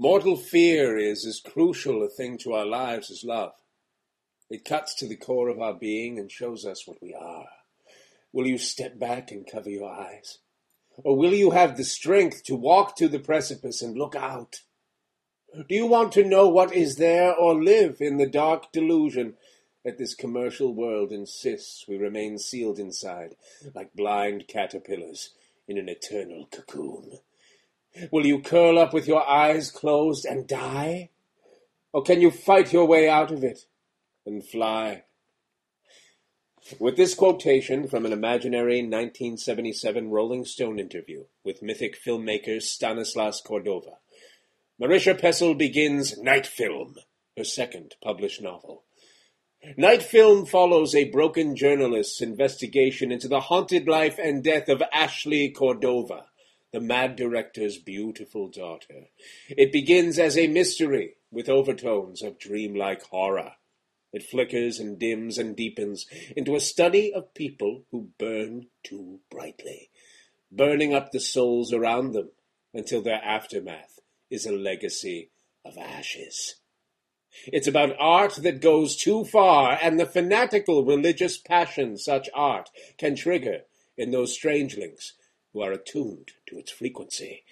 Mortal 0.00 0.36
fear 0.36 0.96
is 0.96 1.26
as 1.26 1.40
crucial 1.40 2.04
a 2.04 2.08
thing 2.08 2.38
to 2.38 2.52
our 2.52 2.64
lives 2.64 3.10
as 3.10 3.24
love. 3.24 3.54
It 4.48 4.64
cuts 4.64 4.94
to 4.96 5.08
the 5.08 5.16
core 5.16 5.48
of 5.48 5.60
our 5.60 5.74
being 5.74 6.20
and 6.20 6.30
shows 6.30 6.64
us 6.64 6.86
what 6.86 7.02
we 7.02 7.14
are. 7.14 7.48
Will 8.32 8.46
you 8.46 8.58
step 8.58 8.96
back 8.96 9.32
and 9.32 9.44
cover 9.44 9.68
your 9.68 9.90
eyes? 9.90 10.38
Or 10.98 11.16
will 11.16 11.34
you 11.34 11.50
have 11.50 11.76
the 11.76 11.82
strength 11.82 12.44
to 12.44 12.54
walk 12.54 12.94
to 12.98 13.08
the 13.08 13.18
precipice 13.18 13.82
and 13.82 13.98
look 13.98 14.14
out? 14.14 14.60
Do 15.52 15.74
you 15.74 15.86
want 15.86 16.12
to 16.12 16.22
know 16.22 16.48
what 16.48 16.72
is 16.72 16.94
there 16.94 17.34
or 17.34 17.60
live 17.60 18.00
in 18.00 18.18
the 18.18 18.28
dark 18.28 18.70
delusion 18.70 19.34
that 19.84 19.98
this 19.98 20.14
commercial 20.14 20.72
world 20.72 21.10
insists 21.10 21.86
we 21.88 21.96
remain 21.96 22.38
sealed 22.38 22.78
inside 22.78 23.34
like 23.74 23.94
blind 23.94 24.46
caterpillars 24.46 25.30
in 25.66 25.76
an 25.76 25.88
eternal 25.88 26.46
cocoon? 26.52 27.18
Will 28.10 28.26
you 28.26 28.40
curl 28.40 28.78
up 28.78 28.92
with 28.92 29.08
your 29.08 29.28
eyes 29.28 29.70
closed 29.70 30.24
and 30.24 30.46
die? 30.46 31.10
Or 31.92 32.02
can 32.02 32.20
you 32.20 32.30
fight 32.30 32.72
your 32.72 32.86
way 32.86 33.08
out 33.08 33.30
of 33.30 33.42
it 33.42 33.66
and 34.26 34.44
fly? 34.44 35.04
With 36.78 36.96
this 36.96 37.14
quotation 37.14 37.88
from 37.88 38.04
an 38.04 38.12
imaginary 38.12 38.82
1977 38.82 40.10
Rolling 40.10 40.44
Stone 40.44 40.78
interview 40.78 41.24
with 41.42 41.62
mythic 41.62 41.96
filmmaker 41.98 42.60
Stanislas 42.60 43.40
Cordova, 43.40 43.98
Marisha 44.80 45.18
Pessl 45.18 45.56
begins 45.56 46.18
Night 46.18 46.46
Film, 46.46 46.96
her 47.36 47.44
second 47.44 47.96
published 48.02 48.42
novel. 48.42 48.84
Night 49.76 50.02
Film 50.02 50.46
follows 50.46 50.94
a 50.94 51.10
broken 51.10 51.56
journalist's 51.56 52.20
investigation 52.20 53.10
into 53.10 53.26
the 53.28 53.40
haunted 53.40 53.88
life 53.88 54.18
and 54.22 54.44
death 54.44 54.68
of 54.68 54.82
Ashley 54.92 55.50
Cordova, 55.50 56.26
the 56.72 56.80
mad 56.80 57.16
director's 57.16 57.78
beautiful 57.78 58.48
daughter. 58.48 59.08
It 59.48 59.72
begins 59.72 60.18
as 60.18 60.36
a 60.36 60.48
mystery 60.48 61.14
with 61.30 61.48
overtones 61.48 62.22
of 62.22 62.38
dreamlike 62.38 63.02
horror. 63.04 63.52
It 64.12 64.22
flickers 64.22 64.78
and 64.78 64.98
dims 64.98 65.38
and 65.38 65.56
deepens 65.56 66.06
into 66.36 66.54
a 66.54 66.60
study 66.60 67.12
of 67.12 67.34
people 67.34 67.84
who 67.90 68.10
burn 68.18 68.66
too 68.82 69.20
brightly, 69.30 69.90
burning 70.50 70.94
up 70.94 71.10
the 71.10 71.20
souls 71.20 71.72
around 71.72 72.12
them 72.12 72.30
until 72.74 73.02
their 73.02 73.22
aftermath 73.22 73.98
is 74.30 74.46
a 74.46 74.52
legacy 74.52 75.30
of 75.64 75.76
ashes. 75.78 76.56
It's 77.46 77.68
about 77.68 77.96
art 77.98 78.36
that 78.36 78.60
goes 78.60 78.96
too 78.96 79.24
far 79.24 79.78
and 79.80 79.98
the 79.98 80.06
fanatical 80.06 80.84
religious 80.84 81.38
passion 81.38 81.96
such 81.96 82.28
art 82.34 82.70
can 82.98 83.14
trigger 83.14 83.60
in 83.96 84.10
those 84.10 84.34
strangelings 84.34 85.14
who 85.52 85.60
are 85.60 85.72
attuned 85.72 86.32
to 86.48 86.58
its 86.58 86.70
frequency. 86.70 87.44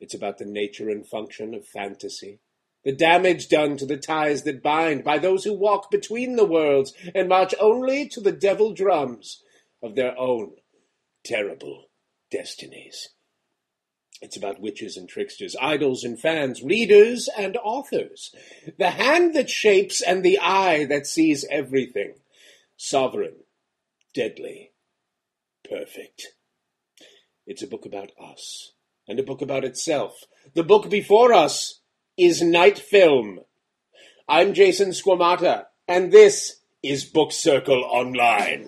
It's 0.00 0.14
about 0.14 0.38
the 0.38 0.44
nature 0.44 0.88
and 0.88 1.06
function 1.06 1.54
of 1.54 1.66
fantasy, 1.66 2.40
the 2.84 2.92
damage 2.92 3.48
done 3.48 3.76
to 3.78 3.86
the 3.86 3.96
ties 3.96 4.42
that 4.42 4.62
bind 4.62 5.04
by 5.04 5.18
those 5.18 5.44
who 5.44 5.54
walk 5.54 5.90
between 5.90 6.36
the 6.36 6.44
worlds 6.44 6.92
and 7.14 7.28
march 7.28 7.54
only 7.58 8.08
to 8.08 8.20
the 8.20 8.32
devil 8.32 8.74
drums 8.74 9.42
of 9.82 9.94
their 9.94 10.18
own 10.18 10.52
terrible 11.24 11.86
destinies. 12.30 13.08
It's 14.20 14.36
about 14.36 14.60
witches 14.60 14.96
and 14.96 15.08
tricksters, 15.08 15.56
idols 15.60 16.04
and 16.04 16.18
fans, 16.18 16.62
readers 16.62 17.28
and 17.36 17.56
authors, 17.56 18.34
the 18.78 18.90
hand 18.90 19.34
that 19.34 19.50
shapes 19.50 20.00
and 20.00 20.22
the 20.22 20.38
eye 20.38 20.84
that 20.86 21.06
sees 21.06 21.44
everything, 21.50 22.14
sovereign, 22.76 23.36
deadly, 24.14 24.72
perfect. 25.68 26.33
It's 27.46 27.62
a 27.62 27.66
book 27.66 27.84
about 27.84 28.10
us, 28.18 28.72
and 29.06 29.20
a 29.20 29.22
book 29.22 29.42
about 29.42 29.64
itself. 29.64 30.24
The 30.54 30.62
book 30.62 30.88
before 30.88 31.34
us 31.34 31.80
is 32.16 32.40
Night 32.40 32.78
Film. 32.78 33.40
I'm 34.26 34.54
Jason 34.54 34.90
Squamata, 34.90 35.66
and 35.86 36.10
this 36.10 36.60
is 36.82 37.04
Book 37.04 37.32
Circle 37.32 37.84
Online. 37.84 38.66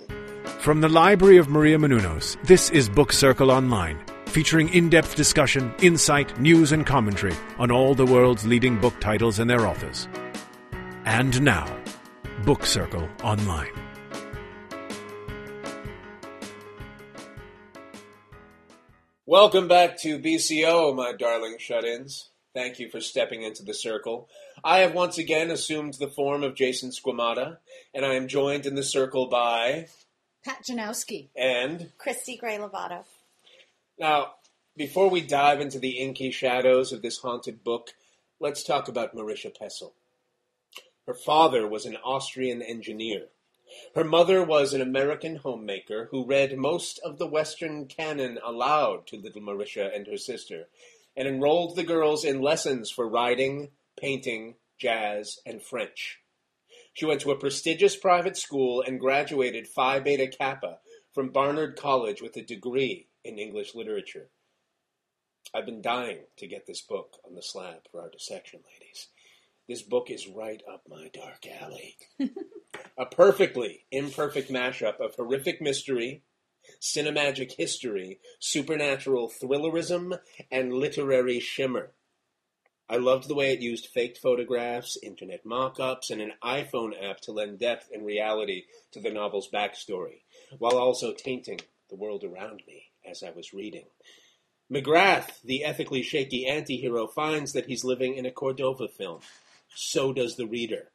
From 0.59 0.83
the 0.83 0.91
Library 0.91 1.39
of 1.39 1.49
Maria 1.49 1.79
Menounos, 1.79 2.37
this 2.45 2.69
is 2.69 2.91
Book 2.91 3.15
Circle 3.15 3.51
Online, 3.51 3.99
featuring 4.27 4.69
in 4.75 4.91
depth 4.91 5.17
discussion, 5.17 5.75
insight, 5.81 6.39
news, 6.39 6.71
and 6.71 6.85
commentary 6.85 7.35
on 7.59 7.71
all 7.71 7.95
the 7.95 8.05
world's 8.05 8.47
leading 8.47 8.79
book 8.79 9.01
titles 9.01 9.39
and 9.39 9.49
their 9.49 9.67
authors. 9.67 10.07
And 11.07 11.41
now, 11.41 11.67
Book 12.45 12.67
Circle 12.67 13.09
Online. 13.23 13.86
Welcome 19.29 19.67
back 19.67 19.99
to 20.03 20.21
BCO, 20.21 20.95
my 20.95 21.13
darling 21.13 21.57
shut 21.59 21.85
ins. 21.85 22.31
Thank 22.55 22.79
you 22.79 22.89
for 22.89 23.01
stepping 23.01 23.43
into 23.43 23.65
the 23.65 23.75
circle. 23.75 24.29
I 24.63 24.79
have 24.79 24.95
once 24.95 25.19
again 25.19 25.51
assumed 25.51 25.95
the 25.95 26.07
form 26.07 26.45
of 26.45 26.55
Jason 26.55 26.91
Squamata, 26.91 27.57
and 27.93 28.07
I 28.07 28.15
am 28.15 28.29
joined 28.29 28.67
in 28.67 28.77
the 28.77 28.85
circle 28.85 29.27
by. 29.27 29.89
Pat 30.45 30.65
Janowski. 30.65 31.31
And. 31.37 31.91
Christy 31.99 32.37
Gray 32.37 32.57
Lovato. 32.57 33.03
Now, 33.99 34.35
before 34.77 35.11
we 35.11 35.23
dive 35.23 35.61
into 35.61 35.81
the 35.81 35.99
inky 35.99 36.31
shadows 36.31 36.93
of 36.93 37.03
this 37.03 37.19
haunted 37.19 37.65
book, 37.65 37.95
let's 38.39 38.63
talk 38.63 38.87
about 38.87 39.17
Marisha 39.17 39.51
Pessl. 39.61 39.91
Her 41.05 41.15
father 41.15 41.67
was 41.67 41.85
an 41.85 41.97
Austrian 41.97 42.63
engineer. 42.63 43.25
Her 43.95 44.05
mother 44.05 44.45
was 44.45 44.73
an 44.73 44.81
American 44.81 45.37
homemaker 45.37 46.09
who 46.11 46.27
read 46.27 46.57
most 46.57 46.99
of 47.05 47.19
the 47.19 47.27
Western 47.27 47.87
canon 47.87 48.39
aloud 48.45 49.07
to 49.09 49.17
little 49.17 49.43
Marisha 49.43 49.95
and 49.95 50.07
her 50.07 50.17
sister, 50.17 50.69
and 51.17 51.27
enrolled 51.27 51.77
the 51.77 51.85
girls 51.85 52.25
in 52.25 52.41
lessons 52.41 52.91
for 52.91 53.09
writing, 53.09 53.71
painting, 53.99 54.57
jazz, 54.79 55.41
and 55.47 55.63
French. 55.63 56.21
She 56.93 57.05
went 57.07 57.21
to 57.23 57.31
a 57.31 57.39
prestigious 57.39 57.97
private 57.97 58.37
school 58.37 58.83
and 58.83 59.01
graduated 59.01 59.69
Phi 59.69 60.01
Beta 60.01 60.29
Kappa 60.29 60.79
from 61.13 61.31
Barnard 61.31 61.77
College 61.77 62.23
with 62.23 62.37
a 62.37 62.43
degree 62.43 63.09
in 63.25 63.39
English 63.39 63.75
literature. 63.75 64.31
I've 65.55 65.67
been 65.67 65.83
dying 65.83 66.21
to 66.37 66.47
get 66.47 66.67
this 66.67 66.83
book 66.83 67.19
on 67.27 67.35
the 67.35 67.43
slab 67.43 67.89
for 67.91 68.01
our 68.01 68.11
dissection, 68.11 68.61
ladies. 68.73 69.09
This 69.69 69.83
book 69.83 70.11
is 70.11 70.29
right 70.29 70.63
up 70.73 70.83
my 70.89 71.11
dark 71.13 71.45
alley. 71.61 71.97
a 72.97 73.07
perfectly 73.07 73.85
imperfect 73.91 74.49
mashup 74.49 75.01
of 75.01 75.17
horrific 75.17 75.61
mystery, 75.61 76.23
cinemagic 76.81 77.53
history, 77.59 78.21
supernatural 78.39 79.29
thrillerism, 79.29 80.19
and 80.53 80.73
literary 80.73 81.41
shimmer. 81.41 81.91
I 82.89 82.99
loved 82.99 83.27
the 83.27 83.35
way 83.35 83.53
it 83.53 83.61
used 83.61 83.89
faked 83.89 84.19
photographs, 84.19 84.97
internet 85.03 85.45
mock 85.45 85.81
ups, 85.81 86.11
and 86.11 86.21
an 86.21 86.35
iPhone 86.45 86.93
app 87.03 87.21
to 87.23 87.33
lend 87.33 87.59
depth 87.59 87.91
and 87.93 88.07
reality 88.07 88.67
to 88.93 89.01
the 89.01 89.11
novel's 89.11 89.51
backstory, 89.53 90.23
while 90.59 90.79
also 90.79 91.13
tainting 91.13 91.59
the 91.91 91.97
world 91.97 92.23
around 92.23 92.63
me 92.69 92.85
as 93.05 93.25
I 93.25 93.31
was 93.31 93.53
reading. 93.53 93.87
McGrath, 94.73 95.43
the 95.43 95.65
ethically 95.65 96.03
shaky 96.03 96.47
anti 96.47 96.77
hero, 96.77 97.09
finds 97.09 97.53
that 97.53 97.67
he's 97.67 97.85
living 97.85 98.15
in 98.15 98.27
a 98.27 98.31
Cordova 98.31 98.87
film. 98.87 99.21
So 99.77 100.13
does 100.13 100.37
the 100.37 100.47
reader. 100.47 100.91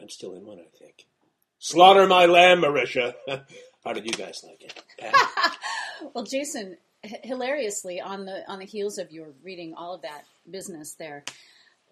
I'm 0.00 0.10
still 0.10 0.34
in 0.34 0.44
one, 0.44 0.58
I 0.58 0.68
think. 0.78 1.06
Slaughter 1.58 2.06
my 2.06 2.26
lamb, 2.26 2.60
Marisha. 2.60 3.14
How 3.84 3.92
did 3.92 4.04
you 4.04 4.12
guys 4.12 4.44
like 4.44 4.62
it? 4.62 4.82
Well, 6.14 6.24
Jason, 6.24 6.78
h- 7.04 7.20
hilariously, 7.22 8.00
on 8.00 8.24
the 8.24 8.42
on 8.50 8.58
the 8.58 8.64
heels 8.64 8.98
of 8.98 9.12
your 9.12 9.28
reading 9.44 9.72
all 9.74 9.94
of 9.94 10.02
that 10.02 10.24
business 10.50 10.94
there, 10.94 11.22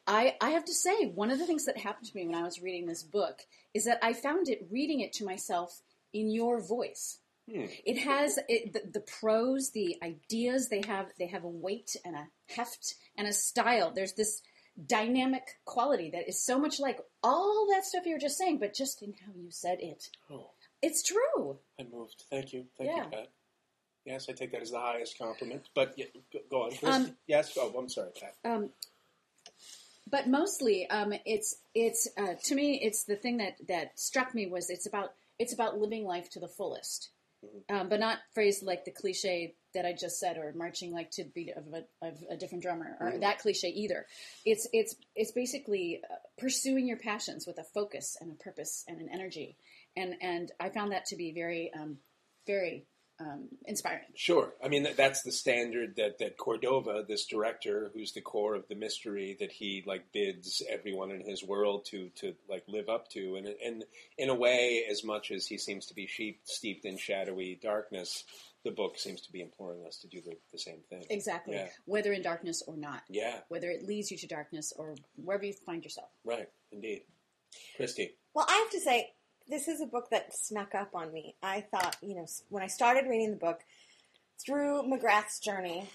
I, 0.05 0.35
I 0.41 0.51
have 0.51 0.65
to 0.65 0.75
say 0.75 1.07
one 1.07 1.31
of 1.31 1.39
the 1.39 1.47
things 1.47 1.67
that 1.67 1.79
happened 1.79 2.09
to 2.09 2.17
me 2.17 2.27
when 2.27 2.35
I 2.35 2.43
was 2.43 2.61
reading 2.61 2.87
this 2.87 3.05
book 3.05 3.43
is 3.73 3.85
that 3.85 4.01
I 4.03 4.13
found 4.13 4.49
it 4.49 4.67
reading 4.69 4.99
it 4.99 5.13
to 5.15 5.25
myself 5.25 5.81
in 6.13 6.29
your 6.29 6.61
voice. 6.61 7.19
Hmm. 7.49 7.67
It 7.85 7.99
has 7.99 8.41
it, 8.49 8.73
the, 8.73 8.83
the 8.95 9.07
prose, 9.21 9.71
the 9.71 9.97
ideas 10.03 10.69
they 10.69 10.83
have. 10.89 11.07
They 11.17 11.29
have 11.29 11.45
a 11.45 11.49
weight 11.49 11.95
and 12.05 12.17
a 12.17 12.27
heft 12.49 12.97
and 13.17 13.29
a 13.29 13.33
style. 13.33 13.93
There's 13.95 14.15
this 14.15 14.43
dynamic 14.87 15.59
quality 15.65 16.11
that 16.11 16.29
is 16.29 16.43
so 16.43 16.59
much 16.59 16.81
like 16.81 16.99
all 17.23 17.67
that 17.71 17.85
stuff 17.85 18.07
you 18.07 18.15
were 18.15 18.21
just 18.21 18.39
saying, 18.39 18.59
but 18.59 18.75
just 18.75 19.03
in 19.03 19.13
how 19.27 19.33
you 19.37 19.51
said 19.51 19.79
it. 19.81 20.09
Oh, 20.31 20.51
It's 20.83 21.03
true. 21.03 21.59
I 21.79 21.85
moved. 21.93 22.25
Thank 22.31 22.53
you. 22.53 22.65
Thank 22.79 22.91
Yeah. 22.91 23.05
you, 23.05 23.11
Pat. 23.11 23.29
Yes, 24.07 24.27
I 24.31 24.33
take 24.33 24.53
that 24.53 24.63
as 24.63 24.71
the 24.71 24.79
highest 24.81 25.19
compliment. 25.19 25.69
But 25.75 25.93
yeah, 25.99 26.07
go, 26.51 26.63
on. 26.63 26.73
Um, 26.83 27.17
yes. 27.27 27.53
Oh, 27.59 27.71
I'm 27.79 27.89
sorry, 27.91 28.11
Pat. 28.19 28.35
Um, 28.51 28.71
but 30.11 30.27
mostly, 30.29 30.89
um, 30.89 31.13
it's 31.27 31.57
it's 31.75 32.09
uh, 32.17 32.35
to 32.45 32.55
me, 32.55 32.81
it's 32.83 33.05
the 33.05 33.17
thing 33.17 33.37
that 33.37 33.57
that 33.69 33.99
struck 34.01 34.35
me 34.35 34.47
was 34.47 34.71
it's 34.71 34.87
about 34.87 35.13
it's 35.39 35.53
about 35.53 35.79
living 35.79 36.05
life 36.05 36.31
to 36.31 36.41
the 36.41 36.49
fullest, 36.49 37.11
um, 37.69 37.89
but 37.89 38.01
not 38.01 38.19
phrased 38.35 38.63
like 38.63 38.85
the 38.85 38.91
cliche 38.91 39.55
that 39.75 39.87
I 39.87 39.93
just 39.93 40.19
said, 40.19 40.37
or 40.37 40.53
marching 40.55 40.93
like 40.93 41.11
to 41.13 41.25
the 41.25 41.31
beat 41.31 41.53
of 41.57 41.65
a, 41.73 42.07
of 42.07 42.19
a 42.31 42.37
different 42.37 42.63
drummer, 42.63 42.97
or 43.01 43.19
that 43.21 43.39
cliche 43.39 43.69
either. 43.69 44.07
It's 44.45 44.67
it's 44.73 44.97
it's 45.15 45.33
basically 45.33 46.01
uh, 46.11 46.17
pursuing 46.39 46.87
your 46.87 46.99
passions 46.99 47.47
with 47.47 47.59
a 47.59 47.65
focus 47.65 48.17
and 48.21 48.33
a 48.33 48.35
purpose 48.35 48.85
and 48.89 49.01
an 49.01 49.09
energy, 49.13 49.57
and 49.97 50.15
and 50.21 50.51
I 50.59 50.71
found 50.71 50.93
that 50.93 51.07
to 51.07 51.17
be 51.17 51.33
very 51.33 51.71
um, 51.75 51.99
very 52.47 52.87
um, 53.21 53.49
inspiring. 53.67 54.07
Sure. 54.15 54.55
I 54.65 54.69
mean, 54.69 54.89
that's 54.97 55.23
the 55.23 55.33
standard 55.33 55.97
that, 55.97 56.19
that 56.19 56.39
Cordova, 56.39 57.05
this 57.07 57.27
director, 57.27 57.91
who's 57.95 58.13
the 58.13 58.21
core 58.21 58.55
of 58.55 58.67
the 58.69 58.75
mystery, 58.75 59.37
that 59.41 59.53
he 59.53 59.85
like 59.87 60.13
bids 60.13 60.63
everyone 60.69 61.11
in 61.11 61.21
his 61.21 61.45
world 61.45 61.87
to 61.91 62.09
to 62.17 62.35
like 62.49 62.65
live 62.67 62.89
up 62.89 63.09
to, 63.11 63.37
and 63.37 63.47
and 63.47 63.85
in 64.19 64.31
a 64.31 64.35
way, 64.35 64.85
as 64.91 65.05
much 65.05 65.31
as 65.31 65.47
he 65.47 65.59
seems 65.59 65.87
to 65.87 65.95
be 65.95 66.07
sheep, 66.07 66.41
steeped 66.45 66.85
in 66.85 66.97
shadowy 66.97 67.59
darkness, 67.63 68.25
the 68.65 68.71
book 68.71 68.99
seems 68.99 69.21
to 69.23 69.33
be 69.33 69.41
imploring 69.41 69.85
us 69.87 69.99
to 69.99 70.09
do 70.09 70.21
the, 70.21 70.37
the 70.53 70.59
same 70.59 70.81
thing. 70.89 71.05
Exactly. 71.11 71.57
Yeah. 71.57 71.69
Whether 71.87 72.13
in 72.13 72.23
darkness 72.23 72.63
or 72.67 72.77
not. 72.77 73.03
Yeah. 73.09 73.39
Whether 73.49 73.71
it 73.71 73.87
leads 73.87 74.11
you 74.11 74.19
to 74.19 74.27
darkness 74.27 74.73
or 74.77 74.97
wherever 75.17 75.45
you 75.45 75.55
find 75.65 75.83
yourself. 75.83 76.09
Right. 76.25 76.49
Indeed. 76.73 77.03
Christy. 77.77 78.13
Well, 78.35 78.47
I 78.49 78.57
have 78.59 78.71
to 78.71 78.81
say, 78.81 79.09
this 79.51 79.69
is 79.69 79.81
a 79.81 79.87
book 79.87 80.11
that 80.11 80.35
snuck 80.35 80.75
up 80.75 80.95
on 80.95 81.13
me. 81.13 81.35
I 81.43 81.61
thought, 81.61 81.97
you 82.03 82.15
know, 82.15 82.27
when 82.49 82.63
I 82.63 82.69
started 82.69 83.09
reading 83.09 83.31
the 83.31 83.37
book, 83.37 83.61
through 84.45 84.83
McGrath's 84.85 85.39
journey, 85.39 85.89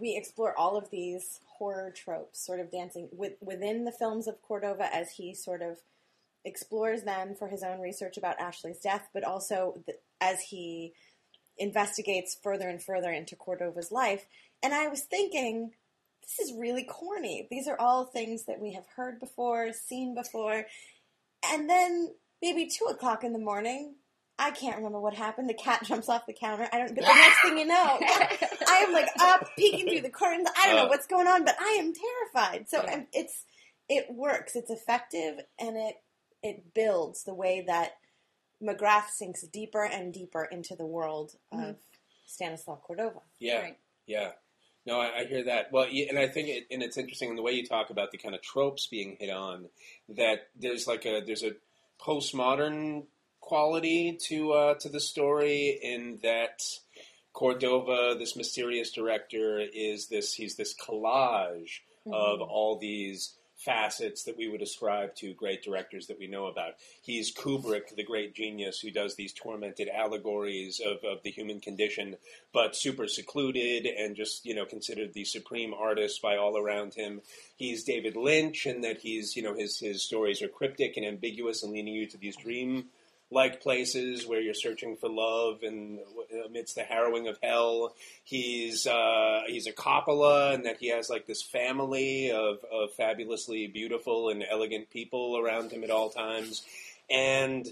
we 0.00 0.16
explore 0.16 0.56
all 0.58 0.76
of 0.76 0.90
these 0.90 1.40
horror 1.46 1.92
tropes, 1.94 2.44
sort 2.44 2.58
of 2.58 2.70
dancing 2.70 3.08
with, 3.12 3.34
within 3.40 3.84
the 3.84 3.92
films 3.92 4.26
of 4.26 4.42
Cordova 4.42 4.92
as 4.92 5.12
he 5.12 5.34
sort 5.34 5.62
of 5.62 5.78
explores 6.44 7.04
them 7.04 7.36
for 7.36 7.46
his 7.46 7.62
own 7.62 7.80
research 7.80 8.16
about 8.16 8.40
Ashley's 8.40 8.80
death, 8.80 9.08
but 9.14 9.22
also 9.22 9.80
the, 9.86 9.94
as 10.20 10.40
he 10.40 10.92
investigates 11.58 12.36
further 12.42 12.68
and 12.68 12.82
further 12.82 13.12
into 13.12 13.36
Cordova's 13.36 13.92
life. 13.92 14.26
And 14.64 14.74
I 14.74 14.88
was 14.88 15.02
thinking, 15.02 15.70
this 16.22 16.48
is 16.48 16.56
really 16.58 16.84
corny. 16.84 17.46
These 17.50 17.68
are 17.68 17.78
all 17.78 18.04
things 18.04 18.46
that 18.46 18.60
we 18.60 18.72
have 18.72 18.86
heard 18.96 19.20
before, 19.20 19.72
seen 19.72 20.14
before. 20.14 20.64
And 21.44 21.70
then 21.70 22.14
maybe 22.42 22.66
two 22.66 22.86
o'clock 22.86 23.24
in 23.24 23.32
the 23.32 23.38
morning, 23.38 23.94
I 24.38 24.50
can't 24.50 24.76
remember 24.76 25.00
what 25.00 25.14
happened. 25.14 25.48
The 25.48 25.54
cat 25.54 25.82
jumps 25.86 26.08
off 26.08 26.26
the 26.26 26.32
counter. 26.34 26.68
I 26.72 26.78
don't. 26.78 26.94
But 26.94 27.04
the 27.04 27.14
next 27.14 27.42
thing 27.42 27.58
you 27.58 27.66
know, 27.66 27.74
I 28.02 28.84
am 28.86 28.92
like 28.92 29.08
up, 29.20 29.48
peeking 29.56 29.88
through 29.88 30.00
the 30.02 30.10
curtains. 30.10 30.48
I 30.56 30.66
don't 30.66 30.76
know 30.76 30.84
Uh. 30.86 30.88
what's 30.88 31.06
going 31.06 31.26
on, 31.28 31.44
but 31.44 31.56
I 31.60 31.78
am 31.80 31.92
terrified. 31.94 32.68
So 32.68 32.82
Yeah. 32.82 32.90
I'm- 32.90 33.06
it's 33.12 33.44
it 33.88 34.06
works. 34.10 34.56
It's 34.56 34.70
effective, 34.70 35.38
and 35.58 35.76
it 35.76 35.96
it 36.42 36.74
builds 36.74 37.24
the 37.24 37.34
way 37.34 37.62
that 37.66 37.92
McGrath 38.62 39.08
sinks 39.10 39.42
deeper 39.42 39.84
and 39.84 40.12
deeper 40.12 40.44
into 40.44 40.74
the 40.76 40.86
world 40.86 41.32
of 41.52 41.76
Stanislaw 42.26 42.76
Cordova. 42.76 43.20
Yeah. 43.38 43.60
Right. 43.60 43.78
Yeah. 44.06 44.32
No, 44.86 45.00
I, 45.00 45.20
I 45.20 45.24
hear 45.26 45.44
that. 45.44 45.70
Well, 45.70 45.86
yeah, 45.88 46.06
and 46.08 46.18
I 46.18 46.26
think, 46.26 46.48
it, 46.48 46.66
and 46.70 46.82
it's 46.82 46.96
interesting 46.96 47.30
in 47.30 47.36
the 47.36 47.42
way 47.42 47.52
you 47.52 47.64
talk 47.64 47.90
about 47.90 48.10
the 48.10 48.18
kind 48.18 48.34
of 48.34 48.42
tropes 48.42 48.88
being 48.88 49.16
hit 49.20 49.30
on. 49.30 49.68
That 50.08 50.48
there's 50.56 50.86
like 50.88 51.04
a 51.06 51.20
there's 51.24 51.44
a 51.44 51.52
postmodern 52.02 53.04
quality 53.40 54.18
to 54.28 54.52
uh, 54.52 54.74
to 54.74 54.88
the 54.88 55.00
story 55.00 55.78
in 55.82 56.18
that 56.22 56.62
Cordova, 57.32 58.16
this 58.18 58.36
mysterious 58.36 58.90
director, 58.90 59.60
is 59.60 60.08
this 60.08 60.34
he's 60.34 60.56
this 60.56 60.74
collage 60.74 61.80
of 62.06 62.40
all 62.40 62.78
these 62.78 63.36
facets 63.64 64.24
that 64.24 64.36
we 64.36 64.48
would 64.48 64.62
ascribe 64.62 65.14
to 65.16 65.34
great 65.34 65.62
directors 65.62 66.06
that 66.06 66.18
we 66.18 66.26
know 66.26 66.46
about. 66.46 66.74
He's 67.02 67.34
Kubrick, 67.34 67.94
the 67.96 68.04
great 68.04 68.34
genius 68.34 68.80
who 68.80 68.90
does 68.90 69.14
these 69.14 69.32
tormented 69.32 69.88
allegories 69.88 70.80
of, 70.84 71.04
of 71.04 71.22
the 71.22 71.30
human 71.30 71.60
condition, 71.60 72.16
but 72.52 72.76
super 72.76 73.06
secluded 73.06 73.86
and 73.86 74.16
just, 74.16 74.44
you 74.44 74.54
know, 74.54 74.64
considered 74.64 75.12
the 75.12 75.24
supreme 75.24 75.74
artist 75.74 76.20
by 76.22 76.36
all 76.36 76.58
around 76.58 76.94
him. 76.94 77.20
He's 77.56 77.84
David 77.84 78.16
Lynch 78.16 78.66
in 78.66 78.80
that 78.82 78.98
he's, 78.98 79.36
you 79.36 79.42
know, 79.42 79.54
his, 79.54 79.78
his 79.78 80.02
stories 80.02 80.42
are 80.42 80.48
cryptic 80.48 80.96
and 80.96 81.06
ambiguous 81.06 81.62
and 81.62 81.72
leading 81.72 81.94
you 81.94 82.06
to 82.08 82.18
these 82.18 82.36
dream 82.36 82.86
like 83.32 83.62
places 83.62 84.26
where 84.26 84.40
you're 84.40 84.54
searching 84.54 84.96
for 84.96 85.08
love 85.08 85.62
and 85.62 85.98
amidst 86.46 86.74
the 86.74 86.82
harrowing 86.82 87.28
of 87.28 87.38
hell. 87.42 87.94
He's 88.24 88.86
uh, 88.86 89.40
he's 89.46 89.66
a 89.66 89.72
Coppola, 89.72 90.54
and 90.54 90.66
that 90.66 90.76
he 90.78 90.88
has 90.88 91.08
like 91.08 91.26
this 91.26 91.42
family 91.42 92.30
of, 92.30 92.58
of 92.70 92.92
fabulously 92.96 93.66
beautiful 93.66 94.28
and 94.28 94.44
elegant 94.48 94.90
people 94.90 95.38
around 95.38 95.72
him 95.72 95.84
at 95.84 95.90
all 95.90 96.10
times, 96.10 96.62
and. 97.10 97.66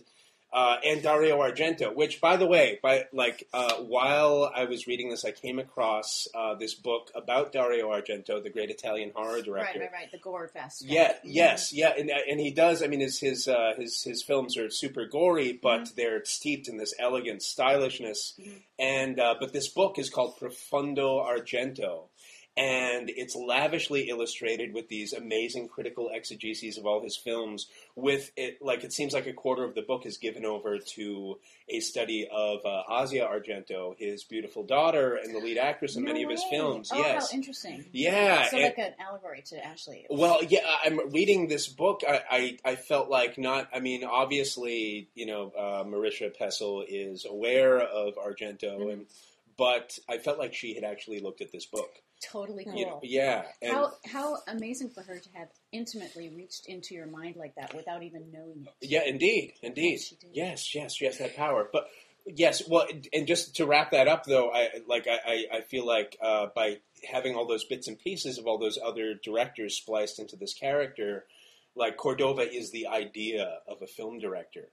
Uh, 0.52 0.78
and 0.84 1.00
Dario 1.00 1.38
Argento, 1.38 1.94
which, 1.94 2.20
by 2.20 2.36
the 2.36 2.46
way, 2.46 2.80
by 2.82 3.06
like 3.12 3.46
uh, 3.52 3.74
while 3.74 4.50
I 4.52 4.64
was 4.64 4.88
reading 4.88 5.08
this, 5.08 5.24
I 5.24 5.30
came 5.30 5.60
across 5.60 6.26
uh, 6.34 6.54
this 6.56 6.74
book 6.74 7.12
about 7.14 7.52
Dario 7.52 7.90
Argento, 7.90 8.42
the 8.42 8.50
great 8.50 8.68
Italian 8.68 9.12
horror 9.14 9.42
director. 9.42 9.78
Right, 9.78 9.92
right, 9.92 9.92
right. 9.92 10.10
The 10.10 10.18
gore 10.18 10.48
fest. 10.48 10.82
Yeah, 10.84 11.12
yes, 11.22 11.72
yeah, 11.72 11.92
and, 11.96 12.10
and 12.10 12.40
he 12.40 12.50
does. 12.50 12.82
I 12.82 12.88
mean, 12.88 12.98
his 12.98 13.20
his 13.20 13.46
uh, 13.46 13.74
his 13.76 14.02
his 14.02 14.24
films 14.24 14.56
are 14.56 14.70
super 14.70 15.06
gory, 15.06 15.52
but 15.52 15.92
they're 15.96 16.24
steeped 16.24 16.66
in 16.66 16.78
this 16.78 16.94
elegant 16.98 17.42
stylishness. 17.42 18.38
And 18.78 19.20
uh, 19.20 19.36
but 19.38 19.52
this 19.52 19.68
book 19.68 19.98
is 20.00 20.10
called 20.10 20.36
Profondo 20.38 21.24
Argento, 21.24 22.09
and 22.60 23.08
it's 23.08 23.34
lavishly 23.34 24.10
illustrated 24.10 24.74
with 24.74 24.88
these 24.88 25.14
amazing 25.14 25.66
critical 25.68 26.10
exegeses 26.14 26.76
of 26.76 26.84
all 26.84 27.02
his 27.02 27.16
films. 27.16 27.66
With 27.96 28.30
it, 28.36 28.58
like 28.60 28.84
it 28.84 28.92
seems 28.92 29.14
like 29.14 29.26
a 29.26 29.32
quarter 29.32 29.64
of 29.64 29.74
the 29.74 29.80
book 29.80 30.04
is 30.04 30.18
given 30.18 30.44
over 30.44 30.78
to 30.96 31.38
a 31.70 31.80
study 31.80 32.28
of 32.30 32.60
uh, 32.66 32.82
Asia 33.02 33.26
Argento, 33.26 33.94
his 33.98 34.24
beautiful 34.24 34.62
daughter, 34.62 35.14
and 35.16 35.34
the 35.34 35.38
lead 35.38 35.56
actress 35.56 35.96
in 35.96 36.04
No 36.04 36.12
many 36.12 36.22
of 36.24 36.30
his 36.30 36.44
films. 36.50 36.90
Oh, 36.92 36.98
yes, 36.98 37.30
how 37.30 37.36
interesting. 37.36 37.84
yeah, 37.92 38.48
So 38.48 38.56
and- 38.58 38.64
like 38.66 38.78
an 38.78 38.92
allegory 39.00 39.42
to 39.46 39.64
Ashley. 39.64 40.06
well, 40.10 40.44
yeah, 40.44 40.60
I'm 40.84 41.10
reading 41.12 41.48
this 41.48 41.66
book. 41.66 42.02
I, 42.06 42.20
I, 42.30 42.58
I 42.72 42.76
felt 42.76 43.08
like 43.08 43.38
not. 43.38 43.68
I 43.74 43.80
mean, 43.80 44.04
obviously, 44.04 45.08
you 45.14 45.24
know, 45.26 45.52
uh, 45.56 45.84
Marisha 45.84 46.30
Pessl 46.38 46.84
is 46.86 47.24
aware 47.24 47.78
of 47.78 48.16
Argento, 48.16 48.92
and 48.92 49.06
but 49.56 49.98
I 50.08 50.18
felt 50.18 50.38
like 50.38 50.52
she 50.54 50.74
had 50.74 50.84
actually 50.84 51.20
looked 51.20 51.40
at 51.40 51.52
this 51.52 51.64
book. 51.66 51.90
Totally 52.22 52.64
cool. 52.64 52.74
You 52.74 52.86
know, 52.86 53.00
yeah, 53.02 53.44
and 53.62 53.72
How 53.72 53.92
how 54.04 54.36
amazing 54.46 54.90
for 54.90 55.02
her 55.02 55.18
to 55.18 55.28
have 55.34 55.48
intimately 55.72 56.28
reached 56.28 56.66
into 56.66 56.94
your 56.94 57.06
mind 57.06 57.36
like 57.36 57.54
that 57.54 57.74
without 57.74 58.02
even 58.02 58.30
knowing 58.30 58.66
it. 58.66 58.88
yeah, 58.88 59.04
indeed, 59.06 59.54
indeed, 59.62 60.00
Yes, 60.32 60.74
yes, 60.74 61.00
yes, 61.00 61.18
that 61.18 61.34
power. 61.34 61.68
But 61.72 61.86
yes, 62.26 62.62
well, 62.68 62.86
and 63.12 63.26
just 63.26 63.56
to 63.56 63.66
wrap 63.66 63.92
that 63.92 64.06
up, 64.06 64.24
though, 64.24 64.50
I 64.50 64.68
like 64.86 65.06
I, 65.08 65.18
I, 65.26 65.56
I 65.58 65.60
feel 65.62 65.86
like 65.86 66.16
uh, 66.22 66.48
by 66.54 66.78
having 67.10 67.34
all 67.34 67.46
those 67.46 67.64
bits 67.64 67.88
and 67.88 67.98
pieces 67.98 68.36
of 68.38 68.46
all 68.46 68.58
those 68.58 68.78
other 68.82 69.14
directors 69.14 69.76
spliced 69.76 70.18
into 70.18 70.36
this 70.36 70.52
character. 70.54 71.24
Like 71.76 71.96
Cordova 71.96 72.42
is 72.42 72.72
the 72.72 72.88
idea 72.88 73.60
of 73.68 73.80
a 73.80 73.86
film 73.86 74.18
director, 74.18 74.68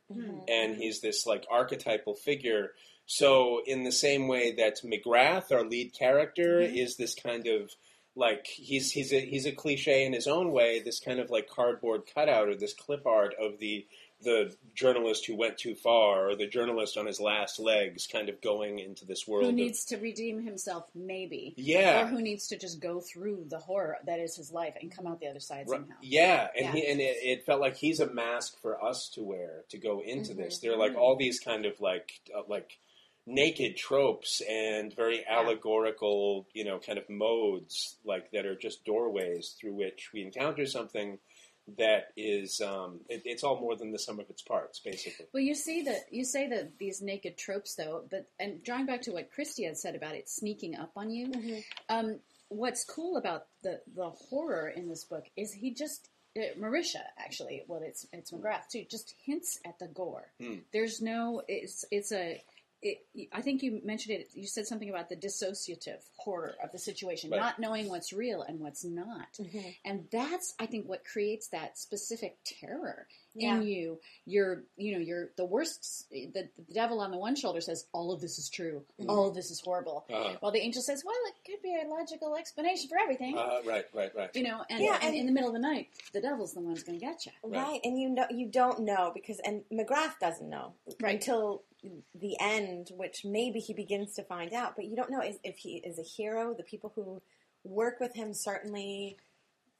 and 0.49 0.75
he's 0.75 0.99
this 0.99 1.25
like 1.27 1.45
archetypal 1.49 2.15
figure. 2.15 2.71
So, 3.07 3.61
in 3.65 3.83
the 3.83 3.91
same 3.91 4.27
way 4.27 4.51
that 4.57 4.81
McGrath, 4.83 5.51
our 5.51 5.63
lead 5.63 5.93
character, 5.97 6.59
is 6.59 6.97
this 6.97 7.15
kind 7.15 7.47
of 7.47 7.71
like 8.15 8.45
he's 8.47 8.91
he's 8.91 9.13
a 9.13 9.19
he's 9.21 9.45
a 9.45 9.51
cliche 9.51 10.05
in 10.05 10.11
his 10.13 10.27
own 10.27 10.51
way. 10.51 10.81
This 10.81 10.99
kind 10.99 11.19
of 11.19 11.29
like 11.29 11.49
cardboard 11.49 12.01
cutout 12.13 12.49
or 12.49 12.55
this 12.55 12.73
clip 12.73 13.05
art 13.05 13.33
of 13.39 13.59
the 13.59 13.85
the 14.23 14.51
journalist 14.73 15.27
who 15.27 15.35
went 15.35 15.59
too 15.59 15.75
far 15.75 16.27
or 16.31 16.35
the 16.35 16.47
journalist 16.47 16.97
on 16.97 17.05
his 17.05 17.19
last 17.19 17.59
legs, 17.59 18.07
kind 18.11 18.29
of 18.29 18.41
going 18.41 18.79
into 18.79 19.05
this 19.05 19.27
world. 19.27 19.43
Who 19.43 19.49
of- 19.49 19.55
needs 19.55 19.85
to 19.85 19.97
redeem 19.97 20.41
himself, 20.43 20.89
maybe. 20.95 21.53
Yeah. 21.55 22.01
Or 22.01 22.07
who 22.07 22.19
needs 22.23 22.47
to 22.47 22.57
just 22.57 22.79
go 22.79 22.99
through 22.99 23.45
the 23.47 23.59
horror 23.59 23.97
that 24.07 24.19
is 24.19 24.35
his 24.35 24.51
life 24.51 24.73
and 24.81 24.91
come 24.91 25.05
out 25.05 25.19
the 25.19 25.27
other 25.27 25.39
side 25.39 25.65
Right. 25.69 25.81
somehow. 25.81 25.95
Yeah, 26.01 26.47
and 26.57 26.65
Yeah. 26.65 26.71
he 26.73 26.87
and 26.91 26.99
it, 26.99 27.17
it 27.21 27.45
felt 27.45 27.61
like 27.61 27.77
he's 27.77 27.99
a 27.99 28.11
mask 28.11 28.59
for 28.59 28.83
us 28.83 29.07
to 29.13 29.21
wear 29.23 29.63
to 29.69 29.77
go 29.77 30.01
into 30.01 30.31
Mm-hmm. 30.33 30.41
this. 30.41 30.57
There 30.59 30.73
are 30.73 30.77
like 30.77 30.95
all 30.97 31.15
these 31.15 31.39
kind 31.39 31.65
of 31.67 31.79
like 31.79 32.19
uh, 32.35 32.41
like 32.47 32.79
naked 33.27 33.75
tropes 33.75 34.41
and 34.49 34.95
very 34.95 35.23
allegorical, 35.27 36.47
you 36.53 36.63
know, 36.63 36.79
kind 36.79 36.97
of 36.97 37.09
modes 37.09 37.97
like 38.05 38.31
that 38.31 38.45
are 38.45 38.55
just 38.55 38.85
doorways 38.85 39.55
through 39.59 39.73
which 39.73 40.09
we 40.13 40.21
encounter 40.21 40.65
something 40.65 41.19
that 41.77 42.13
is 42.15 42.61
um, 42.61 43.01
it, 43.09 43.21
it's 43.25 43.43
all 43.43 43.59
more 43.59 43.75
than 43.75 43.91
the 43.91 43.99
sum 43.99 44.21
of 44.21 44.29
its 44.29 44.41
parts, 44.41 44.79
basically. 44.79 45.25
Well, 45.33 45.43
you 45.43 45.53
see 45.53 45.83
that 45.83 46.05
you 46.09 46.23
say 46.23 46.47
that 46.47 46.77
these 46.79 47.01
naked 47.01 47.37
tropes, 47.37 47.75
though, 47.75 48.05
but 48.09 48.29
and 48.39 48.63
drawing 48.63 48.85
back 48.85 49.01
to 49.03 49.11
what 49.11 49.31
Christy 49.33 49.65
had 49.65 49.77
said 49.77 49.93
about 49.93 50.15
it 50.15 50.29
sneaking 50.29 50.77
up 50.77 50.91
on 50.95 51.09
you. 51.09 51.29
Um, 51.89 52.19
what's 52.47 52.85
cool 52.85 53.17
about 53.17 53.47
the 53.63 53.81
the 53.93 54.09
horror 54.09 54.69
in 54.69 54.87
this 54.87 55.03
book 55.03 55.25
is 55.35 55.51
he 55.51 55.73
just 55.73 56.07
uh, 56.37 56.57
Marisha 56.57 57.01
actually, 57.17 57.63
well, 57.67 57.81
it's 57.83 58.07
it's 58.13 58.31
McGrath 58.31 58.69
too, 58.71 58.85
just 58.89 59.13
hints 59.25 59.59
at 59.65 59.77
the 59.79 59.87
gore. 59.87 60.31
There's 60.71 61.01
no, 61.01 61.41
it's 61.47 61.83
it's 61.91 62.11
a. 62.11 62.41
It, 62.81 62.99
I 63.33 63.41
think 63.41 63.63
you 63.63 63.81
mentioned 63.83 64.19
it. 64.19 64.29
You 64.33 64.45
said 64.45 64.67
something 64.67 64.89
about 64.89 65.09
the 65.09 65.15
dissociative 65.15 66.01
horror 66.15 66.53
of 66.63 66.71
the 66.71 66.77
situation, 66.77 67.31
Right. 67.31 67.39
not 67.39 67.59
knowing 67.59 67.89
what's 67.89 68.13
real 68.13 68.43
and 68.43 68.59
what's 68.59 68.83
not, 68.85 69.39
and 69.83 70.05
that's 70.11 70.53
I 70.59 70.67
think 70.67 70.87
what 70.87 71.03
creates 71.03 71.47
that 71.49 71.77
specific 71.77 72.37
terror 72.45 73.07
Yeah. 73.33 73.55
in 73.55 73.63
you. 73.67 73.99
You're, 74.25 74.63
you 74.77 74.93
know, 74.93 74.99
you're 74.99 75.31
the 75.37 75.45
worst. 75.45 76.07
The, 76.11 76.27
the 76.33 76.49
devil 76.73 76.99
on 77.01 77.09
the 77.11 77.17
one 77.17 77.35
shoulder 77.35 77.61
says 77.61 77.87
all 77.93 78.11
of 78.11 78.21
this 78.21 78.37
is 78.37 78.47
true, 78.49 78.83
all 79.09 79.27
of 79.27 79.33
this 79.35 79.49
is 79.49 79.59
horrible, 79.59 80.05
Uh-huh. 80.11 80.37
while 80.39 80.51
the 80.51 80.59
angel 80.61 80.81
says, 80.83 81.03
well, 81.03 81.15
it 81.29 81.49
could 81.51 81.61
be 81.63 81.75
a 81.83 81.87
logical 81.87 82.35
explanation 82.35 82.89
for 82.89 82.97
everything. 82.99 83.35
Uh, 83.37 83.61
right, 83.65 83.85
right, 83.93 84.13
right. 84.15 84.29
you 84.35 84.43
know, 84.43 84.63
and, 84.69 84.83
Yeah, 84.83 84.95
and, 84.95 85.03
and- 85.05 85.15
in 85.15 85.25
the 85.25 85.31
middle 85.31 85.49
of 85.49 85.53
the 85.53 85.59
night, 85.59 85.89
the 86.13 86.21
devil's 86.21 86.53
the 86.53 86.59
one 86.61 86.75
who's 86.75 86.83
going 86.83 86.99
to 86.99 87.03
get 87.05 87.25
you. 87.25 87.31
Right. 87.43 87.57
Right, 87.63 87.79
and 87.83 87.99
you 87.99 88.09
know 88.09 88.25
you 88.29 88.45
don't 88.47 88.81
know 88.81 89.11
because 89.15 89.39
and 89.39 89.63
McGrath 89.71 90.19
doesn't 90.19 90.47
know 90.49 90.73
Right. 91.01 91.15
until 91.15 91.63
the 92.15 92.37
end, 92.39 92.91
which 92.95 93.25
maybe 93.25 93.59
he 93.59 93.73
begins 93.73 94.13
to 94.15 94.23
find 94.23 94.53
out, 94.53 94.75
but 94.75 94.85
you 94.85 94.95
don't 94.95 95.11
know 95.11 95.21
if, 95.21 95.37
if 95.43 95.57
he 95.57 95.77
is 95.77 95.99
a 95.99 96.03
hero. 96.03 96.53
The 96.53 96.63
people 96.63 96.91
who 96.95 97.21
work 97.63 97.99
with 97.99 98.15
him 98.15 98.33
certainly 98.33 99.17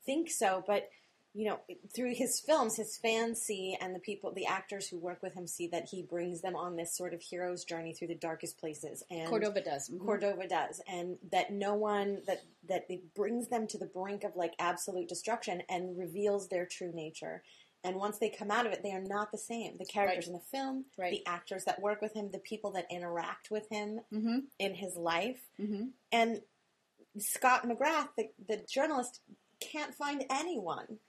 think 0.05 0.29
so, 0.29 0.63
but 0.65 0.89
you 1.33 1.45
know, 1.45 1.59
through 1.93 2.15
his 2.15 2.39
films, 2.39 2.77
his 2.77 2.97
fans 2.97 3.39
see, 3.39 3.77
and 3.79 3.93
the 3.93 3.99
people, 3.99 4.31
the 4.31 4.47
actors 4.47 4.87
who 4.87 4.97
work 4.97 5.21
with 5.21 5.35
him 5.35 5.45
see 5.45 5.67
that 5.67 5.87
he 5.87 6.01
brings 6.01 6.41
them 6.41 6.55
on 6.55 6.75
this 6.75 6.97
sort 6.97 7.13
of 7.13 7.21
hero's 7.21 7.63
journey 7.63 7.93
through 7.93 8.07
the 8.07 8.15
darkest 8.15 8.57
places. 8.57 9.03
And 9.11 9.29
Cordova 9.29 9.61
does. 9.61 9.87
Mhm. 9.87 9.99
Cordova 10.03 10.47
does, 10.47 10.81
and 10.87 11.19
that 11.31 11.51
no 11.51 11.75
one 11.75 12.23
that 12.25 12.41
that 12.67 12.85
it 12.89 13.13
brings 13.13 13.49
them 13.49 13.67
to 13.67 13.77
the 13.77 13.85
brink 13.85 14.23
of 14.23 14.35
like 14.35 14.55
absolute 14.57 15.07
destruction 15.07 15.61
and 15.69 15.95
reveals 15.95 16.47
their 16.47 16.65
true 16.65 16.91
nature. 16.91 17.43
And 17.87 17.95
once 17.95 18.17
they 18.19 18.29
come 18.29 18.51
out 18.51 18.65
of 18.65 18.73
it, 18.73 18.83
they 18.83 18.91
are 18.91 19.01
not 19.01 19.31
the 19.31 19.37
same. 19.37 19.77
The 19.77 19.85
characters 19.85 20.25
Right. 20.25 20.27
in 20.27 20.33
the 20.33 20.39
film, 20.57 20.85
Right. 20.97 21.11
the 21.11 21.25
actors 21.25 21.63
that 21.63 21.81
work 21.81 22.01
with 22.01 22.13
him, 22.13 22.31
the 22.31 22.39
people 22.39 22.71
that 22.71 22.85
interact 22.91 23.49
with 23.49 23.69
him 23.69 24.01
Mhm. 24.11 24.47
in 24.59 24.75
his 24.75 24.97
life, 24.97 25.49
Mhm. 25.57 25.93
and 26.11 26.43
Scott 27.17 27.63
McGrath, 27.63 28.09
the, 28.17 28.29
the 28.45 28.57
journalist, 28.57 29.21
can't 29.61 29.95
find 29.95 30.25
anyone 30.29 30.99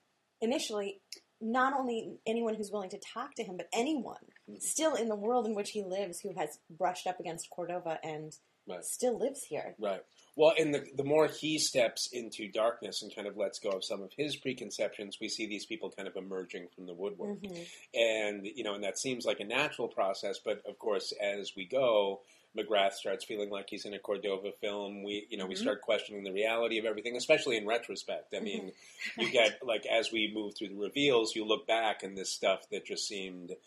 initially. 0.41 1.01
Not 1.41 1.73
only 1.77 2.17
anyone 2.25 2.55
who's 2.55 2.71
willing 2.71 2.89
to 2.91 2.97
talk 2.97 3.35
to 3.35 3.43
him, 3.43 3.57
but 3.57 3.67
anyone 3.73 4.31
still 4.59 4.95
in 4.95 5.09
the 5.09 5.15
world 5.15 5.45
in 5.45 5.55
which 5.55 5.71
he 5.71 5.83
lives 5.83 6.21
who 6.21 6.33
has 6.37 6.59
brushed 6.69 7.07
up 7.07 7.19
against 7.19 7.49
Cordova 7.49 7.99
and 8.03 8.37
Right. 8.67 8.83
still 8.85 9.17
lives 9.17 9.43
here. 9.43 9.75
Right. 9.79 10.03
Well, 10.39 10.53
and 10.57 10.73
the 10.73 10.85
the 10.95 11.03
more 11.03 11.27
he 11.27 11.59
steps 11.59 12.07
into 12.13 12.47
darkness 12.47 13.01
and 13.01 13.13
kind 13.13 13.27
of 13.27 13.35
lets 13.35 13.59
go 13.59 13.71
of 13.71 13.83
some 13.83 14.01
of 14.01 14.13
his 14.15 14.37
preconceptions, 14.37 15.17
we 15.19 15.27
see 15.27 15.47
these 15.47 15.65
people 15.65 15.91
kind 15.91 16.07
of 16.07 16.15
emerging 16.15 16.69
from 16.73 16.85
the 16.85 16.93
woodwork, 16.93 17.41
Mhm. 17.41 17.67
and 17.93 18.47
you 18.47 18.63
know, 18.63 18.73
and 18.73 18.85
that 18.85 18.97
seems 18.97 19.25
like 19.25 19.41
a 19.41 19.43
natural 19.43 19.89
process. 19.89 20.39
But 20.39 20.65
of 20.65 20.79
course, 20.79 21.11
as 21.21 21.51
we 21.57 21.65
go, 21.65 22.21
McGrath 22.57 22.93
starts 22.93 23.25
feeling 23.25 23.49
like 23.49 23.69
he's 23.69 23.83
in 23.83 23.93
a 23.93 23.99
Cordova 23.99 24.53
film. 24.61 25.03
We, 25.03 25.27
you 25.29 25.37
know, 25.37 25.45
we 25.45 25.55
start 25.55 25.81
questioning 25.81 26.23
the 26.23 26.31
reality 26.31 26.79
of 26.79 26.85
everything, 26.85 27.17
especially 27.17 27.57
in 27.57 27.67
retrospect. 27.67 28.33
I 28.33 28.39
mean, 28.39 28.71
you 29.17 29.29
get 29.29 29.61
like 29.61 29.85
as 29.87 30.09
we 30.13 30.31
move 30.33 30.53
through 30.57 30.69
the 30.69 30.75
reveals, 30.75 31.35
you 31.35 31.43
look 31.43 31.67
back 31.67 32.01
and 32.01 32.17
this 32.17 32.31
stuff 32.33 32.61
that 32.69 32.85
just 32.85 33.05
seemed, 33.09 33.57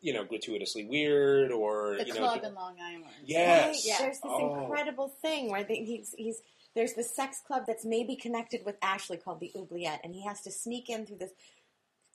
you 0.00 0.12
know, 0.12 0.24
gratuitously 0.24 0.84
weird 0.86 1.50
or 1.50 1.96
The 1.98 2.06
you 2.06 2.14
know, 2.14 2.20
club 2.20 2.44
in 2.44 2.54
Long 2.54 2.76
Island. 2.80 3.04
Yes. 3.24 3.66
Right, 3.66 3.76
Yeah. 3.84 3.98
There's 4.00 4.20
this 4.20 4.30
Oh. 4.32 4.62
incredible 4.64 5.08
thing 5.08 5.50
where 5.50 5.64
they, 5.64 5.76
he's 5.76 6.14
he's 6.16 6.42
there's 6.74 6.92
the 6.92 7.02
sex 7.02 7.40
club 7.46 7.64
that's 7.66 7.84
maybe 7.84 8.16
connected 8.16 8.64
with 8.66 8.76
Ashley 8.82 9.16
called 9.16 9.40
the 9.40 9.50
Oubliette, 9.56 10.00
and 10.04 10.14
he 10.14 10.24
has 10.26 10.42
to 10.42 10.50
sneak 10.50 10.90
in 10.90 11.06
through 11.06 11.16
this, 11.18 11.30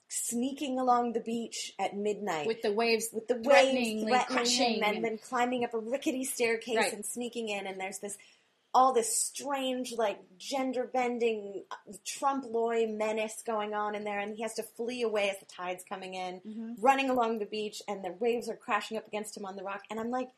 sneaking 0.08 0.78
along 0.78 1.14
the 1.14 1.20
beach 1.20 1.72
at 1.78 1.96
midnight 1.96 2.46
With 2.46 2.62
the 2.62 2.72
waves 2.72 3.08
with 3.12 3.26
the 3.28 3.34
waves 3.34 3.46
threateningly 3.48 4.10
threatening 4.12 4.36
crashing 4.36 4.74
him, 4.76 4.82
and, 4.84 4.96
and- 4.96 5.04
then 5.04 5.18
climbing 5.18 5.64
up 5.64 5.74
a 5.74 5.78
rickety 5.78 6.24
staircase 6.24 6.76
Right. 6.76 6.92
and 6.92 7.04
sneaking 7.04 7.48
in, 7.48 7.66
and 7.66 7.80
there's 7.80 7.98
this 7.98 8.16
all 8.74 8.92
this 8.92 9.16
strange 9.18 9.92
like 9.96 10.18
gender 10.38 10.88
bending 10.92 11.64
trompe 12.06 12.44
l'oeil 12.46 12.88
menace 12.88 13.42
going 13.46 13.74
on 13.74 13.94
in 13.94 14.04
there, 14.04 14.18
and 14.18 14.34
he 14.36 14.42
has 14.42 14.54
to 14.54 14.62
flee 14.62 15.02
away 15.02 15.28
as 15.30 15.38
the 15.38 15.46
tide's 15.46 15.84
coming 15.88 16.14
in, 16.14 16.40
Mm-hmm. 16.46 16.72
running 16.80 17.10
along 17.10 17.38
the 17.38 17.46
beach, 17.46 17.82
and 17.86 18.04
the 18.04 18.14
waves 18.18 18.48
are 18.48 18.56
crashing 18.56 18.96
up 18.96 19.06
against 19.06 19.36
him 19.36 19.44
on 19.44 19.56
the 19.56 19.62
rock, 19.62 19.82
and 19.90 20.00
I'm 20.00 20.10
like. 20.10 20.28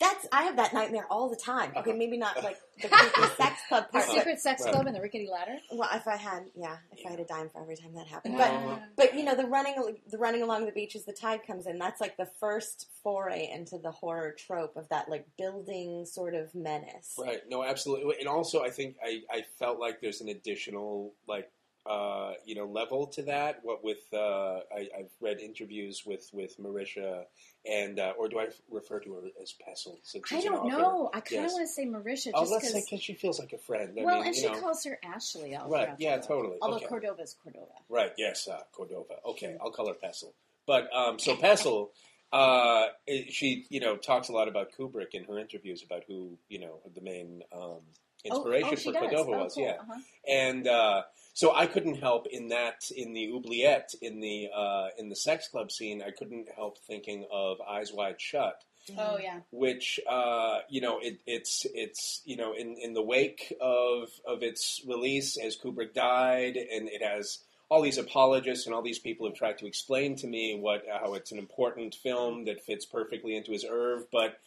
That's 0.00 0.26
I 0.32 0.42
have 0.44 0.56
that 0.56 0.72
nightmare 0.72 1.06
all 1.10 1.28
the 1.28 1.36
time. 1.36 1.72
Okay, 1.76 1.92
maybe 1.92 2.16
not 2.16 2.36
like 2.44 2.58
the 2.80 2.88
creepy 2.88 3.28
sex 3.36 3.60
club 3.68 3.86
The 3.88 3.98
part. 3.98 4.06
but- 4.06 4.14
secret 4.14 4.40
sex 4.40 4.64
club 4.64 4.86
and 4.86 4.94
the 4.94 5.00
rickety 5.00 5.28
ladder. 5.30 5.56
well, 5.72 5.88
if 5.92 6.06
I 6.06 6.16
had, 6.16 6.44
yeah, 6.56 6.76
if 6.96 7.04
I 7.04 7.10
had 7.10 7.18
a 7.20 7.24
dime 7.24 7.50
for 7.50 7.60
every 7.62 7.76
time 7.76 7.94
that 7.94 8.06
happened. 8.06 8.34
Yeah. 8.38 8.78
But 8.96 9.10
but 9.10 9.14
you 9.18 9.24
know, 9.24 9.34
the 9.34 9.46
running 9.46 9.96
the 10.08 10.18
running 10.18 10.42
along 10.42 10.66
the 10.66 10.72
beach 10.72 10.94
as 10.94 11.04
the 11.04 11.12
tide 11.12 11.40
comes 11.46 11.66
in. 11.66 11.78
That's 11.78 12.00
like 12.00 12.16
the 12.16 12.28
first 12.38 12.86
foray 13.02 13.50
into 13.52 13.78
the 13.78 13.90
horror 13.90 14.32
trope 14.38 14.76
of 14.76 14.88
that 14.90 15.08
like 15.08 15.26
building 15.36 16.06
sort 16.06 16.34
of 16.34 16.54
menace. 16.54 17.14
Right. 17.18 17.40
No, 17.48 17.64
absolutely. 17.64 18.16
And 18.20 18.28
also, 18.28 18.62
I 18.62 18.70
think 18.70 18.96
I, 19.04 19.22
I 19.30 19.44
felt 19.58 19.80
like 19.80 20.00
there's 20.00 20.20
an 20.20 20.28
additional 20.28 21.12
like 21.26 21.50
uh, 21.88 22.34
you 22.44 22.54
know 22.54 22.66
level 22.66 23.06
to 23.08 23.22
that. 23.22 23.60
What 23.62 23.82
with 23.82 23.98
uh, 24.12 24.60
I, 24.74 24.88
I've 24.98 25.10
read 25.20 25.40
interviews 25.40 26.02
with 26.06 26.28
with 26.32 26.58
Marisha, 26.58 27.24
and 27.64 27.98
uh, 27.98 28.12
or 28.18 28.28
do 28.28 28.38
I 28.38 28.48
refer 28.70 29.00
to 29.00 29.14
her 29.14 29.22
as 29.42 29.52
Pessl? 29.54 29.96
Since 30.02 30.32
I 30.32 30.40
don't 30.40 30.66
know. 30.68 31.10
I 31.14 31.20
kind 31.20 31.44
of 31.44 31.44
Yes. 31.44 31.52
want 31.54 31.64
to 31.66 31.72
say 31.72 31.86
Marisha 31.86 32.30
Oh, 32.34 32.40
just 32.42 32.52
let's 32.52 32.72
say 32.72 32.84
because. 32.88 33.02
she 33.02 33.14
feels 33.14 33.38
like 33.38 33.52
a 33.52 33.58
friend. 33.58 33.96
I 33.98 34.04
Well, 34.04 34.16
mean, 34.18 34.26
and 34.28 34.36
she 34.36 34.46
know, 34.46 34.60
calls 34.60 34.84
her 34.84 34.98
Ashley 35.04 35.56
all 35.56 35.68
Right, 35.68 35.90
yeah, 35.98 36.16
book. 36.18 36.26
totally. 36.28 36.56
Although 36.60 36.76
Okay. 36.76 36.86
Cordova's 36.86 37.36
Cordova. 37.42 37.72
Right. 37.88 38.12
Yes, 38.18 38.46
uh, 38.48 38.60
Cordova. 38.72 39.14
Okay, 39.24 39.56
I'll 39.60 39.70
call 39.70 39.88
her 39.88 39.94
Pessl. 39.94 40.32
But 40.66 40.92
um, 40.94 41.18
so 41.18 41.34
Pessl, 41.36 41.88
uh, 42.32 42.86
she 43.30 43.64
you 43.70 43.80
know 43.80 43.96
talks 43.96 44.28
a 44.28 44.32
lot 44.32 44.48
about 44.48 44.68
Kubrick 44.78 45.14
in 45.14 45.24
her 45.24 45.38
interviews 45.38 45.82
about 45.82 46.04
who 46.06 46.36
you 46.48 46.58
know 46.60 46.80
the 46.94 47.00
main 47.00 47.42
um, 47.54 47.80
inspiration 48.24 48.70
oh, 48.70 48.76
oh, 48.76 48.92
for. 48.92 48.92
Cordova 48.92 49.30
Oh, 49.32 49.44
was. 49.44 49.54
cool. 49.54 49.64
Yeah. 49.64 49.76
Uh-huh. 49.80 50.00
and 50.28 50.66
uh, 50.68 51.02
so 51.38 51.54
I 51.54 51.66
couldn't 51.66 52.00
help 52.00 52.26
in 52.26 52.48
that 52.48 52.90
in 52.96 53.12
the 53.12 53.30
oubliette 53.32 53.94
in 54.02 54.18
the 54.18 54.48
uh, 54.52 54.88
in 54.98 55.08
the 55.08 55.14
sex 55.14 55.46
club 55.46 55.70
scene. 55.70 56.02
I 56.02 56.10
couldn't 56.10 56.48
help 56.56 56.78
thinking 56.78 57.28
of 57.32 57.58
Eyes 57.60 57.92
Wide 57.92 58.20
Shut, 58.20 58.64
Oh 58.98 59.18
yeah. 59.22 59.38
which 59.52 60.00
uh, 60.10 60.58
you 60.68 60.80
know 60.80 60.98
it, 61.00 61.20
it's 61.28 61.64
it's 61.72 62.22
you 62.24 62.36
know 62.36 62.54
in, 62.54 62.74
in 62.82 62.92
the 62.92 63.04
wake 63.04 63.54
of 63.60 64.08
of 64.26 64.42
its 64.42 64.82
release 64.84 65.38
as 65.38 65.56
Kubrick 65.56 65.94
died, 65.94 66.56
and 66.56 66.88
it 66.88 67.04
has 67.04 67.38
all 67.68 67.82
these 67.82 67.98
apologists 67.98 68.66
and 68.66 68.74
all 68.74 68.82
these 68.82 68.98
people 68.98 69.28
have 69.28 69.36
tried 69.36 69.58
to 69.58 69.66
explain 69.68 70.16
to 70.16 70.26
me 70.26 70.58
what 70.60 70.82
how 70.90 71.14
it's 71.14 71.30
an 71.30 71.38
important 71.38 71.94
film 71.94 72.46
that 72.46 72.64
fits 72.64 72.84
perfectly 72.84 73.36
into 73.36 73.52
his 73.52 73.64
oeuvre, 73.64 74.06
but. 74.10 74.40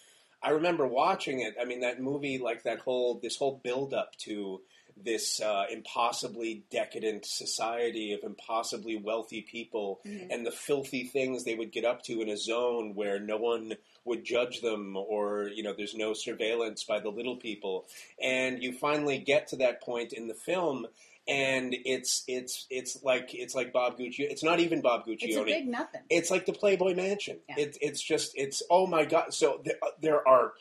I 0.44 0.50
remember 0.50 0.88
watching 0.88 1.42
it. 1.42 1.54
I 1.62 1.66
mean, 1.66 1.82
that 1.82 2.02
movie, 2.02 2.40
like 2.40 2.64
that 2.64 2.80
whole 2.80 3.20
this 3.22 3.38
whole 3.38 3.62
build 3.64 3.94
up 3.94 4.16
to 4.26 4.62
this 5.04 5.42
uh, 5.42 5.66
impossibly 5.72 6.64
decadent 6.72 7.26
society 7.26 8.14
of 8.14 8.24
impossibly 8.24 8.96
wealthy 8.96 9.42
people 9.42 10.02
and 10.06 10.46
the 10.46 10.52
filthy 10.52 11.04
things 11.06 11.44
they 11.44 11.56
would 11.56 11.72
get 11.72 11.86
up 11.86 12.04
to 12.04 12.22
in 12.22 12.30
a 12.30 12.38
zone 12.38 12.94
where 12.96 13.20
no 13.20 13.38
one 13.38 13.74
would 14.06 14.24
judge 14.24 14.62
them 14.62 14.96
or 14.98 15.50
you 15.54 15.64
know 15.64 15.74
there's 15.76 15.96
no 15.96 16.14
surveillance 16.14 16.84
by 16.84 17.00
the 17.00 17.10
little 17.10 17.36
people 17.36 17.86
and 18.22 18.64
you 18.64 18.74
finally 18.74 19.20
get 19.20 19.48
to 19.48 19.56
that 19.58 19.82
point 19.82 20.14
in 20.14 20.28
the 20.28 20.34
film 20.34 20.86
and 21.28 21.76
it's 21.86 22.24
it's 22.28 22.66
it's 22.70 23.04
like 23.04 23.30
it's 23.34 23.54
like 23.54 23.72
Bob 23.72 23.98
Guccione 23.98 24.32
it's 24.32 24.44
not 24.44 24.60
even 24.60 24.82
Bob 24.82 25.06
Guccione. 25.06 25.18
It's 25.22 25.38
a 25.38 25.44
big 25.44 25.68
nothing. 25.68 26.02
it's 26.10 26.32
like 26.32 26.46
the 26.46 26.54
Playboy 26.54 26.96
Mansion. 26.96 27.38
Yeah. 27.48 27.56
It, 27.60 27.78
it's 27.80 28.02
just 28.02 28.32
it's 28.36 28.64
oh 28.70 28.88
my 28.88 29.06
god. 29.06 29.34
So 29.34 29.58
th- 29.64 29.78
there 30.02 30.28
are 30.28 30.54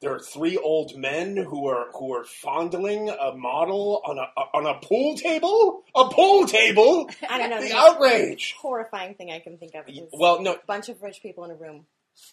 there 0.00 0.14
are 0.14 0.20
three 0.20 0.56
old 0.56 0.96
men 0.96 1.36
who 1.36 1.66
are 1.68 1.88
who 1.92 2.14
are 2.14 2.24
fondling 2.24 3.08
a 3.08 3.32
model 3.34 4.00
on 4.04 4.18
a 4.18 4.56
on 4.56 4.66
a 4.66 4.78
pool 4.80 5.16
table. 5.16 5.82
A 5.94 6.08
pool 6.08 6.46
table. 6.46 7.10
I 7.28 7.38
don't 7.38 7.50
know. 7.50 7.60
The 7.60 7.68
The 7.68 7.76
outrage. 7.76 8.54
horrifying 8.60 9.14
thing 9.14 9.30
I 9.30 9.40
can 9.40 9.58
think 9.58 9.74
of 9.74 9.88
is 9.88 10.00
Well, 10.12 10.40
no. 10.42 10.54
a 10.54 10.58
bunch 10.66 10.88
of 10.88 11.02
rich 11.02 11.20
people 11.22 11.44
in 11.44 11.50
a 11.50 11.56
room 11.56 11.86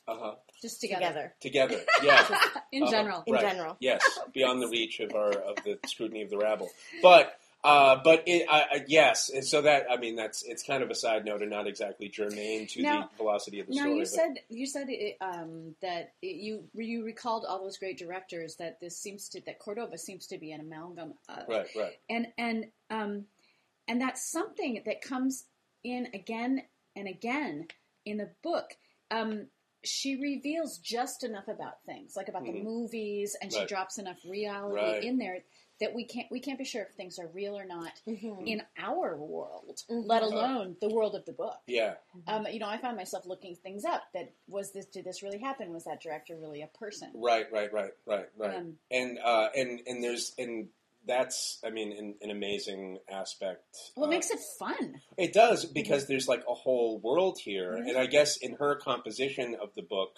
Uh-huh. 0.08 0.36
Just 0.62 0.82
together. 0.82 1.34
together. 1.40 1.78
Together. 1.80 1.86
Yeah. 2.04 2.28
In 2.72 2.84
Uh-huh. 2.84 2.92
general. 2.92 3.24
In 3.28 3.34
Right. 3.34 3.42
general. 3.42 3.78
Yes, 3.80 4.02
beyond 4.34 4.62
the 4.62 4.68
reach 4.68 5.00
of 5.00 5.14
our 5.16 5.32
of 5.32 5.56
the 5.64 5.80
scrutiny 5.88 6.22
of 6.22 6.30
the 6.30 6.38
rabble. 6.38 6.70
But 7.02 7.38
uh, 7.66 8.00
but 8.04 8.24
it, 8.28 8.48
I, 8.50 8.60
I, 8.72 8.86
yes, 8.88 9.30
and 9.30 9.44
so 9.46 9.62
that 9.64 9.86
I 9.92 9.98
mean 9.98 10.16
that's 10.16 10.44
it's 10.44 10.64
kind 10.64 10.84
of 10.84 10.90
a 10.90 10.96
side 10.96 11.26
note 11.26 11.42
and 11.42 11.50
not 11.52 11.68
exactly 11.68 12.08
germane 12.10 12.68
to 12.68 12.82
Now- 12.82 13.10
the 13.12 13.18
velocity 13.18 13.60
of 13.60 13.68
the 13.68 13.74
Now 13.76 13.82
story. 13.82 13.96
you 13.96 14.02
but- 14.02 14.08
said 14.08 14.34
you 14.50 14.66
said 14.66 14.88
it, 14.90 15.18
um, 15.22 15.76
that 15.82 16.14
it, 16.22 16.36
you 16.38 16.64
you 16.76 17.04
recalled 17.04 17.46
all 17.48 17.64
those 17.64 17.78
great 17.78 17.98
directors 17.98 18.56
that 18.58 18.80
this 18.80 18.98
seems 18.98 19.28
to 19.30 19.42
that 19.48 19.60
Cordova 19.60 19.98
seems 19.98 20.28
to 20.28 20.38
be 20.38 20.52
an 20.52 20.62
amalgam 20.62 21.14
of, 21.28 21.48
right, 21.50 21.68
right, 21.76 21.94
and 22.10 22.28
and 22.38 22.66
um, 22.90 23.26
and 23.88 24.00
that's 24.00 24.32
something 24.32 24.82
that 24.86 25.02
comes 25.02 25.46
in 25.84 26.08
again 26.14 26.62
and 26.96 27.08
again 27.08 27.68
in 28.06 28.18
the 28.18 28.30
book. 28.44 28.76
Um, 29.12 29.48
she 29.84 30.16
reveals 30.16 30.80
just 30.80 31.24
enough 31.24 31.48
about 31.48 31.84
things, 31.86 32.16
like 32.16 32.28
about 32.28 32.44
the 32.44 32.50
Mhm. 32.52 32.64
movies, 32.64 33.36
and 33.40 33.54
she 33.54 33.66
drops 33.66 34.00
enough 34.00 34.18
reality 34.26 34.76
Right. 34.82 35.04
in 35.04 35.20
there 35.20 35.44
that 35.82 35.94
we 35.94 36.06
can't 36.06 36.28
we 36.32 36.40
can't 36.40 36.58
be 36.58 36.66
sure 36.66 36.84
if 36.84 36.94
things 36.96 37.20
are 37.20 37.28
real 37.28 37.58
or 37.58 37.66
not 37.66 37.92
Mhm. 38.08 38.48
in 38.48 38.62
our 38.78 39.16
world, 39.18 39.82
Mhm. 39.90 40.04
let 40.08 40.24
alone 40.24 40.78
the 40.80 40.90
world 40.90 41.16
of 41.16 41.26
the 41.26 41.34
book. 41.34 41.60
yeah, 41.68 41.96
Um, 42.28 42.48
you 42.48 42.60
know, 42.60 42.68
I 42.70 42.78
find 42.78 42.96
myself 42.96 43.26
looking 43.26 43.56
things 43.56 43.84
up. 43.86 44.04
That 44.14 44.32
was 44.48 44.72
this? 44.72 44.86
Did 44.86 45.04
this 45.06 45.22
really 45.24 45.40
happen? 45.40 45.74
Was 45.74 45.84
that 45.86 46.02
director 46.02 46.38
really 46.38 46.62
a 46.62 46.68
person? 46.68 47.12
right, 47.16 47.52
right, 47.52 47.72
right, 47.74 47.92
right, 48.06 48.30
right. 48.38 48.56
Um, 48.56 48.80
and 48.92 49.20
uh, 49.20 49.50
and 49.56 49.82
and 49.88 50.04
there's 50.04 50.34
and 50.38 50.70
that's 51.08 51.60
I 51.64 51.70
mean 51.70 51.92
an, 51.92 52.16
an 52.22 52.32
amazing 52.32 52.98
aspect. 53.10 53.64
well, 53.96 54.06
it 54.06 54.08
uh, 54.08 54.12
makes 54.12 54.32
it 54.32 54.40
fun. 54.58 55.02
It 55.18 55.34
does 55.34 55.66
because 55.66 56.08
there's 56.08 56.28
like 56.28 56.44
a 56.50 56.54
whole 56.56 56.98
world 57.00 57.38
here, 57.40 57.74
Mhm. 57.74 57.90
and 57.90 57.98
I 57.98 58.06
guess 58.08 58.38
in 58.38 58.54
her 58.56 58.76
composition 58.76 59.56
of 59.56 59.74
the 59.76 59.84
book. 59.84 60.18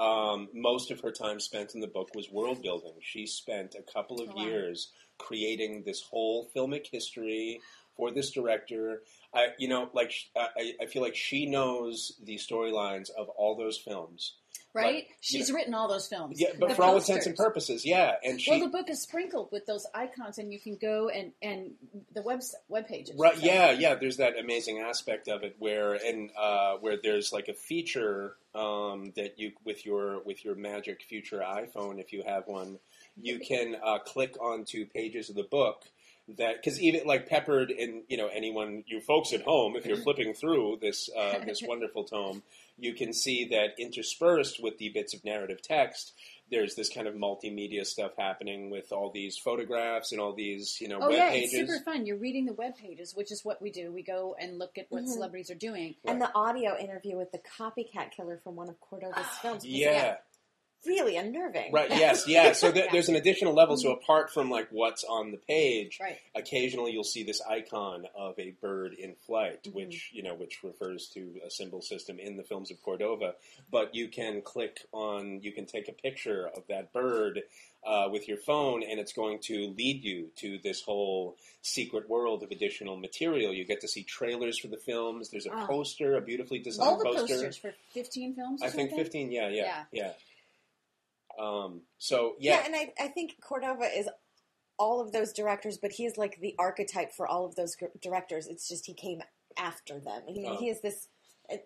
Um, 0.00 0.48
most 0.54 0.90
of 0.90 1.00
her 1.00 1.10
time 1.10 1.40
spent 1.40 1.74
in 1.74 1.80
the 1.80 1.86
book 1.86 2.10
was 2.14 2.30
world 2.30 2.62
building. 2.62 2.94
She 3.00 3.26
spent 3.26 3.74
a 3.74 3.92
couple 3.92 4.20
of 4.20 4.28
wow. 4.28 4.44
years 4.44 4.92
creating 5.18 5.82
this 5.84 6.02
whole 6.02 6.48
filmic 6.54 6.86
history 6.90 7.60
for 7.96 8.12
this 8.12 8.30
director. 8.30 9.02
I, 9.34 9.48
you 9.58 9.68
know, 9.68 9.90
like 9.92 10.12
sh- 10.12 10.26
I, 10.36 10.72
I 10.80 10.86
feel 10.86 11.02
like 11.02 11.16
she 11.16 11.46
knows 11.46 12.12
the 12.22 12.36
storylines 12.36 13.10
of 13.10 13.28
all 13.30 13.56
those 13.56 13.76
films. 13.76 14.34
Right? 14.74 15.04
But, 15.08 15.16
She's 15.20 15.48
know, 15.48 15.56
written 15.56 15.74
all 15.74 15.88
those 15.88 16.08
films. 16.08 16.40
yeah, 16.40 16.48
but 16.58 16.70
The 16.70 16.74
for 16.74 16.82
all 16.82 16.96
intents 16.96 17.26
and 17.26 17.36
purposes, 17.36 17.84
yeah. 17.84 18.14
And 18.22 18.40
she 18.40 18.50
Well, 18.50 18.60
the 18.60 18.68
book 18.68 18.88
is 18.88 19.02
sprinkled 19.02 19.48
with 19.52 19.66
those 19.66 19.86
icons, 19.94 20.38
and 20.38 20.52
you 20.52 20.60
can 20.60 20.76
go 20.76 21.08
and 21.08 21.32
and 21.42 21.72
the 22.14 22.22
web 22.22 22.40
web 22.68 22.86
pages. 22.86 23.16
Right. 23.18 23.38
Yeah. 23.38 23.70
Yeah. 23.72 23.94
There's 23.94 24.18
that 24.18 24.38
amazing 24.38 24.78
aspect 24.78 25.28
of 25.28 25.42
it 25.42 25.56
where 25.58 25.94
and 25.94 26.30
uh, 26.38 26.76
where 26.76 26.96
there's 27.02 27.32
like 27.32 27.48
a 27.48 27.54
feature 27.54 28.36
um, 28.54 29.12
that 29.16 29.38
you 29.38 29.52
with 29.64 29.84
your 29.84 30.22
with 30.22 30.44
your 30.44 30.54
magic 30.54 31.02
future 31.02 31.40
iPhone, 31.40 32.00
if 32.00 32.12
you 32.12 32.22
have 32.26 32.46
one, 32.46 32.78
you 33.20 33.38
can 33.38 33.76
uh, 33.82 33.98
click 33.98 34.40
onto 34.40 34.86
pages 34.86 35.30
of 35.30 35.36
the 35.36 35.44
book 35.44 35.84
that 36.36 36.56
because 36.56 36.80
even 36.80 37.06
like 37.06 37.28
peppered 37.28 37.70
in 37.70 38.02
you 38.08 38.16
know 38.16 38.28
anyone 38.28 38.84
you 38.86 39.00
folks 39.00 39.32
at 39.32 39.42
home 39.42 39.76
if 39.76 39.86
you're 39.86 39.96
flipping 40.02 40.34
through 40.34 40.78
this 40.80 41.08
uh, 41.16 41.38
this 41.46 41.62
wonderful 41.66 42.04
tome 42.04 42.42
you 42.78 42.94
can 42.94 43.12
see 43.12 43.48
that 43.48 43.70
interspersed 43.78 44.62
with 44.62 44.78
the 44.78 44.88
bits 44.90 45.14
of 45.14 45.24
narrative 45.24 45.60
text 45.62 46.12
there's 46.50 46.74
this 46.76 46.88
kind 46.88 47.06
of 47.06 47.14
multimedia 47.14 47.84
stuff 47.84 48.12
happening 48.18 48.70
with 48.70 48.90
all 48.90 49.10
these 49.12 49.36
photographs 49.36 50.12
and 50.12 50.20
all 50.20 50.32
these 50.34 50.78
you 50.80 50.88
know 50.88 50.98
Oh 51.02 51.08
web 51.10 51.18
yeah, 51.18 51.28
pages 51.30 51.52
it's 51.52 51.68
super 51.70 51.84
fun. 51.84 52.06
You're 52.06 52.16
reading 52.16 52.46
the 52.46 52.54
web 52.54 52.74
pages, 52.76 53.14
which 53.14 53.30
is 53.30 53.44
what 53.44 53.60
we 53.60 53.70
do. 53.70 53.92
We 53.92 54.02
go 54.02 54.34
and 54.40 54.58
look 54.58 54.78
at 54.78 54.86
what 54.88 55.02
Mhm. 55.02 55.08
celebrities 55.08 55.50
are 55.50 55.54
doing. 55.56 55.96
And 56.06 56.20
the 56.22 56.34
audio 56.34 56.78
interview 56.78 57.18
with 57.18 57.32
the 57.32 57.38
copycat 57.40 58.12
killer 58.12 58.40
from 58.42 58.56
one 58.56 58.70
of 58.70 58.76
Cordova's 58.80 59.26
films. 59.42 59.62
was, 59.62 59.66
yeah 59.66 60.16
really 60.86 61.16
unnerving. 61.16 61.72
Right. 61.72 61.90
Yes. 61.90 62.26
Yeah. 62.26 62.52
So 62.52 62.70
there, 62.72 62.84
Yeah. 62.86 62.92
there's 62.92 63.08
an 63.08 63.16
additional 63.16 63.52
level. 63.54 63.76
So 63.76 63.92
apart 63.92 64.32
from 64.32 64.50
like 64.50 64.68
what's 64.70 65.04
on 65.04 65.30
the 65.32 65.36
page, 65.38 65.98
Right. 66.00 66.18
occasionally 66.34 66.92
you'll 66.92 67.04
see 67.04 67.24
this 67.24 67.40
icon 67.48 68.06
of 68.16 68.38
a 68.38 68.50
bird 68.62 68.94
in 68.94 69.14
flight, 69.26 69.62
Mm-hmm. 69.64 69.76
which 69.76 70.10
you 70.12 70.22
know, 70.22 70.34
which 70.34 70.62
refers 70.62 71.08
to 71.14 71.40
a 71.46 71.50
symbol 71.50 71.82
system 71.82 72.18
in 72.18 72.36
the 72.36 72.42
films 72.44 72.70
of 72.70 72.82
Cordova. 72.82 73.34
But 73.70 73.94
you 73.94 74.08
can 74.08 74.42
click 74.42 74.78
on, 74.92 75.40
you 75.42 75.52
can 75.52 75.66
take 75.66 75.88
a 75.88 75.92
picture 75.92 76.48
of 76.56 76.62
that 76.68 76.92
bird. 76.92 77.42
Uh, 77.86 78.08
with 78.10 78.26
your 78.26 78.36
phone, 78.36 78.82
and 78.82 78.98
it's 78.98 79.12
going 79.12 79.38
to 79.40 79.72
lead 79.78 80.02
you 80.02 80.28
to 80.34 80.58
this 80.64 80.82
whole 80.82 81.36
secret 81.62 82.08
world 82.10 82.42
of 82.42 82.50
additional 82.50 82.96
material. 82.96 83.54
You 83.54 83.64
get 83.64 83.80
to 83.82 83.88
see 83.88 84.02
trailers 84.02 84.58
for 84.58 84.66
the 84.66 84.76
films. 84.76 85.30
There's 85.30 85.46
a 85.46 85.52
Ah. 85.54 85.64
poster, 85.64 86.16
a 86.16 86.20
beautifully 86.20 86.58
designed 86.58 86.88
All 86.90 86.98
the 86.98 87.04
poster. 87.04 87.20
posters 87.34 87.56
for 87.56 87.72
15 87.92 88.34
films. 88.34 88.62
I 88.64 88.68
think 88.68 88.90
15. 88.90 89.30
Yeah, 89.30 89.48
yeah, 89.48 89.62
Yeah. 89.62 89.84
yeah. 89.92 90.12
Um, 91.38 91.82
so 91.98 92.34
Yeah, 92.38 92.60
yeah, 92.60 92.66
and 92.66 92.76
I, 92.76 92.92
I 93.04 93.08
think 93.08 93.36
Cordova 93.40 93.84
is 93.84 94.08
all 94.78 95.00
of 95.00 95.12
those 95.12 95.32
directors, 95.32 95.78
but 95.78 95.92
he 95.92 96.06
is 96.06 96.16
like 96.18 96.40
the 96.40 96.54
archetype 96.58 97.12
for 97.12 97.26
all 97.26 97.44
of 97.46 97.56
those 97.56 97.76
gr- 97.76 97.86
directors. 98.00 98.46
It's 98.46 98.68
just 98.68 98.86
he 98.86 98.94
came 98.94 99.22
after 99.58 100.00
them. 100.00 100.22
He, 100.28 100.46
Oh. 100.46 100.56
he 100.58 100.68
is 100.68 100.80
this 100.82 101.08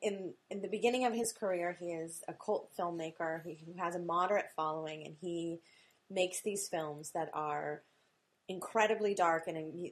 in 0.03 0.35
in 0.51 0.63
the 0.63 0.69
beginning 0.69 1.07
of 1.07 1.15
his 1.15 1.33
career. 1.33 1.77
He 1.79 1.93
is 1.93 2.23
a 2.29 2.35
cult 2.35 2.71
filmmaker 2.79 3.43
who 3.43 3.55
who 3.67 3.75
has 3.79 3.95
a 3.97 4.01
moderate 4.01 4.51
following, 4.57 5.05
and 5.07 5.17
he 5.21 5.61
makes 6.11 6.43
these 6.43 6.69
films 6.69 7.13
that 7.13 7.31
are 7.35 7.83
incredibly 8.49 9.15
dark. 9.15 9.49
And 9.49 9.91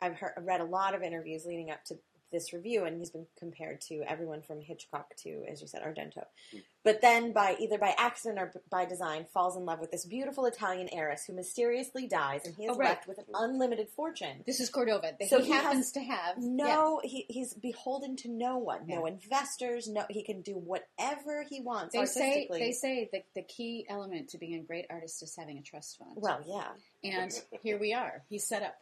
I've 0.00 0.16
heard, 0.16 0.34
read 0.42 0.60
a 0.60 0.64
lot 0.64 0.94
of 0.94 1.02
interviews 1.02 1.44
leading 1.46 1.70
up 1.70 1.84
to 1.86 1.96
this 2.32 2.52
review, 2.52 2.84
and 2.84 2.96
he's 2.98 3.10
been 3.10 3.26
compared 3.38 3.80
to 3.82 4.02
everyone 4.08 4.42
from 4.42 4.60
Hitchcock 4.60 5.14
to, 5.24 5.44
as 5.50 5.60
you 5.60 5.66
said, 5.66 5.82
Argento. 5.82 6.24
Hmm. 6.52 6.58
But 6.82 7.02
then, 7.02 7.32
by 7.32 7.56
either 7.60 7.76
by 7.76 7.94
accident 7.98 8.38
or 8.38 8.52
by 8.70 8.86
design, 8.86 9.26
falls 9.34 9.56
in 9.56 9.64
love 9.66 9.80
with 9.80 9.90
this 9.90 10.06
beautiful 10.06 10.46
Italian 10.46 10.88
heiress 10.92 11.24
who 11.26 11.34
mysteriously 11.34 12.06
dies, 12.08 12.40
and 12.46 12.54
he 12.54 12.64
is 12.64 12.70
Oh, 12.72 12.76
right. 12.78 12.90
left 12.90 13.06
with 13.06 13.18
an 13.18 13.26
unlimited 13.34 13.88
fortune. 13.90 14.42
This 14.46 14.60
is 14.60 14.70
Cordova. 14.70 15.14
That 15.18 15.28
So 15.28 15.40
he 15.40 15.46
he 15.46 15.52
happens 15.52 15.92
to 15.92 16.00
have. 16.00 16.36
Yeah. 16.38 16.48
No, 16.48 17.00
he, 17.04 17.26
he's 17.28 17.52
beholden 17.54 18.16
to 18.16 18.28
no 18.30 18.56
one, 18.58 18.86
no 18.86 19.06
Yeah. 19.06 19.12
investors. 19.12 19.88
No, 19.88 20.04
he 20.08 20.22
can 20.22 20.40
do 20.42 20.54
whatever 20.54 21.44
he 21.48 21.60
wants 21.60 21.94
They 21.94 22.06
say 22.06 22.48
they 22.50 22.72
say 22.72 23.08
that 23.12 23.24
the 23.34 23.42
key 23.42 23.84
element 23.88 24.30
to 24.30 24.38
being 24.38 24.54
a 24.54 24.62
great 24.62 24.86
artist 24.88 25.22
is 25.22 25.34
having 25.36 25.58
a 25.58 25.62
trust 25.62 25.98
fund. 25.98 26.12
well, 26.16 26.40
yeah, 26.46 26.68
and 27.04 27.32
here 27.62 27.78
we 27.78 27.92
are. 27.92 28.22
He's 28.28 28.46
set 28.48 28.62
up. 28.62 28.74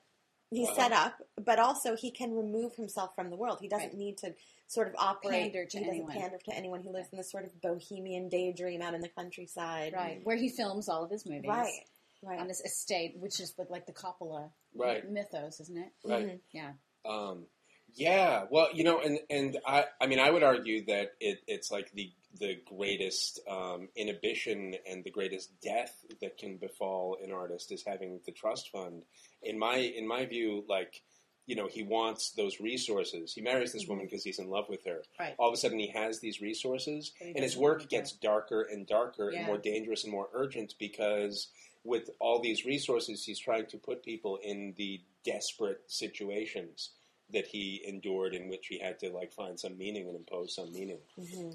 He's 0.50 0.68
Wow. 0.68 0.74
set 0.74 0.92
up, 0.92 1.22
but 1.36 1.58
also 1.58 1.94
he 1.96 2.10
can 2.10 2.34
remove 2.34 2.74
himself 2.76 3.14
from 3.14 3.30
the 3.30 3.36
world. 3.36 3.58
He 3.60 3.68
doesn't 3.68 3.88
Right. 3.88 3.96
need 3.96 4.18
to 4.18 4.34
sort 4.66 4.88
of 4.88 4.94
operate. 4.98 5.52
Pander 5.52 5.64
to 5.66 5.78
he 5.78 5.84
doesn't 5.84 5.94
anyone. 5.96 6.12
pander 6.16 6.38
to 6.38 6.54
anyone. 6.54 6.82
He 6.82 6.90
lives 6.90 7.08
in 7.12 7.18
this 7.18 7.30
sort 7.30 7.44
of 7.44 7.60
bohemian 7.60 8.28
daydream 8.28 8.82
out 8.82 8.94
in 8.94 9.00
the 9.00 9.08
countryside. 9.08 9.92
Right, 9.92 10.20
where 10.24 10.36
he 10.36 10.48
films 10.50 10.88
all 10.88 11.04
of 11.04 11.10
his 11.10 11.24
movies. 11.26 11.48
right, 11.48 11.84
right. 12.22 12.38
On 12.40 12.48
this 12.48 12.60
estate, 12.60 13.16
which 13.18 13.40
is 13.40 13.54
like 13.68 13.86
the 13.86 13.92
Coppola 13.92 14.50
Right. 14.74 15.08
mythos, 15.08 15.60
isn't 15.60 15.76
it? 15.78 15.92
right. 16.04 16.26
Mhm. 16.26 16.40
Yeah. 16.52 16.72
Um, 17.04 17.46
yeah, 17.94 18.44
well, 18.50 18.68
you 18.74 18.84
know, 18.84 19.00
and 19.00 19.18
and 19.30 19.58
I, 19.66 19.86
I 20.00 20.06
mean, 20.06 20.18
I 20.18 20.30
would 20.30 20.42
argue 20.42 20.84
that 20.86 21.12
it, 21.20 21.40
it's 21.46 21.70
like 21.70 21.90
the 21.92 22.12
the 22.38 22.58
greatest 22.66 23.40
um, 23.48 23.88
inhibition 23.96 24.74
and 24.88 25.02
the 25.04 25.10
greatest 25.10 25.50
death 25.62 26.04
that 26.20 26.36
can 26.38 26.56
befall 26.56 27.16
an 27.24 27.32
artist 27.32 27.72
is 27.72 27.82
having 27.86 28.20
the 28.26 28.32
trust 28.32 28.70
fund. 28.70 29.04
In 29.42 29.58
my 29.58 29.76
in 29.76 30.06
my 30.06 30.26
view, 30.26 30.64
like 30.68 31.02
you 31.46 31.56
know, 31.56 31.66
he 31.66 31.82
wants 31.82 32.32
those 32.32 32.60
resources. 32.60 33.32
He 33.32 33.40
marries 33.40 33.72
this 33.72 33.86
woman 33.86 34.04
because 34.04 34.22
he's 34.22 34.38
in 34.38 34.50
love 34.50 34.66
with 34.68 34.84
her. 34.84 35.00
Right. 35.18 35.34
All 35.38 35.48
of 35.48 35.54
a 35.54 35.56
sudden, 35.56 35.78
he 35.78 35.88
has 35.88 36.20
these 36.20 36.42
resources, 36.42 37.12
and 37.22 37.38
his 37.38 37.56
work 37.56 37.88
gets 37.88 38.12
darker 38.12 38.62
and 38.70 38.86
darker 38.86 39.30
Yeah. 39.32 39.38
and 39.38 39.46
more 39.46 39.56
dangerous 39.56 40.04
and 40.04 40.12
more 40.12 40.28
urgent 40.34 40.74
because 40.78 41.48
with 41.84 42.10
all 42.20 42.40
these 42.42 42.66
resources, 42.66 43.24
he's 43.24 43.38
trying 43.38 43.64
to 43.68 43.78
put 43.78 44.02
people 44.04 44.36
in 44.44 44.74
the 44.76 45.00
desperate 45.24 45.80
situations 45.86 46.90
that 47.32 47.46
he 47.46 47.82
endured 47.86 48.34
in 48.34 48.48
which 48.48 48.66
he 48.68 48.78
had 48.78 48.98
to 48.98 49.10
like 49.10 49.32
find 49.32 49.58
some 49.60 49.76
meaning 49.76 50.08
and 50.08 50.16
impose 50.16 50.54
some 50.54 50.72
meaning. 50.72 50.98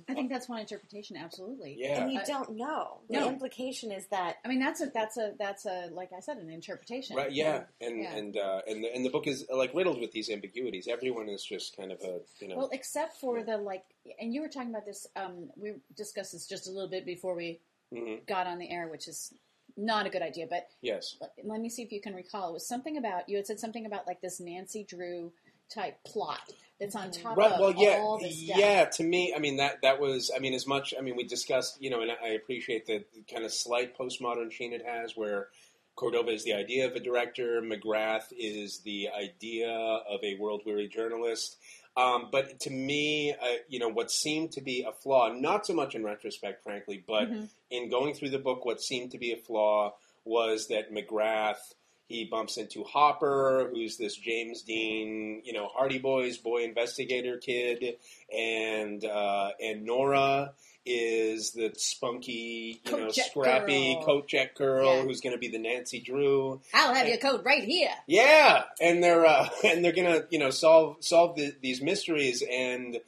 I 0.08 0.14
think 0.14 0.30
that's 0.30 0.48
one 0.48 0.60
interpretation. 0.60 1.18
Absolutely. 1.18 1.76
Yeah. 1.80 2.04
And 2.04 2.12
you 2.12 2.20
don't 2.28 2.56
know. 2.56 3.00
The 3.10 3.20
no. 3.22 3.28
implication 3.30 3.92
is 3.92 4.06
that 4.08 4.38
I 4.46 4.48
mean, 4.50 4.60
that's 4.60 4.82
a 4.82 4.92
that's 4.94 5.18
a 5.18 5.34
that's 5.40 5.66
a 5.66 5.90
like 5.92 6.12
I 6.16 6.20
said, 6.20 6.38
an 6.38 6.50
interpretation. 6.50 7.16
Right, 7.16 7.32
yeah, 7.32 7.64
and 7.82 8.02
Yeah. 8.02 8.16
and 8.16 8.38
uh, 8.38 8.62
and 8.68 8.84
the, 8.84 8.94
and 8.94 9.06
the 9.06 9.10
book 9.10 9.26
is 9.28 9.46
like 9.52 9.74
riddled 9.74 10.00
with 10.00 10.12
these 10.12 10.30
ambiguities. 10.30 10.88
Everyone 10.88 11.28
is 11.28 11.44
just 11.44 11.76
kind 11.76 11.92
of 11.92 12.00
a 12.02 12.20
you 12.40 12.50
know 12.50 12.58
Well, 12.58 12.70
except 12.72 13.18
for 13.20 13.44
the 13.44 13.58
like, 13.58 13.84
and 14.20 14.34
you 14.34 14.42
were 14.42 14.50
talking 14.50 14.70
about 14.70 14.86
this. 14.86 15.08
Um, 15.16 15.50
we 15.56 15.74
discussed 15.98 16.34
this 16.34 16.46
just 16.46 16.68
a 16.68 16.72
little 16.72 16.90
bit 16.90 17.06
before 17.06 17.36
we 17.36 17.60
Mhm. 17.92 18.26
got 18.26 18.48
on 18.48 18.60
the 18.60 18.70
air, 18.70 18.88
which 18.88 19.08
is 19.08 19.34
not 19.76 20.06
a 20.06 20.10
good 20.10 20.22
idea. 20.22 20.46
But 20.48 20.68
yes, 20.82 21.18
let, 21.20 21.32
let 21.44 21.62
me 21.62 21.70
see 21.70 21.82
if 21.82 21.92
you 21.92 22.02
can 22.02 22.14
recall. 22.14 22.50
It 22.50 22.54
was 22.54 22.68
something 22.68 22.98
about 22.98 23.28
you 23.28 23.38
had 23.38 23.48
said 23.48 23.60
something 23.60 23.86
about 23.88 24.06
like 24.06 24.22
this 24.22 24.40
Nancy 24.40 24.84
Drew 24.84 25.32
type 25.74 25.98
plot 26.06 26.40
that's 26.80 26.96
on 26.96 27.12
top 27.12 27.38
right. 27.38 27.52
of 27.52 27.60
Well, 27.60 27.74
yeah, 27.78 27.98
all 28.02 28.20
this 28.20 28.44
stuff. 28.46 28.58
yeah. 28.58 28.86
To 28.86 29.04
me, 29.04 29.34
I 29.36 29.40
mean 29.40 29.58
that 29.58 29.82
that 29.82 30.00
was 30.00 30.32
I 30.36 30.40
mean 30.40 30.54
as 30.54 30.68
much 30.68 30.94
I 30.98 31.02
mean 31.02 31.16
we 31.16 31.24
discussed 31.24 31.78
you 31.82 31.90
know 31.90 32.02
and 32.02 32.12
I 32.12 32.30
appreciate 32.30 32.86
the 32.86 33.04
kind 33.32 33.46
of 33.46 33.52
slight 33.54 33.98
postmodern 33.98 34.52
sheen 34.52 34.74
it 34.74 34.86
has 34.86 35.16
where. 35.16 35.48
Cordova 35.96 36.32
is 36.32 36.44
the 36.44 36.54
idea 36.56 36.88
of 36.88 36.94
a 36.96 37.00
director. 37.00 37.62
McGrath 37.62 38.34
is 38.36 38.80
the 38.80 39.10
idea 39.16 39.70
of 39.70 40.24
a 40.24 40.34
world-weary 40.40 40.88
journalist. 40.88 41.56
Um, 41.96 42.30
but 42.32 42.60
to 42.62 42.72
me, 42.72 43.32
uh, 43.32 43.58
you 43.70 43.78
know, 43.78 43.90
what 43.90 44.10
seemed 44.10 44.54
to 44.54 44.62
be 44.62 44.82
a 44.82 44.92
flaw, 44.92 45.32
not 45.32 45.68
so 45.68 45.74
much 45.76 45.94
in 45.94 46.04
retrospect, 46.04 46.64
frankly, 46.64 47.04
but 47.08 47.30
Mhm. 47.30 47.48
in 47.70 47.90
going 47.92 48.16
through 48.16 48.32
the 48.32 48.40
book, 48.40 48.66
what 48.66 48.82
seemed 48.82 49.12
to 49.12 49.20
be 49.20 49.34
a 49.34 49.38
flaw 49.38 49.94
was 50.26 50.68
that 50.70 50.92
McGrath 50.92 51.76
he 52.14 52.26
bumps 52.26 52.58
into 52.58 52.84
Hopper, 52.84 53.70
who's 53.74 53.98
this 53.98 54.16
James 54.16 54.62
Dean, 54.62 55.42
you 55.44 55.54
know, 55.54 55.68
Hardy 55.68 56.00
Boys 56.00 56.38
boy 56.38 56.64
investigator 56.64 57.38
kid, 57.38 57.98
and 58.36 59.04
uh, 59.04 59.50
and 59.62 59.84
Nora 59.86 60.54
is 60.86 61.52
the 61.52 61.72
spunky, 61.78 62.82
you 62.84 62.92
Coat 62.92 63.00
know, 63.00 63.10
scrappy 63.12 63.94
girl. 63.96 64.04
coat 64.06 64.28
check 64.28 64.56
girl 64.56 64.98
Yeah. 64.98 65.04
who's 65.04 65.22
going 65.22 65.34
to 65.34 65.40
be 65.40 65.48
the 65.48 65.58
Nancy 65.60 66.02
Drew. 66.02 66.60
I'll 66.74 66.94
have 66.94 67.08
your 67.08 67.18
coat 67.18 67.44
right 67.46 67.64
here. 67.64 67.90
Yeah, 68.06 68.64
and 68.82 69.02
they're 69.02 69.26
uh, 69.26 69.48
and 69.64 69.84
they're 69.84 69.94
gonna 69.94 70.24
you 70.30 70.40
know 70.40 70.50
solve 70.50 70.98
solve 71.00 71.36
the, 71.38 71.54
these 71.62 71.82
mysteries, 71.82 72.44
and 72.50 72.96
it, 72.96 73.02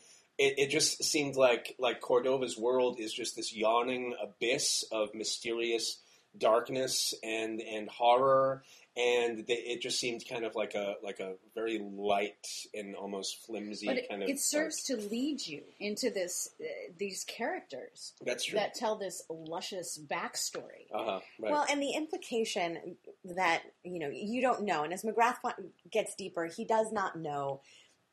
it 0.57 0.69
just 0.69 1.03
seemed 1.03 1.35
like 1.35 1.75
like 1.79 2.01
Cordova's 2.01 2.57
world 2.57 2.97
is 2.99 3.13
just 3.13 3.35
this 3.35 3.53
yawning 3.53 4.15
abyss 4.21 4.83
of 4.91 5.13
mysterious 5.13 5.99
darkness 6.37 7.13
and 7.23 7.61
and 7.61 7.89
horror, 7.89 8.63
and 8.97 9.45
they, 9.47 9.53
it 9.53 9.81
just 9.81 9.99
seemed 9.99 10.23
kind 10.29 10.45
of 10.45 10.55
like 10.55 10.73
a 10.75 10.95
like 11.03 11.19
a 11.19 11.33
very 11.53 11.79
light 11.79 12.47
and 12.73 12.95
almost 12.95 13.45
flimsy 13.45 13.87
But 13.87 13.97
it, 13.97 14.09
kind 14.09 14.23
of. 14.23 14.29
it 14.29 14.39
serves 14.39 14.83
to 14.83 14.97
lead 14.97 15.45
you 15.45 15.61
into 15.79 16.09
this 16.09 16.49
uh, 16.61 16.65
these 16.97 17.23
characters 17.25 18.13
That's 18.25 18.45
true. 18.45 18.57
that 18.59 18.73
tell 18.75 18.95
this 18.95 19.23
luscious 19.29 19.99
backstory. 20.05 20.87
uh 20.93 21.03
huh. 21.05 21.19
Right. 21.39 21.51
Well, 21.51 21.65
and 21.69 21.81
the 21.81 21.91
implication 21.91 22.95
that 23.35 23.63
you 23.83 23.99
know 23.99 24.09
you 24.13 24.41
don't 24.41 24.63
know, 24.63 24.83
and 24.83 24.93
as 24.93 25.03
McGrath 25.03 25.37
fi- 25.41 25.53
gets 25.91 26.15
deeper, 26.15 26.45
he 26.45 26.65
does 26.65 26.91
not 26.91 27.17
know 27.17 27.61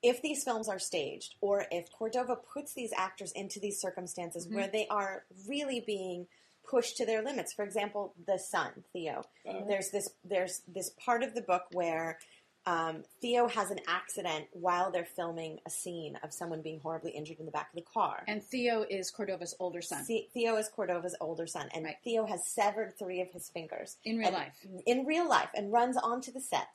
if 0.02 0.20
these 0.20 0.42
films 0.42 0.68
are 0.68 0.80
staged 0.80 1.36
or 1.40 1.64
if 1.70 1.86
Cordova 1.92 2.34
puts 2.34 2.74
these 2.74 2.92
actors 2.96 3.30
into 3.36 3.60
these 3.60 3.80
circumstances 3.80 4.46
Mm-hmm. 4.46 4.56
where 4.56 4.66
they 4.68 4.86
are 4.88 5.22
really 5.48 5.78
being 5.86 6.26
pushed 6.68 6.96
to 6.98 7.06
their 7.06 7.22
limits. 7.22 7.52
For 7.52 7.64
example, 7.64 8.14
the 8.26 8.38
son 8.38 8.84
Theo. 8.92 9.22
Uh-huh. 9.48 9.64
There's 9.68 9.90
this 9.90 10.10
there's 10.24 10.62
this 10.66 10.90
part 11.04 11.22
of 11.22 11.34
the 11.34 11.42
book 11.42 11.64
where 11.72 12.18
Um, 12.64 13.02
Theo 13.20 13.48
has 13.48 13.72
an 13.72 13.80
accident 13.88 14.46
while 14.52 14.92
they're 14.92 15.04
filming 15.04 15.58
a 15.66 15.70
scene 15.70 16.14
of 16.22 16.32
someone 16.32 16.62
being 16.62 16.78
horribly 16.78 17.10
injured 17.10 17.40
in 17.40 17.44
the 17.46 17.50
back 17.50 17.70
of 17.70 17.74
the 17.74 17.82
car. 17.92 18.22
And 18.28 18.40
Theo 18.40 18.86
is 18.88 19.10
Cordova's 19.10 19.52
older 19.58 19.82
son. 19.82 20.04
The- 20.06 20.28
Theo 20.32 20.54
is 20.58 20.68
Cordova's 20.68 21.16
older 21.20 21.48
son, 21.48 21.68
and 21.74 21.84
Right. 21.84 21.96
Theo 22.04 22.24
has 22.24 22.46
severed 22.46 22.96
three 22.96 23.20
of 23.20 23.32
his 23.32 23.48
fingers 23.50 23.96
In 24.04 24.16
real 24.16 24.28
and- 24.28 24.36
life. 24.36 24.66
In 24.86 25.04
real 25.04 25.28
life, 25.28 25.50
and 25.56 25.72
runs 25.72 25.96
onto 25.96 26.30
the 26.30 26.40
set, 26.40 26.68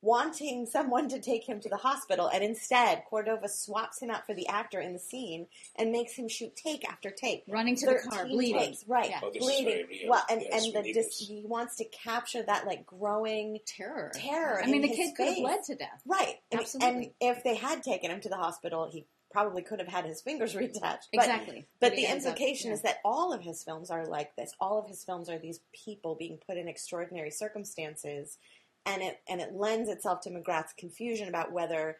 wanting 0.00 0.66
someone 0.66 1.08
to 1.08 1.20
take 1.20 1.48
him 1.48 1.60
to 1.60 1.68
the 1.68 1.76
hospital, 1.76 2.28
and 2.28 2.44
instead 2.44 3.02
Cordova 3.10 3.48
swaps 3.48 4.00
him 4.00 4.10
out 4.10 4.26
for 4.26 4.34
the 4.34 4.46
actor 4.48 4.80
in 4.80 4.92
the 4.92 4.98
scene 4.98 5.46
and 5.76 5.90
makes 5.92 6.12
him 6.14 6.28
shoot 6.28 6.54
take 6.56 6.88
after 6.88 7.10
take. 7.10 7.44
Running 7.48 7.76
to 7.76 7.86
the 7.86 8.08
car, 8.08 8.26
bleeding. 8.26 8.60
takes, 8.60 8.84
right? 8.86 9.10
Yeah. 9.10 9.20
Oh, 9.22 9.30
bleeding. 9.36 9.86
Well, 10.08 10.24
and 10.30 10.42
Yes, 10.42 10.64
and 10.66 10.74
the 10.74 10.80
we 10.82 10.92
dis- 10.92 11.18
he 11.18 11.42
wants 11.44 11.76
to 11.76 11.84
capture 11.86 12.42
that 12.42 12.66
like 12.66 12.86
growing 12.86 13.58
Terror. 13.66 14.10
terror. 14.14 14.62
I 14.62 14.66
mean, 14.66 14.82
the 14.82 14.88
his 14.88 14.96
kid 14.96 15.14
could 15.16 15.26
have 15.26 15.34
face. 15.34 15.42
bled 15.42 15.62
to 15.64 15.74
death. 15.74 16.02
Right. 16.06 16.36
Absolutely. 16.52 16.88
And 17.20 17.36
if 17.36 17.42
they 17.44 17.56
had 17.56 17.82
taken 17.82 18.10
him 18.10 18.20
to 18.20 18.28
the 18.28 18.36
hospital, 18.36 18.88
he 18.90 19.06
probably 19.30 19.60
could 19.62 19.78
have 19.78 19.88
had 19.88 20.06
his 20.06 20.22
fingers 20.22 20.54
reattached. 20.54 20.80
But, 21.12 21.24
Exactly. 21.24 21.66
But 21.80 21.92
he 21.92 22.02
the 22.02 22.08
ends 22.08 22.24
up- 22.24 22.30
implication 22.32 22.68
yeah. 22.70 22.74
is 22.76 22.82
that 22.82 22.98
all 23.04 23.32
of 23.32 23.42
his 23.42 23.62
films 23.62 23.90
are 23.90 24.06
like 24.06 24.34
this. 24.36 24.52
All 24.60 24.78
of 24.78 24.86
his 24.88 25.04
films 25.04 25.28
are 25.28 25.38
these 25.38 25.60
people 25.74 26.14
being 26.14 26.38
put 26.46 26.56
in 26.56 26.66
extraordinary 26.68 27.30
circumstances, 27.30 28.38
and 28.88 29.02
it 29.02 29.20
and 29.28 29.40
it 29.40 29.52
lends 29.52 29.88
itself 29.88 30.22
to 30.22 30.30
McGrath's 30.30 30.72
confusion 30.76 31.28
about 31.28 31.52
whether 31.52 31.98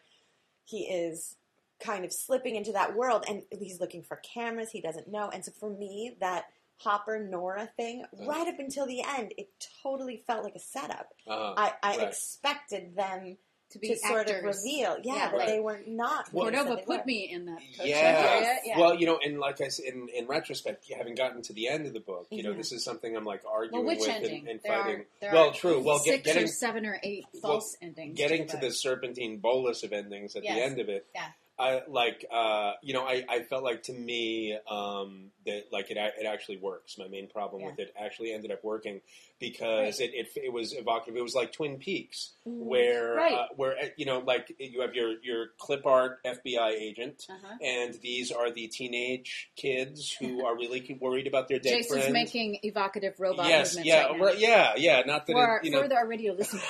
he 0.65 0.81
is 0.81 1.35
kind 1.79 2.03
of 2.03 2.11
slipping 2.11 2.55
into 2.55 2.73
that 2.73 2.95
world, 2.95 3.25
and 3.29 3.43
he's 3.51 3.79
looking 3.79 4.03
for 4.03 4.17
cameras 4.17 4.71
he 4.71 4.81
doesn't 4.81 5.07
know. 5.07 5.29
And 5.29 5.45
so 5.45 5.51
for 5.57 5.69
me, 5.69 6.17
that 6.19 6.45
Hopper 6.77 7.19
Nora 7.19 7.69
thing, 7.77 8.05
right 8.27 8.47
up 8.47 8.59
until 8.59 8.85
the 8.85 9.01
end, 9.01 9.33
it 9.37 9.49
totally 9.83 10.23
felt 10.27 10.43
like 10.43 10.55
a 10.55 10.59
setup. 10.59 11.09
Uh, 11.27 11.53
I, 11.55 11.73
I 11.83 11.97
right. 11.97 12.07
expected 12.07 12.95
them 12.95 13.37
to 13.71 13.79
be 13.79 13.89
to 13.89 13.97
sort 13.97 14.27
of 14.29 14.35
actors. 14.37 14.63
reveal, 14.63 14.97
yeah, 15.03 15.15
Yeah, 15.15 15.31
that 15.31 15.37
right. 15.37 15.47
they 15.47 15.59
were 15.59 15.81
not. 15.85 16.27
who 16.29 16.37
they 16.39 16.41
Cordova 16.51 16.69
said 16.69 16.77
they 16.79 16.81
put 16.85 16.99
were. 16.99 17.05
me 17.05 17.29
in 17.31 17.45
that. 17.45 17.59
coach 17.77 17.87
Yeah. 17.87 17.95
area, 18.35 18.57
yeah. 18.65 18.79
Well, 18.79 18.95
you 18.95 19.05
know, 19.05 19.19
and 19.23 19.39
like 19.39 19.61
I 19.61 19.67
said, 19.67 19.85
in, 19.85 20.07
in 20.09 20.27
retrospect, 20.27 20.85
having 20.95 21.15
gotten 21.15 21.41
to 21.43 21.53
the 21.53 21.67
end 21.67 21.85
of 21.85 21.93
the 21.93 21.99
book, 21.99 22.27
you 22.31 22.41
know, 22.43 22.53
Mhm. 22.53 22.57
this 22.57 22.71
is 22.71 22.83
something 22.83 23.15
I'm 23.15 23.25
like 23.25 23.43
arguing 23.45 23.85
Well, 23.85 23.95
which 23.95 23.99
with 23.99 24.09
ending? 24.09 24.39
and, 24.41 24.49
and 24.49 24.59
There 24.61 24.73
are- 24.73 24.83
fighting. 24.83 25.05
there 25.21 25.33
well, 25.33 25.51
true. 25.51 25.79
Well, 25.81 25.97
get, 25.99 26.15
Six 26.15 26.23
getting 26.25 26.43
or 26.43 26.47
seven 26.47 26.85
or 26.85 26.99
eight 27.03 27.25
false 27.41 27.77
endings. 27.81 28.17
getting 28.17 28.41
the 28.41 28.47
to 28.47 28.53
book. 28.53 28.61
the 28.61 28.71
serpentine 28.73 29.37
bolus 29.37 29.83
of 29.83 29.93
endings 29.93 30.35
at 30.35 30.43
Yes. 30.43 30.55
the 30.55 30.61
end 30.63 30.79
of 30.79 30.89
it. 30.89 31.05
Yeah. 31.13 31.27
I 31.59 31.81
like, 31.89 32.25
uh, 32.31 32.71
you 32.81 32.93
know, 32.93 33.03
I, 33.03 33.25
I 33.29 33.39
felt 33.41 33.63
like 33.63 33.83
to 33.83 33.93
me 33.93 34.57
um, 34.69 35.31
that 35.45 35.65
like 35.73 35.91
it 35.91 35.97
it 35.97 36.25
actually 36.25 36.57
works. 36.57 36.97
My 36.97 37.07
main 37.09 37.27
problem 37.27 37.61
Yeah. 37.61 37.71
with 37.71 37.79
it 37.79 37.93
actually 37.99 38.31
ended 38.33 38.51
up 38.51 38.63
working 38.63 39.01
because 39.39 39.99
it, 39.99 40.11
it 40.13 40.27
it 40.35 40.53
was 40.53 40.73
evocative. 40.73 41.17
It 41.17 41.21
was 41.21 41.35
like 41.35 41.51
Twin 41.51 41.77
Peaks, 41.77 42.31
Mhm. 42.47 42.65
where 42.65 43.13
Right. 43.15 43.33
uh, 43.33 43.47
where 43.57 43.71
uh, 43.77 43.85
you 43.97 44.05
know, 44.05 44.19
like 44.19 44.55
you 44.57 44.81
have 44.81 44.95
your 44.95 45.15
your 45.21 45.47
clip 45.57 45.85
art 45.85 46.19
FBI 46.25 46.69
agent. 46.71 47.25
Uh-huh. 47.29 47.55
And 47.61 47.93
these 48.01 48.31
are 48.31 48.51
the 48.51 48.67
teenage 48.67 49.49
kids 49.57 50.11
who 50.19 50.45
are 50.45 50.55
really 50.55 50.97
worried 51.01 51.27
about 51.27 51.49
their 51.49 51.59
dead 51.59 51.77
Jason's 51.79 51.99
friends. 52.03 52.13
making 52.13 52.59
evocative 52.63 53.19
robot 53.19 53.47
yes, 53.49 53.77
yeah, 53.83 54.07
right 54.17 54.39
yeah, 54.39 54.73
yeah. 54.77 55.01
Not 55.05 55.27
that 55.27 55.33
For, 55.33 55.57
it, 55.57 55.65
you 55.65 55.71
know, 55.71 55.85
for 55.87 55.93
our 55.93 56.07
radio 56.07 56.33
listeners, 56.33 56.63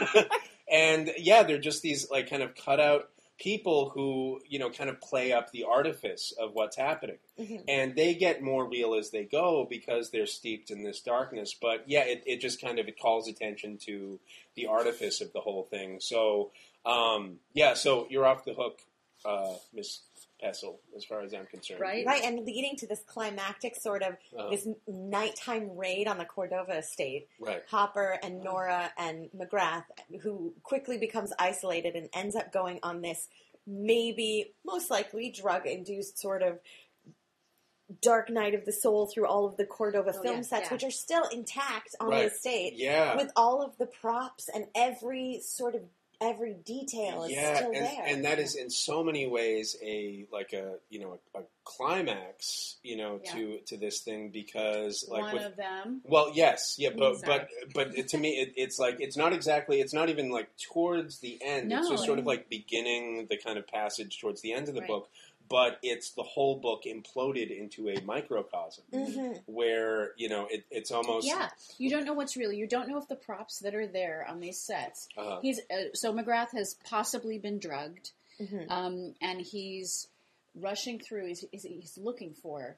and 0.70 1.10
yeah, 1.18 1.42
they're 1.42 1.58
just 1.58 1.82
these 1.82 2.10
like 2.10 2.30
kind 2.30 2.42
of 2.42 2.54
cut 2.54 2.80
out 2.80 3.10
people 3.42 3.90
who 3.90 4.40
you 4.48 4.58
know 4.58 4.70
kind 4.70 4.88
of 4.88 5.00
play 5.00 5.32
up 5.32 5.50
the 5.50 5.64
artifice 5.64 6.32
of 6.38 6.52
what's 6.54 6.76
happening, 6.76 7.18
Mhm. 7.38 7.64
and 7.68 7.96
they 7.96 8.14
get 8.14 8.40
more 8.42 8.64
real 8.66 8.94
as 8.94 9.10
they 9.10 9.24
go 9.24 9.66
because 9.68 10.10
they're 10.10 10.26
steeped 10.26 10.70
in 10.70 10.82
this 10.84 11.00
darkness. 11.00 11.52
But 11.60 11.88
yeah, 11.88 12.04
it, 12.04 12.22
it 12.26 12.40
just 12.40 12.60
kind 12.60 12.78
of 12.78 12.86
it 12.88 12.98
calls 12.98 13.26
attention 13.28 13.78
to 13.86 14.20
the 14.54 14.66
artifice 14.66 15.20
of 15.20 15.32
the 15.32 15.40
whole 15.40 15.64
thing. 15.64 15.98
So 16.00 16.52
um, 16.86 17.38
yeah, 17.54 17.74
so 17.74 18.06
you're 18.10 18.26
off 18.26 18.44
the 18.44 18.54
hook, 18.54 18.80
uh, 19.24 19.54
Miss 19.72 20.00
Pessl, 20.42 20.78
as 20.96 21.04
far 21.04 21.20
as 21.22 21.32
I'm 21.34 21.46
concerned. 21.46 21.80
Right. 21.80 22.04
Right, 22.06 22.22
and 22.24 22.44
leading 22.44 22.76
to 22.76 22.86
this 22.86 23.02
climactic 23.06 23.76
sort 23.76 24.02
of 24.02 24.14
Uh-huh. 24.36 24.50
this 24.50 24.66
nighttime 24.86 25.76
raid 25.76 26.08
on 26.08 26.18
the 26.18 26.24
Cordova 26.24 26.78
estate. 26.78 27.28
Right. 27.38 27.62
Hopper 27.68 28.18
and 28.22 28.42
Nora 28.42 28.92
and 28.96 29.30
McGrath, 29.32 29.84
who 30.22 30.54
quickly 30.62 30.98
becomes 30.98 31.32
isolated 31.38 31.94
and 31.94 32.08
ends 32.12 32.34
up 32.36 32.52
going 32.52 32.80
on 32.82 33.02
this 33.02 33.28
maybe, 33.66 34.54
most 34.64 34.90
likely, 34.90 35.30
drug 35.30 35.66
induced 35.66 36.18
sort 36.18 36.42
of 36.42 36.58
dark 38.00 38.30
night 38.30 38.54
of 38.54 38.64
the 38.64 38.72
soul 38.72 39.06
through 39.06 39.26
all 39.26 39.44
of 39.46 39.56
the 39.56 39.66
Cordova 39.66 40.14
Oh, 40.16 40.22
film 40.22 40.36
yeah, 40.36 40.42
sets, 40.42 40.66
yeah. 40.66 40.72
which 40.72 40.84
are 40.84 40.90
still 40.90 41.24
intact 41.28 41.94
on 42.00 42.08
Right. 42.08 42.20
the 42.28 42.34
estate, 42.34 42.72
Yeah. 42.74 43.16
with 43.16 43.30
all 43.36 43.60
of 43.62 43.76
the 43.78 43.86
props 43.86 44.48
and 44.48 44.66
every 44.74 45.40
sort 45.40 45.74
of 45.74 45.82
every 46.22 46.54
detail 46.54 47.24
is 47.24 47.32
yeah, 47.32 47.56
still 47.56 47.72
and, 47.72 47.84
there. 47.84 48.04
and 48.06 48.24
that 48.24 48.38
is 48.38 48.54
in 48.54 48.70
so 48.70 49.02
many 49.02 49.26
ways 49.26 49.76
a 49.82 50.24
like 50.32 50.52
a 50.52 50.76
you 50.90 51.00
know 51.00 51.18
a, 51.34 51.38
a 51.40 51.42
climax 51.64 52.76
you 52.82 52.96
know 52.96 53.20
Yeah. 53.24 53.32
to 53.34 53.58
to 53.66 53.76
this 53.76 54.00
thing 54.00 54.30
because 54.30 55.04
like 55.08 55.22
one 55.22 55.34
with, 55.34 55.44
of 55.46 55.56
them. 55.56 56.00
well 56.04 56.30
yes 56.32 56.76
yeah 56.78 56.90
but 56.96 57.18
Sorry. 57.18 57.46
but 57.74 57.88
but 57.94 58.08
to 58.08 58.18
me 58.18 58.30
it, 58.40 58.52
it's 58.56 58.78
like 58.78 58.96
it's 59.00 59.16
not 59.16 59.32
exactly 59.32 59.80
it's 59.80 59.92
not 59.94 60.08
even 60.08 60.30
like 60.30 60.48
towards 60.72 61.18
the 61.18 61.38
end 61.44 61.72
it's 61.72 61.88
No. 61.88 61.94
just 61.96 62.04
sort 62.04 62.18
of 62.18 62.26
like 62.26 62.48
beginning 62.48 63.26
the 63.28 63.36
kind 63.36 63.58
of 63.58 63.66
passage 63.66 64.20
towards 64.20 64.40
the 64.42 64.52
end 64.52 64.68
of 64.68 64.74
the 64.74 64.80
Right. 64.80 64.88
book 64.88 65.08
but 65.48 65.78
it's 65.82 66.12
the 66.12 66.22
whole 66.22 66.56
book 66.60 66.84
imploded 66.86 67.56
into 67.56 67.88
a 67.88 68.00
microcosm 68.02 68.84
Mhm. 68.92 69.42
where 69.46 70.12
you 70.16 70.28
know 70.28 70.46
it, 70.50 70.64
it's 70.70 70.90
almost 70.90 71.26
Yeah, 71.26 71.50
you 71.78 71.90
don't 71.90 72.04
know 72.04 72.12
what's 72.14 72.36
real. 72.36 72.52
You 72.52 72.66
don't 72.66 72.88
know 72.88 72.98
if 72.98 73.08
the 73.08 73.16
props 73.16 73.58
that 73.60 73.74
are 73.74 73.86
there 73.86 74.26
on 74.28 74.40
these 74.40 74.58
sets. 74.58 75.08
uh, 75.16 75.40
He's 75.40 75.60
uh, 75.70 75.92
so 75.94 76.12
McGrath 76.12 76.52
has 76.52 76.74
possibly 76.84 77.38
been 77.38 77.58
drugged, 77.58 78.12
Mhm. 78.40 78.70
um, 78.70 79.14
and 79.20 79.40
he's 79.40 80.08
rushing 80.54 80.98
through. 81.00 81.26
He's, 81.26 81.44
he's, 81.50 81.62
he's 81.62 81.98
looking 81.98 82.34
for, 82.34 82.76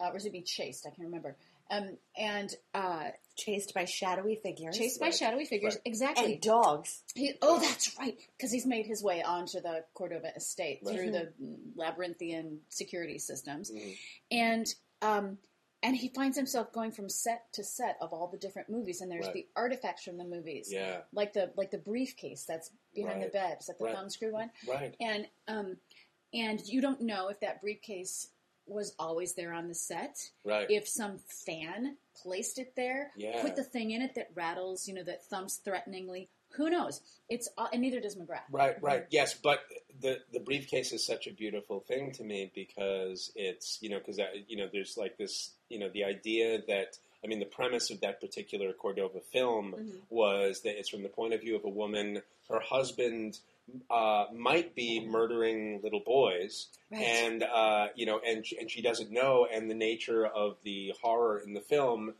uh, 0.00 0.08
or 0.10 0.16
is 0.16 0.24
he 0.24 0.30
being 0.30 0.44
chased? 0.44 0.86
I 0.86 0.90
can't 0.90 1.02
remember. 1.08 1.36
Um, 1.70 1.96
and 2.18 2.50
uh, 2.74 3.10
chased 3.36 3.72
by 3.74 3.84
shadowy 3.84 4.34
figures. 4.42 4.76
chased 4.76 4.98
by 5.00 5.10
shadowy 5.10 5.44
figures. 5.44 5.74
Right. 5.76 5.82
Exactly. 5.84 6.32
and 6.34 6.40
dogs. 6.42 7.02
He, 7.14 7.32
oh, 7.40 7.60
that's 7.60 7.96
right, 7.98 8.16
because 8.36 8.50
he's 8.52 8.66
made 8.66 8.86
his 8.86 9.02
way 9.02 9.22
onto 9.22 9.60
the 9.60 9.84
Cordova 9.94 10.32
estate 10.34 10.80
Right. 10.82 10.94
through 10.96 11.10
the 11.12 11.32
labyrinthian 11.76 12.60
security 12.68 13.18
systems, 13.18 13.70
Mhm. 13.70 13.96
and 14.30 14.66
um, 15.02 15.38
and 15.82 15.96
he 15.96 16.08
finds 16.08 16.36
himself 16.36 16.70
going 16.72 16.90
from 16.92 17.08
set 17.08 17.50
to 17.54 17.64
set 17.64 17.96
of 18.02 18.12
all 18.12 18.26
the 18.28 18.36
different 18.36 18.68
movies, 18.68 19.00
and 19.00 19.10
there's 19.10 19.24
Right. 19.26 19.34
the 19.34 19.48
artifacts 19.56 20.02
from 20.04 20.18
the 20.18 20.24
movies, 20.24 20.68
yeah 20.70 21.02
like 21.12 21.32
the 21.32 21.52
like 21.56 21.70
the 21.70 21.78
briefcase 21.78 22.44
that's 22.44 22.70
behind 22.94 23.22
the 23.22 23.28
bed, 23.28 23.58
is 23.60 23.66
that 23.66 23.78
the 23.78 23.84
Right. 23.86 23.94
thumbscrew 23.94 24.32
one? 24.32 24.50
right 24.68 24.94
And 25.00 25.26
um, 25.48 25.78
and 26.34 26.60
you 26.66 26.80
don't 26.82 27.00
know 27.00 27.28
if 27.28 27.40
that 27.40 27.60
briefcase 27.62 28.28
was 28.70 28.94
always 28.98 29.34
there 29.34 29.52
on 29.52 29.68
the 29.68 29.74
set, 29.74 30.16
right 30.44 30.66
if 30.70 30.88
some 30.88 31.18
fan 31.46 31.96
placed 32.22 32.58
it 32.58 32.74
there, 32.76 33.12
Yeah. 33.16 33.42
put 33.42 33.56
the 33.56 33.64
thing 33.64 33.90
in 33.92 34.02
it 34.02 34.14
that 34.14 34.28
rattles, 34.34 34.86
you 34.88 34.94
know, 34.94 35.02
that 35.04 35.24
thumps 35.26 35.56
threateningly. 35.56 36.28
Who 36.54 36.68
knows? 36.68 37.00
It's 37.28 37.48
all, 37.56 37.68
and 37.72 37.80
neither 37.82 38.00
does 38.00 38.16
McGrath. 38.16 38.42
Right, 38.50 38.76
mm-hmm. 38.76 38.84
right, 38.84 39.06
yes, 39.10 39.34
but 39.34 39.60
the 40.00 40.18
the 40.32 40.40
briefcase 40.40 40.92
is 40.92 41.04
such 41.06 41.26
a 41.26 41.32
beautiful 41.32 41.80
thing 41.80 42.10
to 42.12 42.24
me 42.24 42.50
because 42.54 43.30
it's 43.36 43.78
you 43.80 43.88
know 43.90 43.98
because 43.98 44.18
uh, 44.18 44.26
you 44.48 44.56
know 44.56 44.68
there's 44.72 44.96
like 44.96 45.16
this 45.16 45.52
you 45.68 45.78
know 45.78 45.88
the 45.90 46.02
idea 46.04 46.60
that 46.66 46.98
I 47.22 47.28
mean 47.28 47.38
the 47.38 47.44
premise 47.46 47.90
of 47.90 48.00
that 48.00 48.20
particular 48.20 48.72
Cordova 48.72 49.20
film 49.20 49.74
Mhm. 49.78 50.00
was 50.10 50.62
that 50.62 50.76
it's 50.78 50.88
from 50.88 51.02
the 51.04 51.08
point 51.08 51.34
of 51.34 51.40
view 51.40 51.54
of 51.56 51.64
a 51.64 51.68
woman. 51.68 52.22
Her 52.48 52.60
husband 52.60 53.38
uh, 53.90 54.26
might 54.36 54.74
be 54.74 55.06
murdering 55.06 55.80
little 55.82 56.02
boys, 56.04 56.68
Right. 56.90 57.02
and 57.02 57.42
uh, 57.42 57.88
you 57.94 58.06
know, 58.06 58.20
and 58.26 58.46
she, 58.46 58.58
and 58.58 58.70
she 58.70 58.82
doesn't 58.82 59.10
know. 59.10 59.46
And 59.52 59.70
the 59.70 59.74
nature 59.74 60.26
of 60.26 60.56
the 60.64 60.92
horror 61.02 61.38
in 61.38 61.54
the 61.54 61.60
film, 61.60 62.14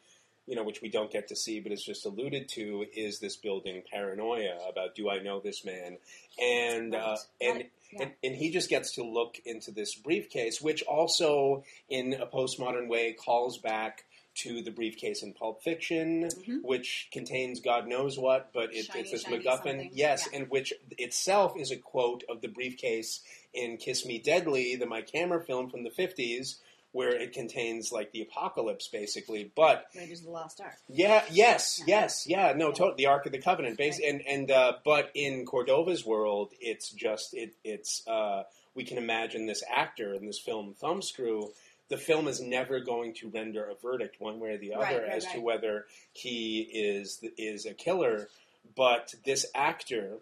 you 0.46 0.56
know, 0.56 0.62
which 0.64 0.80
we 0.82 0.88
don't 0.90 1.10
get 1.10 1.28
to 1.28 1.36
see, 1.36 1.60
but 1.60 1.72
is 1.72 1.82
just 1.84 2.06
alluded 2.06 2.48
to, 2.54 2.84
is 2.94 3.18
this 3.20 3.36
building 3.36 3.82
paranoia 3.90 4.58
about 4.68 4.94
do 4.94 5.10
I 5.10 5.18
know 5.18 5.40
this 5.40 5.64
man, 5.64 5.98
and 6.40 6.94
uh, 6.94 7.16
and. 7.40 7.56
Right. 7.58 7.70
Yeah. 7.92 8.02
And, 8.02 8.12
and 8.22 8.36
he 8.36 8.52
just 8.52 8.70
gets 8.70 8.94
to 8.94 9.02
look 9.02 9.34
into 9.44 9.72
this 9.72 9.96
briefcase, 9.96 10.60
which 10.62 10.84
also, 10.84 11.64
in 11.88 12.12
a 12.14 12.24
postmodern 12.24 12.86
way, 12.86 13.14
calls 13.14 13.58
back 13.58 14.04
to 14.36 14.62
the 14.62 14.70
briefcase 14.70 15.22
in 15.22 15.32
Pulp 15.34 15.62
Fiction, 15.62 16.24
Mhm. 16.28 16.62
which 16.62 17.08
contains 17.12 17.60
God 17.60 17.86
knows 17.88 18.18
what, 18.18 18.52
but 18.52 18.74
it, 18.74 18.86
Shiny, 18.86 19.00
it's 19.00 19.10
this 19.10 19.24
MacGuffin. 19.24 19.44
something. 19.44 19.90
Yes, 19.92 20.28
Yeah. 20.32 20.38
and 20.38 20.50
which 20.50 20.72
itself 20.98 21.58
is 21.58 21.70
a 21.70 21.76
quote 21.76 22.22
of 22.28 22.40
the 22.40 22.48
briefcase 22.48 23.20
in 23.52 23.76
Kiss 23.76 24.06
Me 24.06 24.18
Deadly, 24.18 24.76
the 24.76 24.86
Mike 24.86 25.10
Hammer 25.12 25.40
film 25.40 25.68
from 25.68 25.82
the 25.82 25.90
50s, 25.90 26.60
where 26.92 27.14
it 27.14 27.32
contains 27.32 27.92
like 27.92 28.12
the 28.12 28.22
apocalypse 28.22 28.88
basically. 28.88 29.44
But 29.54 29.86
Raiders 29.94 30.20
of 30.20 30.26
the 30.26 30.30
Lost 30.32 30.60
Ark. 30.60 30.76
yeah, 30.88 31.24
yes, 31.30 31.80
yes, 31.86 32.24
yeah, 32.26 32.52
no, 32.56 32.70
totally. 32.70 32.94
The 32.96 33.06
Ark 33.06 33.26
of 33.26 33.32
the 33.32 33.38
Covenant, 33.38 33.76
base, 33.78 33.98
Right. 34.00 34.08
and 34.10 34.26
and 34.26 34.50
uh, 34.50 34.78
but 34.84 35.10
in 35.14 35.44
Cordova's 35.44 36.04
world, 36.04 36.52
it's 36.60 36.90
just 36.90 37.34
it 37.34 37.54
it's 37.64 38.06
uh, 38.08 38.44
we 38.74 38.84
can 38.84 38.96
imagine 38.98 39.46
this 39.46 39.62
actor 39.68 40.14
in 40.14 40.26
this 40.26 40.38
film 40.40 40.74
Thumbscrew. 40.80 41.52
The 41.90 41.98
film 41.98 42.28
is 42.28 42.40
never 42.40 42.80
going 42.80 43.14
to 43.14 43.28
render 43.28 43.64
a 43.64 43.74
verdict 43.74 44.20
one 44.20 44.38
way 44.40 44.50
or 44.50 44.58
the 44.58 44.74
other 44.74 44.84
Right, 44.84 45.02
right, 45.02 45.10
as 45.10 45.24
to 45.24 45.30
right. 45.34 45.42
whether 45.42 45.86
he 46.12 46.60
is 46.72 47.22
is 47.36 47.66
a 47.66 47.74
killer. 47.74 48.28
but 48.76 49.12
this 49.24 49.44
actor 49.54 50.18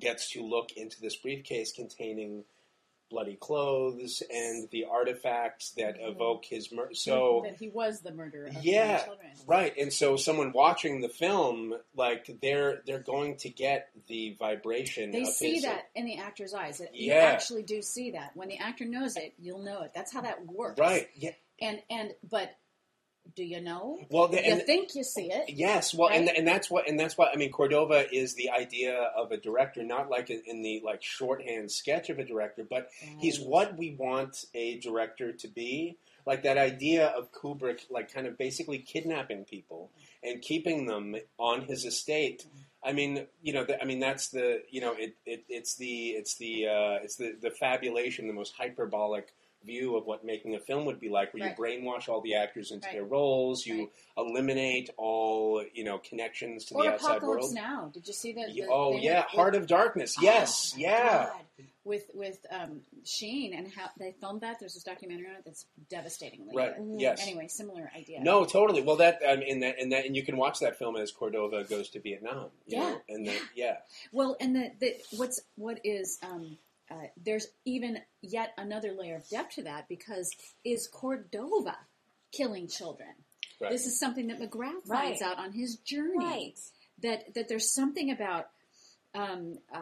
gets 0.00 0.30
to 0.32 0.42
look 0.42 0.72
into 0.72 1.00
this 1.00 1.16
briefcase 1.16 1.72
containing 1.72 2.44
bloody 3.10 3.36
clothes 3.36 4.22
and 4.32 4.68
the 4.70 4.84
artifacts 4.90 5.70
that 5.76 5.96
evoke 6.00 6.44
his 6.44 6.72
murder. 6.72 6.94
So 6.94 7.42
that 7.44 7.56
he 7.56 7.68
was 7.68 8.00
the 8.00 8.12
murderer 8.12 8.46
of 8.46 8.64
yeah, 8.64 9.04
children. 9.04 9.28
right. 9.46 9.76
And 9.76 9.92
so 9.92 10.16
someone 10.16 10.52
watching 10.52 11.00
the 11.00 11.08
film, 11.08 11.74
like 11.94 12.28
they're 12.42 12.82
they're 12.86 12.98
going 12.98 13.36
to 13.38 13.48
get 13.50 13.88
the 14.08 14.36
vibration. 14.38 15.10
They 15.10 15.24
see 15.24 15.54
his, 15.54 15.64
that 15.64 15.82
in 15.94 16.04
the 16.06 16.18
actor's 16.18 16.54
eyes. 16.54 16.80
You 16.92 17.12
Yeah. 17.12 17.16
actually 17.32 17.62
do 17.62 17.82
see 17.82 18.12
that. 18.12 18.32
When 18.34 18.48
the 18.48 18.58
actor 18.58 18.84
knows 18.84 19.16
it, 19.16 19.34
you'll 19.38 19.62
know 19.62 19.82
it. 19.82 19.92
That's 19.94 20.12
how 20.12 20.22
that 20.22 20.44
works. 20.46 20.78
right? 20.78 21.08
Yeah. 21.14 21.30
And 21.60 21.80
and 21.90 22.12
but 22.28 22.50
do 23.34 23.42
you 23.44 23.60
know? 23.60 23.98
Well, 24.10 24.28
the, 24.28 24.36
you 24.36 24.52
and, 24.52 24.62
think 24.62 24.94
you 24.94 25.02
see 25.02 25.30
it. 25.32 25.50
Yes, 25.50 25.94
well, 25.94 26.08
and 26.08 26.26
Right? 26.26 26.36
and 26.38 26.46
that's 26.46 26.70
what 26.70 26.88
and 26.88 26.98
that's 26.98 27.18
what 27.18 27.30
I 27.32 27.36
mean. 27.36 27.50
Cordova 27.50 28.12
is 28.14 28.34
the 28.34 28.50
idea 28.50 28.94
of 29.16 29.32
a 29.32 29.36
director, 29.36 29.82
not 29.82 30.08
like 30.10 30.30
in, 30.30 30.42
in 30.46 30.62
the 30.62 30.82
like 30.84 31.02
shorthand 31.02 31.70
sketch 31.70 32.10
of 32.10 32.18
a 32.18 32.24
director, 32.24 32.66
but 32.68 32.90
he's 33.18 33.40
what 33.40 33.76
we 33.76 33.96
want 33.98 34.44
a 34.54 34.78
director 34.78 35.32
to 35.32 35.48
be. 35.48 35.98
Like 36.24 36.42
that 36.42 36.58
idea 36.58 37.06
of 37.06 37.30
Kubrick, 37.32 37.82
like 37.88 38.12
kind 38.12 38.26
of 38.26 38.36
basically 38.36 38.78
kidnapping 38.78 39.44
people 39.44 39.90
and 40.24 40.42
keeping 40.42 40.86
them 40.86 41.14
on 41.38 41.62
his 41.62 41.84
estate. 41.84 42.44
I 42.84 42.92
mean, 42.92 43.26
you 43.42 43.52
know, 43.52 43.64
I 43.80 43.84
mean 43.84 44.00
that's 44.00 44.28
the 44.28 44.62
you 44.70 44.80
know 44.80 44.94
it, 44.96 45.14
it 45.24 45.44
it's 45.48 45.76
the 45.76 46.10
it's 46.10 46.36
the 46.36 46.66
uh, 46.66 46.98
it's 47.02 47.16
the 47.16 47.36
the 47.40 47.50
fabulation, 47.50 48.26
the 48.26 48.32
most 48.32 48.54
hyperbolic 48.58 49.32
view 49.64 49.96
of 49.96 50.06
what 50.06 50.24
making 50.24 50.54
a 50.54 50.60
film 50.60 50.84
would 50.84 51.00
be 51.00 51.08
like, 51.08 51.32
where 51.34 51.42
Right. 51.42 51.56
you 51.58 51.62
brainwash 51.82 52.08
all 52.08 52.20
the 52.20 52.34
actors 52.36 52.70
into 52.70 52.86
Right. 52.86 52.94
their 52.94 53.04
roles, 53.04 53.66
you 53.66 53.78
Right. 53.78 53.90
eliminate 54.28 54.90
all 54.96 55.64
you 55.74 55.84
know 55.84 55.98
connections 55.98 56.64
to 56.66 56.74
Or 56.74 56.84
the 56.84 56.90
outside 56.92 57.16
Apocalypse 57.18 57.42
world. 57.44 57.54
Now. 57.54 57.90
Did 57.92 58.06
you 58.06 58.12
see 58.12 58.32
the 58.32 58.66
oh 58.70 58.96
yeah, 58.96 59.20
with- 59.20 59.26
Heart 59.30 59.54
of 59.56 59.66
Darkness. 59.66 60.14
Oh, 60.18 60.22
Yes, 60.22 60.74
yeah. 60.76 61.26
God. 61.26 61.66
With 61.84 62.10
with 62.14 62.44
um, 62.50 62.80
Sheen 63.04 63.54
and 63.54 63.72
how 63.72 63.90
they 63.96 64.10
filmed 64.20 64.40
that. 64.40 64.58
There's 64.58 64.74
this 64.74 64.82
documentary 64.82 65.28
on 65.28 65.36
it 65.36 65.44
that's 65.44 65.66
devastatingly 65.88 66.54
Right. 66.54 66.76
good. 66.76 67.00
Yes. 67.00 67.22
Anyway, 67.22 67.46
similar 67.46 67.90
idea. 67.94 68.20
No, 68.20 68.44
totally. 68.44 68.82
Well, 68.82 68.96
that 68.96 69.20
um, 69.24 69.40
in 69.40 69.60
that 69.60 69.78
and 69.78 69.92
that 69.92 70.04
and 70.04 70.16
you 70.16 70.24
can 70.24 70.36
watch 70.36 70.58
that 70.60 70.76
film 70.78 70.96
as 70.96 71.12
Cordova 71.12 71.62
goes 71.64 71.88
to 71.90 72.00
Vietnam. 72.00 72.50
Yeah, 72.66 72.80
know? 72.90 73.00
and 73.08 73.26
the, 73.26 73.38
yeah, 73.54 73.76
Well, 74.12 74.36
and 74.40 74.56
the, 74.56 74.72
the 74.80 74.96
what's 75.16 75.40
what 75.54 75.80
is 75.84 76.18
um, 76.22 76.58
uh, 76.90 77.06
there's 77.16 77.46
even 77.64 77.98
yet 78.22 78.52
another 78.58 78.92
layer 78.92 79.16
of 79.16 79.28
depth 79.28 79.54
to 79.56 79.62
that 79.64 79.88
because 79.88 80.30
is 80.64 80.88
Cordova 80.88 81.76
killing 82.32 82.68
children? 82.68 83.08
right. 83.60 83.70
This 83.72 83.86
is 83.86 83.98
something 83.98 84.28
that 84.28 84.40
McGrath 84.40 84.86
Right. 84.86 85.04
finds 85.18 85.22
out 85.22 85.38
on 85.38 85.52
his 85.52 85.76
journey. 85.76 86.16
Right. 86.18 86.58
That 87.02 87.34
that 87.34 87.48
there's 87.48 87.70
something 87.72 88.10
about 88.10 88.48
um, 89.14 89.58
uh, 89.72 89.80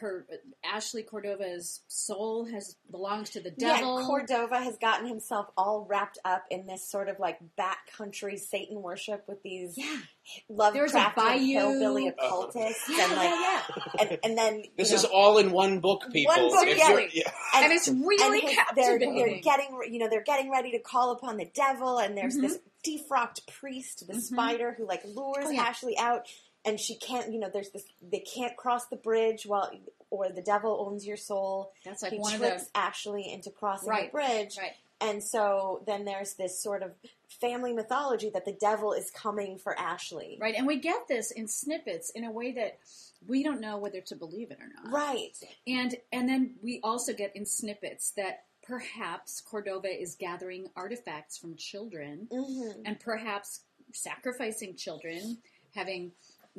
her 0.00 0.26
Ashley 0.64 1.02
Cordova's 1.02 1.80
soul 1.88 2.44
has 2.46 2.76
belongs 2.90 3.30
to 3.30 3.40
the 3.40 3.50
devil. 3.50 4.00
Yeah, 4.00 4.06
Cordova 4.06 4.58
has 4.60 4.76
gotten 4.76 5.06
himself 5.08 5.46
all 5.56 5.86
wrapped 5.88 6.18
up 6.24 6.44
in 6.50 6.66
this 6.66 6.88
sort 6.88 7.08
of 7.08 7.18
like 7.18 7.38
backcountry 7.58 8.38
Satan 8.38 8.82
worship 8.82 9.24
with 9.28 9.42
these 9.42 9.74
yeah, 9.76 9.96
Lovecraftian 10.50 10.72
There's 10.72 10.94
a 10.94 11.12
bayou. 11.16 11.52
hillbilly 11.58 12.08
Uh-huh. 12.08 12.26
occultists, 12.26 12.88
yeah, 12.88 13.04
and 13.04 13.12
like, 13.16 13.30
yeah, 13.30 13.62
yeah. 13.76 13.92
and, 14.10 14.18
and 14.24 14.38
then 14.38 14.62
this 14.76 14.90
you 14.90 14.96
is 14.96 15.04
know, 15.04 15.10
all 15.12 15.38
in 15.38 15.50
one 15.52 15.80
book, 15.80 16.04
people. 16.12 16.34
One 16.34 16.48
book, 16.50 16.76
yeah. 16.76 17.06
yeah. 17.12 17.30
And 17.54 17.72
it's 17.72 17.88
really 17.88 18.40
and 18.40 18.48
his- 18.48 18.58
they're, 18.76 18.98
they're 18.98 19.40
getting 19.40 19.78
you 19.90 19.98
know 19.98 20.08
they're 20.08 20.22
getting 20.22 20.50
ready 20.50 20.72
to 20.72 20.78
call 20.80 21.12
upon 21.12 21.36
the 21.36 21.46
devil, 21.54 21.98
and 21.98 22.16
there's 22.16 22.36
Mhm. 22.36 22.42
this 22.42 22.58
defrocked 22.86 23.46
priest, 23.48 24.06
the 24.06 24.12
Mhm. 24.14 24.20
spider, 24.20 24.74
who 24.76 24.86
like 24.86 25.02
lures 25.04 25.46
Oh, 25.46 25.50
yeah. 25.50 25.62
Ashley 25.62 25.96
out, 25.98 26.28
and 26.64 26.78
she 26.78 26.94
can't 26.96 27.32
you 27.32 27.38
know 27.38 27.50
there's 27.52 27.70
this 27.70 27.84
they 28.10 28.20
can't 28.20 28.56
cross 28.56 28.86
the 28.86 28.96
bridge 28.96 29.44
while 29.46 29.70
or 30.10 30.30
the 30.30 30.42
devil 30.42 30.86
owns 30.88 31.06
your 31.06 31.16
soul. 31.16 31.72
That's 31.84 32.02
like 32.02 32.12
he 32.12 32.18
one 32.18 32.34
of 32.34 32.40
the 32.40 32.66
Ashley 32.74 33.30
into 33.30 33.50
crossing 33.50 33.90
Right, 33.90 34.10
the 34.10 34.16
bridge, 34.16 34.56
right. 34.58 34.72
and 35.00 35.22
so 35.22 35.82
then 35.86 36.04
there's 36.04 36.34
this 36.34 36.58
sort 36.58 36.82
of 36.82 36.92
family 37.40 37.72
mythology 37.74 38.30
that 38.30 38.44
the 38.46 38.52
devil 38.52 38.92
is 38.94 39.10
coming 39.10 39.58
for 39.58 39.78
Ashley. 39.78 40.38
Right, 40.40 40.54
and 40.54 40.66
we 40.66 40.76
get 40.78 41.08
this 41.08 41.30
in 41.30 41.46
snippets 41.46 42.10
in 42.10 42.24
a 42.24 42.30
way 42.30 42.52
that 42.52 42.78
we 43.26 43.42
don't 43.42 43.60
know 43.60 43.76
whether 43.78 44.00
to 44.00 44.14
believe 44.16 44.50
it 44.50 44.58
or 44.60 44.68
not. 44.82 44.92
Right. 44.92 45.32
And 45.66 45.94
and 46.12 46.28
then 46.28 46.54
we 46.62 46.80
also 46.82 47.12
get 47.12 47.34
in 47.36 47.44
snippets 47.44 48.12
that 48.12 48.44
perhaps 48.62 49.40
Cordova 49.40 49.88
is 49.88 50.14
gathering 50.14 50.68
artifacts 50.76 51.36
from 51.38 51.56
children 51.56 52.28
hmm 52.30 52.70
and 52.84 52.98
perhaps 53.00 53.60
sacrificing 53.92 54.74
children, 54.76 55.38
having 55.74 56.12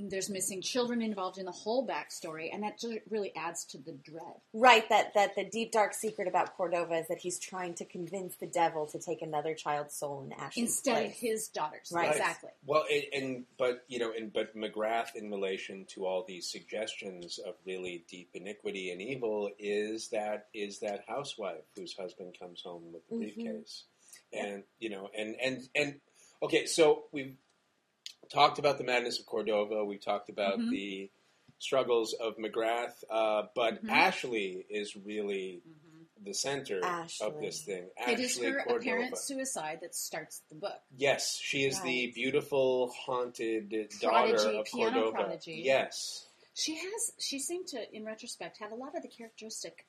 there's 0.07 0.29
missing 0.29 0.61
children 0.61 1.01
involved 1.01 1.37
in 1.37 1.45
the 1.45 1.51
whole 1.51 1.85
backstory, 1.85 2.49
and 2.53 2.63
that 2.63 2.79
ju- 2.79 2.99
really 3.09 3.33
adds 3.35 3.65
to 3.65 3.77
the 3.77 3.91
dread. 3.91 4.35
Right, 4.53 4.87
that, 4.89 5.13
that 5.15 5.35
the 5.35 5.43
deep 5.43 5.71
dark 5.71 5.93
secret 5.93 6.27
about 6.27 6.55
Cordova 6.55 6.95
is 6.95 7.07
that 7.07 7.17
he's 7.17 7.39
trying 7.39 7.73
to 7.75 7.85
convince 7.85 8.35
the 8.35 8.47
devil 8.47 8.85
to 8.87 8.99
take 8.99 9.21
another 9.21 9.53
child's 9.53 9.95
soul 9.95 10.23
in 10.23 10.33
Ashley's 10.33 10.69
Instead 10.69 11.05
of 11.07 11.11
his 11.11 11.47
daughters. 11.49 11.91
Right. 11.93 12.11
Exactly. 12.11 12.51
Well, 12.65 12.85
and, 12.91 13.03
and 13.13 13.45
but 13.57 13.83
you 13.87 13.99
know, 13.99 14.13
and 14.17 14.31
but 14.31 14.55
McGrath, 14.55 15.15
in 15.15 15.29
relation 15.29 15.85
to 15.89 16.05
all 16.05 16.23
these 16.27 16.49
suggestions 16.49 17.39
of 17.39 17.55
really 17.65 18.05
deep 18.09 18.29
iniquity 18.33 18.91
and 18.91 19.01
evil, 19.01 19.49
is 19.57 20.09
that 20.09 20.47
is 20.53 20.79
that 20.79 21.03
housewife 21.07 21.63
whose 21.75 21.93
husband 21.93 22.35
comes 22.39 22.61
home 22.61 22.83
with 22.93 23.07
the 23.09 23.15
briefcase, 23.15 23.85
mm-hmm. 24.33 24.45
and 24.45 24.63
you 24.79 24.89
know, 24.89 25.09
and 25.17 25.35
and 25.43 25.67
and 25.75 25.95
okay, 26.41 26.65
so 26.65 27.03
we've 27.11 27.35
talked 28.31 28.59
about 28.59 28.77
the 28.77 28.83
madness 28.83 29.19
of 29.19 29.25
Cordova. 29.25 29.83
We 29.85 29.97
talked 29.97 30.29
about 30.29 30.59
Mhm. 30.59 30.69
the 30.71 31.11
struggles 31.57 32.13
of 32.13 32.37
McGrath, 32.37 33.03
uh, 33.09 33.47
but 33.55 33.83
Mhm. 33.83 33.89
Ashley 33.89 34.65
is 34.69 34.95
really 34.95 35.61
the 36.21 36.33
center 36.33 36.83
Ashley. 36.83 37.27
of 37.27 37.39
this 37.39 37.63
thing. 37.63 37.89
It 38.07 38.19
is 38.19 38.31
Ashley 38.37 38.47
her 38.51 38.63
Cordova. 38.63 38.77
apparent 38.79 39.17
suicide 39.17 39.79
that 39.81 39.95
starts 39.95 40.39
the 40.49 40.55
book. 40.55 40.81
Yes, 40.95 41.37
she 41.37 41.63
is 41.65 41.81
the 41.81 42.07
beautiful, 42.11 42.89
haunted 42.91 43.69
daughter 43.99 44.33
Prodigy, 44.33 44.57
of 44.57 44.65
piano 44.65 44.91
Cordova. 44.91 45.11
prodigy. 45.17 45.53
Yes, 45.63 46.25
She 46.55 46.75
has. 46.75 47.13
She 47.19 47.39
seemed 47.39 47.67
to, 47.69 47.95
in 47.95 48.03
retrospect, 48.03 48.57
have 48.57 48.73
a 48.73 48.75
lot 48.75 48.93
of 48.95 49.01
the 49.01 49.07
characteristics 49.07 49.85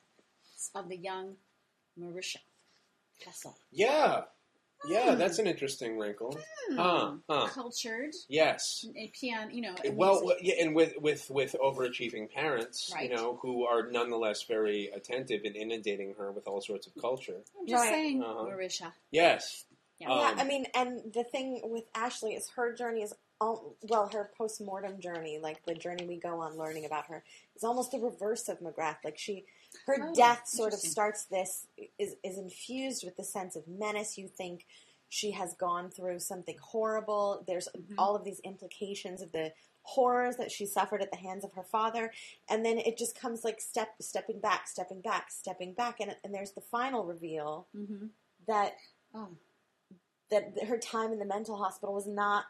of 0.75 0.88
the 0.88 0.97
young 0.97 1.37
Marisha 1.99 2.38
Pessl. 3.21 3.57
yeah, 3.73 4.27
yeah. 4.88 5.12
Hmm. 5.12 5.19
That's 5.19 5.38
an 5.38 5.47
interesting 5.47 5.99
wrinkle. 5.99 6.38
Hmm. 6.71 6.77
Huh, 6.77 7.12
huh. 7.29 7.47
Cultured, 7.49 8.14
Yes. 8.29 8.85
a 8.97 9.09
piano. 9.09 9.51
You 9.53 9.62
know. 9.62 9.75
a 9.85 9.90
Well, 9.90 10.33
yeah, 10.40 10.55
and 10.61 10.75
with 10.75 10.95
with 10.99 11.29
with 11.31 11.55
overachieving 11.61 12.31
parents, 12.31 12.90
Right. 12.95 13.11
you 13.11 13.16
know, 13.16 13.37
who 13.43 13.64
are 13.66 13.90
nonetheless 13.90 14.43
very 14.45 14.88
attentive 14.95 15.43
and 15.45 15.57
inundating 15.57 16.14
her 16.14 16.33
with 16.33 16.47
all 16.47 16.61
sorts 16.61 16.87
of 16.87 16.95
culture. 17.01 17.40
I'm 17.59 17.66
just 17.66 17.83
Right. 17.85 17.90
saying, 17.93 18.23
Uh-huh. 18.23 18.45
Marisha. 18.45 18.93
Yes, 19.11 19.64
Yeah. 19.99 20.11
Um, 20.12 20.19
yeah, 20.19 20.43
I 20.43 20.47
mean, 20.47 20.66
and 20.75 21.12
the 21.12 21.25
thing 21.25 21.61
with 21.64 21.85
Ashley 21.95 22.33
is 22.35 22.49
her 22.57 22.73
journey 22.73 23.03
is, 23.03 23.12
al- 23.43 23.75
well, 23.83 24.09
her 24.09 24.31
post 24.38 24.59
mortem 24.62 24.99
journey, 24.99 25.38
like 25.38 25.62
the 25.66 25.75
journey 25.75 26.07
we 26.07 26.16
go 26.16 26.40
on 26.40 26.57
learning 26.57 26.87
about 26.87 27.05
her, 27.09 27.23
is 27.55 27.64
almost 27.64 27.90
the 27.90 27.99
reverse 27.99 28.49
of 28.49 28.61
McGrath. 28.61 28.97
Like 29.05 29.19
she, 29.19 29.45
her 29.87 29.96
Oh, 30.00 30.14
death 30.14 30.46
sort 30.46 30.72
of 30.72 30.80
starts 30.80 31.24
this, 31.24 31.66
is, 31.98 32.16
is 32.24 32.38
infused 32.38 33.04
with 33.04 33.16
the 33.16 33.24
sense 33.24 33.56
of 33.56 33.66
menace. 33.68 34.18
You 34.18 34.28
think 34.28 34.66
she 35.09 35.33
has 35.33 35.54
gone 35.54 35.90
through 35.90 36.20
something 36.20 36.56
horrible. 36.61 37.44
There's 37.46 37.68
Mm-hmm. 37.76 37.94
all 37.98 38.14
of 38.16 38.24
these 38.24 38.40
implications 38.40 39.22
of 39.22 39.33
the 39.33 39.52
horrors 39.83 40.37
that 40.37 40.50
she 40.52 40.66
suffered 40.66 41.02
at 41.02 41.11
the 41.11 41.16
hands 41.16 41.42
of 41.42 41.52
her 41.54 41.62
father 41.64 42.12
and 42.50 42.64
then 42.66 42.76
it 42.78 42.98
just 42.98 43.18
comes 43.18 43.44
like 43.44 43.61
step 43.62 43.88
stepping 43.98 44.38
back 44.38 44.68
stepping 44.68 45.00
back 45.00 45.30
stepping 45.30 45.72
back 45.72 46.00
and, 46.00 46.14
and 46.22 46.35
there's 46.35 46.52
the 46.52 46.61
final 46.61 47.02
reveal 47.04 47.66
Mm-hmm. 47.74 48.06
that 48.46 48.74
Oh, 49.14 49.28
that 50.30 50.52
her 50.68 50.76
time 50.78 51.12
in 51.12 51.18
the 51.18 51.24
mental 51.24 51.56
hospital 51.56 51.94
was 51.94 52.06
not 52.06 52.44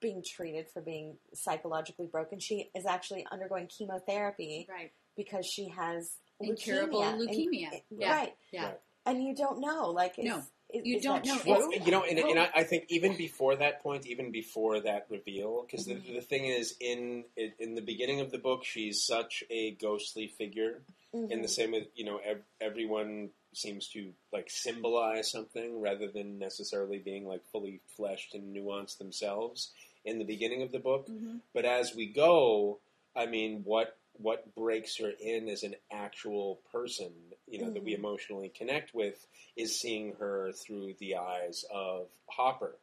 being 0.00 0.22
treated 0.22 0.68
for 0.68 0.82
being 0.82 1.16
psychologically 1.32 2.06
broken. 2.06 2.38
She 2.40 2.70
is 2.74 2.84
actually 2.84 3.24
undergoing 3.30 3.68
chemotherapy 3.68 4.66
right. 4.68 4.90
because 5.16 5.46
she 5.46 5.68
has 5.68 6.16
Incurable 6.40 7.00
leukemia. 7.00 7.26
leukemia. 7.28 7.70
And- 7.72 7.82
Yeah. 8.00 8.12
Right. 8.16 8.34
Yeah. 8.52 8.64
Right. 8.66 8.80
And 9.06 9.22
you 9.22 9.34
don't 9.34 9.60
know. 9.60 9.90
Like, 9.90 10.18
is, 10.18 10.24
No, 10.24 10.38
is, 10.72 10.82
you 10.86 10.96
is 10.96 11.02
don't 11.02 11.24
that 11.24 11.28
know. 11.28 11.38
True? 11.38 11.52
Well, 11.52 11.72
you 11.84 11.90
know, 11.90 12.04
and, 12.04 12.18
and 12.18 12.38
I. 12.40 12.50
I 12.54 12.62
think 12.64 12.86
even 12.88 13.16
before 13.16 13.54
that 13.56 13.82
point, 13.82 14.06
even 14.06 14.30
before 14.32 14.80
that 14.80 15.06
reveal, 15.10 15.62
because 15.62 15.86
Mm-hmm. 15.86 16.06
the, 16.08 16.14
the 16.14 16.20
thing 16.22 16.46
is, 16.46 16.74
in 16.80 17.24
in 17.36 17.74
the 17.74 17.82
beginning 17.82 18.20
of 18.20 18.30
the 18.30 18.38
book, 18.38 18.64
she's 18.64 19.02
such 19.04 19.44
a 19.50 19.72
ghostly 19.72 20.26
figure. 20.28 20.82
Mhm. 21.14 21.30
In 21.30 21.42
the 21.42 21.48
same 21.48 21.72
way, 21.72 21.86
you 21.94 22.04
know, 22.04 22.16
ev- 22.24 22.42
everyone 22.60 23.30
seems 23.52 23.88
to 23.90 24.12
like 24.32 24.50
symbolize 24.50 25.30
something 25.30 25.80
rather 25.80 26.08
than 26.08 26.38
necessarily 26.40 26.98
being 26.98 27.24
like 27.28 27.44
fully 27.52 27.80
fleshed 27.96 28.34
and 28.34 28.56
nuanced 28.56 28.98
themselves 28.98 29.70
in 30.04 30.18
the 30.18 30.24
beginning 30.24 30.62
of 30.62 30.72
the 30.72 30.80
book. 30.80 31.06
Mhm. 31.08 31.40
But 31.52 31.64
as 31.66 31.94
we 31.94 32.06
go, 32.06 32.80
I 33.14 33.26
mean, 33.26 33.62
what 33.64 33.96
what 34.16 34.54
breaks 34.54 34.96
her 34.98 35.10
in 35.20 35.48
as 35.48 35.62
an 35.64 35.74
actual 35.90 36.60
person, 36.70 37.12
you 37.46 37.60
know, 37.60 37.70
that 37.70 37.82
we 37.82 37.92
Mhm. 37.92 37.98
emotionally 37.98 38.48
connect 38.48 38.94
with, 38.94 39.26
is 39.56 39.78
seeing 39.78 40.12
her 40.14 40.52
through 40.52 40.94
the 40.94 41.16
eyes 41.16 41.64
of 41.70 42.08
Hopper. 42.28 42.78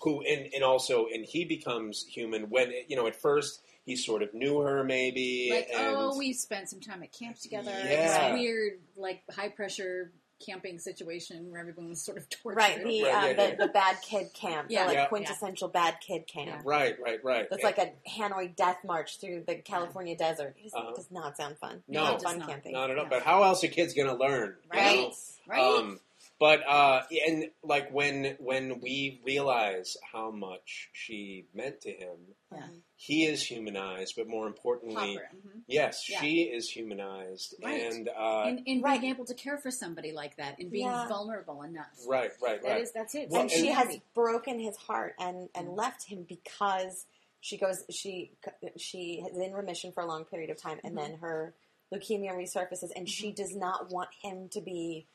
who 0.00 0.22
and 0.22 0.52
and 0.54 0.64
also 0.64 1.06
and 1.06 1.24
he 1.24 1.44
becomes 1.44 2.04
human 2.06 2.48
when 2.48 2.72
you 2.88 2.96
know 2.96 3.06
at 3.06 3.14
first 3.14 3.62
he 3.84 3.94
sort 3.94 4.22
of 4.22 4.32
knew 4.32 4.58
her 4.60 4.82
maybe 4.82 5.48
Like, 5.50 5.68
and 5.68 5.96
oh, 5.96 6.16
we 6.16 6.32
spent 6.32 6.70
some 6.70 6.80
time 6.80 7.02
at 7.02 7.12
camp 7.12 7.36
together. 7.38 7.70
Yeah. 7.70 8.32
This 8.32 8.40
weird, 8.40 8.80
like 8.96 9.22
high 9.30 9.50
pressure 9.50 10.12
camping 10.44 10.78
situation 10.78 11.50
where 11.50 11.60
everyone 11.60 11.88
was 11.88 12.02
sort 12.02 12.18
of 12.18 12.28
tortured. 12.30 12.56
Right, 12.56 12.82
the 12.82 13.02
Right, 13.02 13.14
uh, 13.14 13.26
yeah, 13.28 13.32
the, 13.34 13.42
yeah. 13.50 13.54
the 13.56 13.68
bad 13.68 13.96
kid 14.02 14.32
camp, 14.34 14.66
Yeah. 14.70 14.82
the 14.82 14.88
like 14.88 14.96
Yeah. 14.96 15.06
quintessential 15.06 15.68
bad 15.68 15.98
kid 16.00 16.26
camp. 16.26 16.62
right 16.64 16.96
right 17.00 17.22
right 17.24 17.46
That's 17.50 17.62
like 17.62 17.78
a 17.78 17.92
Hanoi 18.08 18.54
death 18.56 18.78
march 18.84 19.20
through 19.20 19.44
the 19.46 19.56
California 19.56 20.16
desert. 20.16 20.56
It 20.62 20.72
Uh-huh. 20.74 20.92
does 20.94 21.10
not 21.10 21.36
sound 21.36 21.58
fun. 21.58 21.82
No. 21.88 22.04
not 22.04 22.14
It 22.14 22.22
fun 22.22 22.32
does 22.32 22.40
not. 22.40 22.48
camping. 22.48 22.72
not 22.72 22.90
at 22.90 22.98
all 22.98 23.04
Yeah. 23.04 23.10
but 23.10 23.22
how 23.22 23.42
else 23.42 23.62
are 23.64 23.68
kids 23.68 23.94
gonna 23.94 24.14
learn 24.16 24.56
you 24.64 24.70
Right. 24.80 24.96
know? 25.00 25.12
Right. 25.46 25.60
Um, 25.60 26.00
but 26.40 26.66
uh, 26.66 27.02
and 27.28 27.50
like 27.62 27.92
when 27.92 28.34
when 28.40 28.80
we 28.80 29.20
realize 29.24 29.96
how 30.12 30.30
much 30.32 30.88
she 30.92 31.46
meant 31.54 31.82
to 31.82 31.90
him, 31.92 32.16
Yeah. 32.50 32.66
he 32.96 33.26
is 33.26 33.44
humanized. 33.44 34.14
But 34.16 34.26
more 34.26 34.46
importantly, 34.48 35.14
Hopper. 35.14 35.28
mhm. 35.36 35.62
yes, 35.68 36.08
Yeah. 36.08 36.20
she 36.20 36.40
is 36.42 36.68
humanized, 36.68 37.54
Right. 37.62 37.92
and 37.92 38.08
uh, 38.08 38.46
in, 38.48 38.58
in 38.64 38.80
right. 38.82 39.00
being 39.00 39.12
able 39.14 39.26
to 39.26 39.34
care 39.34 39.58
for 39.58 39.70
somebody 39.70 40.12
like 40.12 40.36
that 40.38 40.58
and 40.58 40.70
being 40.70 40.86
Yeah. 40.86 41.06
vulnerable 41.06 41.62
enough. 41.62 41.86
right, 42.08 42.30
right, 42.42 42.62
right. 42.64 42.80
is 42.80 42.90
that's 42.92 43.14
it. 43.14 43.28
Well, 43.28 43.42
and 43.42 43.50
It's 43.50 43.60
she 43.60 43.66
has 43.68 43.76
humanity. 43.84 44.02
broken 44.14 44.58
his 44.58 44.76
heart 44.76 45.14
and 45.18 45.50
and 45.54 45.68
left 45.76 46.04
him 46.04 46.24
because 46.28 47.06
she 47.42 47.56
goes 47.58 47.84
she 47.90 48.32
she 48.78 49.22
is 49.30 49.36
in 49.38 49.52
remission 49.52 49.92
for 49.92 50.02
a 50.02 50.06
long 50.06 50.24
period 50.24 50.50
of 50.50 50.56
time 50.60 50.80
and 50.84 50.96
then 50.96 51.18
her 51.18 51.54
leukemia 51.92 52.32
resurfaces 52.32 52.90
and 52.96 53.08
she 53.08 53.32
does 53.32 53.54
not 53.56 53.90
want 53.90 54.08
him 54.22 54.48
to 54.50 54.60
be 54.60 55.06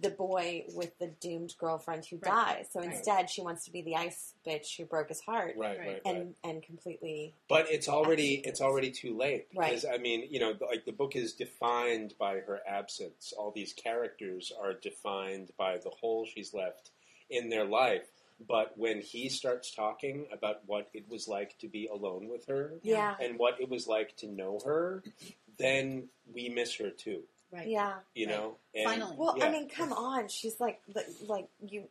the 0.00 0.10
boy 0.10 0.64
with 0.74 0.98
the 0.98 1.06
doomed 1.20 1.54
girlfriend 1.58 2.04
who 2.04 2.16
Right. 2.16 2.56
dies 2.56 2.68
so 2.70 2.80
Right. 2.80 2.92
instead 2.92 3.30
she 3.30 3.40
wants 3.40 3.64
to 3.64 3.70
be 3.70 3.80
the 3.82 3.96
ice 3.96 4.34
bitch 4.46 4.76
who 4.76 4.84
broke 4.84 5.08
his 5.08 5.20
heart 5.20 5.54
Right, 5.56 5.78
Right. 5.78 5.86
right, 5.88 6.00
right. 6.04 6.16
and 6.16 6.34
and 6.44 6.62
completely 6.62 7.34
But 7.48 7.70
it's 7.70 7.88
already 7.88 8.34
it's 8.44 8.60
already 8.60 8.90
too 8.90 9.16
late 9.16 9.46
Right. 9.54 9.70
because 9.70 9.84
I 9.86 9.96
mean 9.98 10.26
you 10.30 10.38
know 10.40 10.54
like 10.60 10.84
the 10.84 10.92
book 10.92 11.16
is 11.16 11.32
defined 11.32 12.14
by 12.18 12.40
her 12.40 12.60
absence. 12.66 13.32
All 13.36 13.50
these 13.52 13.72
characters 13.72 14.52
are 14.60 14.74
defined 14.74 15.52
by 15.56 15.78
the 15.78 15.90
hole 15.90 16.26
she's 16.26 16.52
left 16.52 16.90
in 17.30 17.48
their 17.48 17.64
life. 17.64 18.06
But 18.46 18.76
when 18.76 19.00
he 19.00 19.30
starts 19.30 19.74
talking 19.74 20.26
about 20.30 20.60
what 20.66 20.90
it 20.92 21.08
was 21.08 21.26
like 21.26 21.56
to 21.60 21.68
be 21.68 21.86
alone 21.86 22.28
with 22.28 22.46
her 22.48 22.74
yeah 22.82 23.14
and 23.18 23.38
what 23.38 23.58
it 23.60 23.70
was 23.70 23.86
like 23.86 24.14
to 24.18 24.26
know 24.28 24.58
her, 24.64 25.02
then 25.58 26.08
we 26.34 26.50
miss 26.50 26.74
her 26.76 26.90
too. 26.90 27.22
Right. 27.52 27.68
yeah 27.68 27.94
You 28.14 28.26
Right. 28.26 28.36
know. 28.36 28.56
And- 28.74 28.84
Finally. 28.84 29.16
Well, 29.18 29.36
yeah. 29.38 29.46
I 29.46 29.50
mean, 29.50 29.68
come 29.68 29.92
on. 29.92 30.28
She's 30.28 30.58
like, 30.60 30.80
the, 30.88 31.04
like 31.28 31.48
you, 31.60 31.84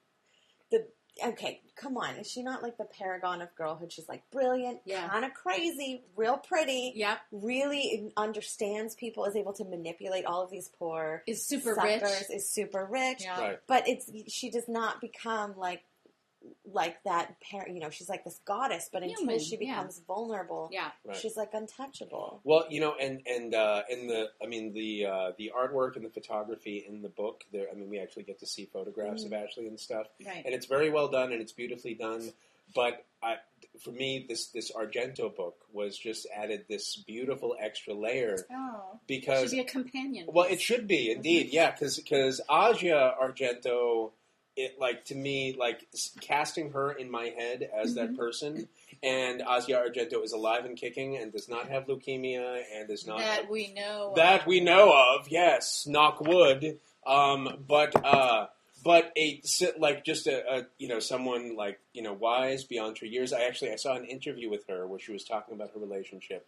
the 0.71 0.87
okay. 1.25 1.61
Come 1.75 1.97
on. 1.97 2.15
Is 2.15 2.29
she 2.29 2.41
not 2.43 2.61
like 2.63 2.77
the 2.77 2.85
paragon 2.85 3.41
of 3.41 3.53
girlhood? 3.55 3.91
She's 3.91 4.07
like 4.07 4.23
brilliant, 4.31 4.79
Yeah. 4.85 5.07
kind 5.09 5.25
of 5.25 5.33
crazy, 5.33 6.03
real 6.15 6.37
pretty. 6.37 6.93
Yep. 6.95 7.19
Really 7.31 8.11
understands 8.17 8.95
people, 8.95 9.25
is 9.25 9.35
able 9.35 9.53
to 9.53 9.65
manipulate 9.65 10.25
all 10.25 10.41
of 10.43 10.49
these 10.51 10.69
poor 10.79 11.23
Is 11.27 11.45
super 11.45 11.75
suckers, 11.75 12.01
rich. 12.01 12.23
is 12.33 12.49
super 12.49 12.85
rich. 12.89 13.23
Yeah. 13.23 13.39
Right. 13.39 13.59
But 13.67 13.87
it's 13.87 14.09
she 14.27 14.49
does 14.49 14.67
not 14.67 15.01
become 15.01 15.55
like 15.57 15.83
like 16.65 17.01
that 17.03 17.35
parent. 17.41 17.73
You 17.73 17.79
know, 17.81 17.89
she's 17.89 18.09
like 18.09 18.23
this 18.23 18.39
goddess, 18.45 18.89
but 18.91 19.03
until 19.03 19.19
Human, 19.19 19.39
she 19.39 19.57
yeah. 19.59 19.75
becomes 19.75 20.01
vulnerable, 20.07 20.69
Yeah. 20.71 20.89
Right. 21.05 21.15
she's 21.17 21.35
like 21.37 21.49
untouchable. 21.53 22.41
Well, 22.43 22.65
you 22.69 22.79
know, 22.81 22.95
and 22.99 23.21
and 23.27 23.53
uh, 23.53 23.83
in 23.89 24.07
the, 24.07 24.29
I 24.43 24.47
mean, 24.47 24.73
the 24.73 25.05
uh, 25.05 25.31
the 25.37 25.51
artwork 25.57 25.95
and 25.95 26.05
the 26.05 26.09
photography 26.09 26.85
in 26.87 27.01
the 27.01 27.09
book. 27.09 27.43
There, 27.51 27.67
I 27.71 27.75
mean, 27.75 27.89
we 27.89 27.99
actually 27.99 28.23
get 28.23 28.39
to 28.39 28.45
see 28.45 28.65
photographs 28.65 29.23
Mm-hmm. 29.23 29.33
of 29.33 29.43
Ashley 29.43 29.67
and 29.67 29.79
stuff, 29.79 30.07
Right. 30.25 30.43
and 30.45 30.53
it's 30.53 30.65
very 30.65 30.89
well 30.89 31.07
done 31.07 31.31
and 31.31 31.41
it's 31.41 31.53
beautifully 31.53 31.93
done. 31.93 32.31
But 32.73 33.05
I, 33.21 33.35
for 33.83 33.91
me, 33.91 34.25
this 34.27 34.47
this 34.47 34.71
Argento 34.71 35.33
book 35.35 35.55
was 35.71 35.95
just 35.97 36.25
added 36.35 36.65
this 36.67 36.95
beautiful 36.95 37.55
extra 37.59 37.93
layer 37.93 38.37
Oh. 38.51 38.81
Should 38.93 39.07
because 39.07 39.51
be 39.51 39.59
a 39.59 39.63
companion. 39.63 40.25
well, 40.27 40.47
it 40.49 40.59
should 40.59 40.87
be 40.87 41.11
indeed, 41.11 41.49
yeah, 41.51 41.71
because 41.71 41.99
Asia 42.49 43.13
Argento, 43.21 44.11
it 44.57 44.79
like 44.79 45.05
to 45.05 45.15
me 45.15 45.55
like 45.57 45.87
casting 46.21 46.71
her 46.71 46.91
in 46.91 47.09
my 47.11 47.25
head 47.37 47.69
as 47.75 47.95
that 47.95 48.15
person, 48.17 48.67
and 49.03 49.41
Asia 49.41 49.83
Argento 49.85 50.23
is 50.23 50.31
alive 50.31 50.65
and 50.65 50.77
kicking 50.77 51.17
and 51.17 51.31
does 51.31 51.49
not 51.49 51.67
have 51.69 51.85
leukemia 51.87 52.61
and 52.73 52.89
is 52.89 53.05
not 53.05 53.19
that 53.19 53.49
we 53.49 53.73
know. 53.73 54.13
that 54.15 54.41
of. 54.41 54.47
we 54.47 54.59
know 54.61 54.91
of. 55.17 55.27
Yes, 55.29 55.85
knock 55.87 56.21
wood. 56.21 56.79
Um, 57.05 57.63
but 57.67 57.93
uh, 58.05 58.47
but 58.83 59.11
a 59.17 59.41
like 59.77 60.03
just 60.05 60.27
a, 60.27 60.57
a 60.59 60.65
you 60.77 60.87
know 60.87 60.99
someone 60.99 61.55
like 61.55 61.79
you 61.93 62.01
know 62.01 62.13
wise 62.13 62.63
beyond 62.63 62.97
her 62.99 63.05
years. 63.05 63.33
I 63.33 63.41
actually 63.43 63.71
I 63.71 63.75
saw 63.75 63.95
an 63.95 64.05
interview 64.05 64.49
with 64.49 64.65
her 64.67 64.87
where 64.87 64.99
she 64.99 65.11
was 65.11 65.23
talking 65.23 65.53
about 65.53 65.71
her 65.73 65.79
relationship 65.79 66.47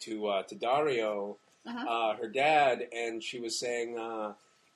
to 0.00 0.26
uh, 0.28 0.42
to 0.44 0.54
Dario, 0.54 1.36
Uh-huh. 1.66 1.88
uh, 1.88 2.16
her 2.16 2.28
dad, 2.28 2.88
and 2.92 3.22
she 3.22 3.38
was 3.40 3.58
saying. 3.60 3.96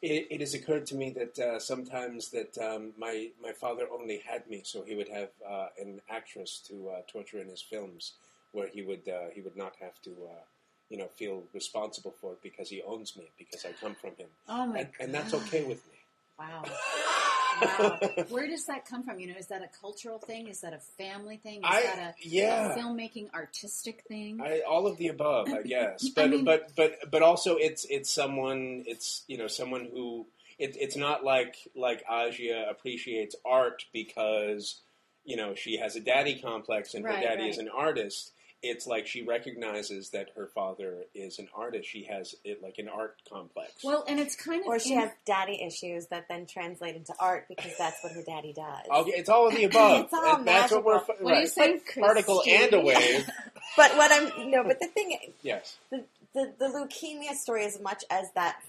It, 0.06 0.28
it 0.30 0.40
has 0.40 0.54
occurred 0.54 0.86
to 0.86 0.94
me 0.94 1.10
that 1.10 1.38
uh, 1.38 1.58
sometimes 1.58 2.28
that 2.30 2.56
um, 2.58 2.92
my 2.96 3.30
my 3.42 3.52
father 3.52 3.88
only 3.92 4.18
had 4.18 4.48
me 4.48 4.62
so 4.64 4.82
he 4.82 4.94
would 4.94 5.08
have 5.08 5.30
uh, 5.48 5.68
an 5.80 6.00
actress 6.08 6.62
to 6.68 6.90
uh, 6.90 7.00
torture 7.08 7.40
in 7.40 7.48
his 7.48 7.60
films, 7.60 8.12
where 8.52 8.68
he 8.68 8.82
would 8.82 9.08
uh, 9.08 9.30
he 9.34 9.40
would 9.40 9.56
not 9.56 9.74
have 9.80 10.00
to 10.02 10.10
uh, 10.10 10.44
you 10.90 10.96
know 10.96 11.08
feel 11.08 11.42
responsible 11.52 12.14
for 12.20 12.34
it 12.34 12.42
because 12.42 12.68
he 12.70 12.82
owns 12.82 13.16
me 13.16 13.30
because 13.36 13.64
I 13.64 13.72
come 13.72 13.96
from 13.96 14.14
him, 14.16 14.28
Oh 14.48 14.72
and, 14.76 14.88
and 15.00 15.12
that's 15.12 15.34
okay 15.34 15.64
with 15.64 15.84
me. 15.90 15.98
Wow. 16.38 16.62
Wow. 17.60 17.98
Where 18.28 18.46
does 18.48 18.66
that 18.66 18.84
come 18.86 19.02
from? 19.02 19.18
You 19.18 19.28
know, 19.28 19.34
is 19.38 19.46
that 19.48 19.62
a 19.62 19.68
cultural 19.80 20.18
thing? 20.18 20.48
Is 20.48 20.60
that 20.60 20.72
a 20.72 20.78
family 20.78 21.36
thing? 21.36 21.56
Is 21.60 21.64
I- 21.64 21.82
that 21.82 21.98
a, 21.98 22.28
yeah. 22.28 22.72
a 22.74 22.78
filmmaking 22.78 23.32
artistic 23.34 24.02
thing? 24.08 24.40
I, 24.42 24.60
all 24.60 24.86
of 24.86 24.96
the 24.98 25.08
above, 25.08 25.48
I 25.52 25.62
guess. 25.62 26.04
I 26.16 26.22
But 26.22 26.30
mean- 26.30 26.44
but 26.44 26.72
but 26.76 27.10
but 27.10 27.22
also, 27.22 27.56
it's 27.56 27.84
it's 27.88 28.10
someone. 28.10 28.84
It's 28.86 29.22
you 29.26 29.38
know 29.38 29.46
someone 29.48 29.88
who. 29.92 30.26
It, 30.58 30.74
it's 30.80 30.96
not 30.96 31.22
like 31.22 31.56
like 31.74 32.02
Asia 32.10 32.64
appreciates 32.70 33.36
art 33.44 33.84
because 33.92 34.80
you 35.24 35.36
know 35.36 35.54
she 35.54 35.76
has 35.76 35.96
a 35.96 36.00
daddy 36.00 36.38
complex 36.40 36.94
and 36.94 37.04
her 37.04 37.10
Right, 37.10 37.22
daddy 37.22 37.42
right. 37.42 37.50
is 37.50 37.58
an 37.58 37.68
artist. 37.68 38.32
It's 38.62 38.86
like 38.86 39.06
she 39.06 39.22
recognizes 39.22 40.10
that 40.10 40.30
her 40.34 40.46
father 40.46 41.04
is 41.14 41.38
an 41.38 41.46
artist. 41.54 41.88
She 41.88 42.04
has 42.04 42.34
it 42.42 42.62
like 42.62 42.76
an 42.78 42.88
art 42.88 43.16
complex. 43.28 43.72
well, 43.84 44.04
and 44.08 44.18
it's 44.18 44.34
kind 44.34 44.62
of 44.62 44.66
Or 44.68 44.78
she 44.78 44.94
in- 44.94 45.00
has 45.00 45.10
daddy 45.26 45.62
issues 45.64 46.06
that 46.08 46.26
then 46.28 46.46
translate 46.46 46.96
into 46.96 47.12
art 47.20 47.46
because 47.48 47.72
that's 47.78 48.02
what 48.02 48.12
her 48.12 48.22
daddy 48.22 48.52
does. 48.54 48.86
Okay, 48.90 49.10
it's 49.12 49.28
all 49.28 49.46
of 49.48 49.54
the 49.54 49.64
above. 49.64 50.00
It's 50.04 50.12
all 50.14 50.36
And 50.36 50.46
that's 50.48 50.72
what 50.72 50.84
we're. 50.84 50.94
magical. 50.94 51.14
What 51.24 51.32
are 51.32 51.36
you 51.36 51.40
right. 51.42 51.48
saying, 51.48 51.80
Particle 51.98 52.42
and 52.48 52.72
a 52.74 52.80
wave. 52.80 53.28
But 53.76 53.94
what 53.96 54.10
I'm 54.10 54.50
no, 54.50 54.64
but 54.64 54.80
the 54.80 54.86
thing, 54.86 55.18
Yes. 55.42 55.76
the, 55.90 56.04
the 56.32 56.52
the 56.58 56.66
leukemia 56.66 57.34
story, 57.34 57.64
as 57.66 57.78
much 57.80 58.04
as 58.10 58.26
that 58.34 58.62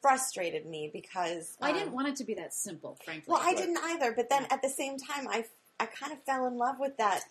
frustrated 0.00 0.66
me 0.66 0.90
because 0.92 1.56
I 1.60 1.70
um, 1.70 1.78
didn't 1.78 1.92
want 1.92 2.08
it 2.08 2.16
to 2.16 2.24
be 2.24 2.34
that 2.34 2.52
simple, 2.54 2.96
frankly. 3.04 3.32
Well, 3.32 3.40
I 3.42 3.46
Right. 3.48 3.56
didn't 3.56 3.78
either. 3.82 4.12
But 4.12 4.28
then 4.28 4.46
at 4.50 4.62
the 4.62 4.68
same 4.68 4.96
time, 4.98 5.26
I 5.28 5.44
I 5.80 5.86
kind 5.86 6.12
of 6.12 6.22
fell 6.22 6.46
in 6.46 6.56
love 6.56 6.76
with 6.78 6.96
that 6.98 7.22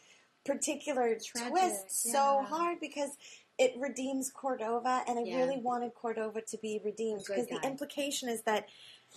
particular 0.45 1.17
Tragic, 1.23 1.49
twist 1.49 1.91
so 2.12 2.43
hard 2.43 2.79
because. 2.79 3.12
It 3.60 3.75
redeems 3.77 4.32
Cordova, 4.32 5.03
and 5.08 5.19
I 5.19 5.21
Yeah. 5.25 5.38
really 5.38 5.60
wanted 5.62 5.93
Cordova 5.93 6.41
to 6.41 6.58
be 6.58 6.82
redeemed 6.84 7.23
because 7.27 7.45
the 7.45 7.62
implication 7.62 8.27
is 8.27 8.41
that, 8.41 8.67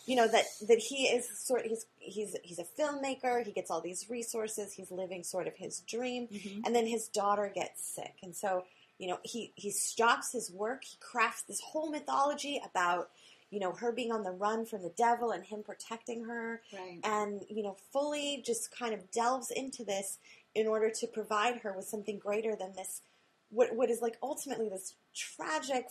you 0.04 0.14
know, 0.14 0.28
that 0.28 0.44
that 0.68 0.76
he 0.78 1.06
is 1.08 1.26
sort 1.42 1.64
he's 1.64 1.86
he's 1.96 2.36
he's 2.44 2.58
a 2.58 2.64
filmmaker. 2.64 3.42
He 3.46 3.50
gets 3.52 3.70
all 3.70 3.80
these 3.80 4.10
resources. 4.10 4.74
He's 4.74 4.90
living 4.90 5.24
sort 5.24 5.46
of 5.46 5.56
his 5.56 5.80
dream, 5.80 6.28
Mhm. 6.28 6.66
and 6.66 6.76
then 6.76 6.86
his 6.86 7.08
daughter 7.08 7.48
gets 7.48 7.82
sick, 7.82 8.16
and 8.22 8.36
so 8.36 8.66
you 8.98 9.08
know 9.08 9.18
he 9.24 9.54
he 9.56 9.70
stops 9.70 10.32
his 10.32 10.50
work. 10.50 10.84
He 10.84 10.98
crafts 10.98 11.40
this 11.44 11.60
whole 11.62 11.88
mythology 11.88 12.60
about 12.62 13.10
you 13.48 13.58
know 13.58 13.72
her 13.72 13.90
being 13.90 14.12
on 14.12 14.22
the 14.22 14.32
run 14.32 14.66
from 14.66 14.82
the 14.82 14.90
devil 14.90 15.30
and 15.30 15.44
him 15.46 15.62
protecting 15.62 16.24
her, 16.24 16.60
Right. 16.74 17.00
and 17.04 17.42
you 17.48 17.62
know 17.62 17.78
fully 17.90 18.42
just 18.44 18.70
kind 18.70 18.92
of 18.92 19.10
delves 19.10 19.50
into 19.50 19.82
this 19.82 20.18
in 20.56 20.66
order 20.66 20.90
to 20.90 21.06
provide 21.06 21.58
her 21.58 21.74
with 21.76 21.86
something 21.86 22.18
greater 22.18 22.56
than 22.56 22.74
this 22.74 23.02
what 23.50 23.76
what 23.76 23.90
is 23.90 24.00
like 24.00 24.16
ultimately 24.22 24.68
this 24.68 24.94
tragic 25.14 25.86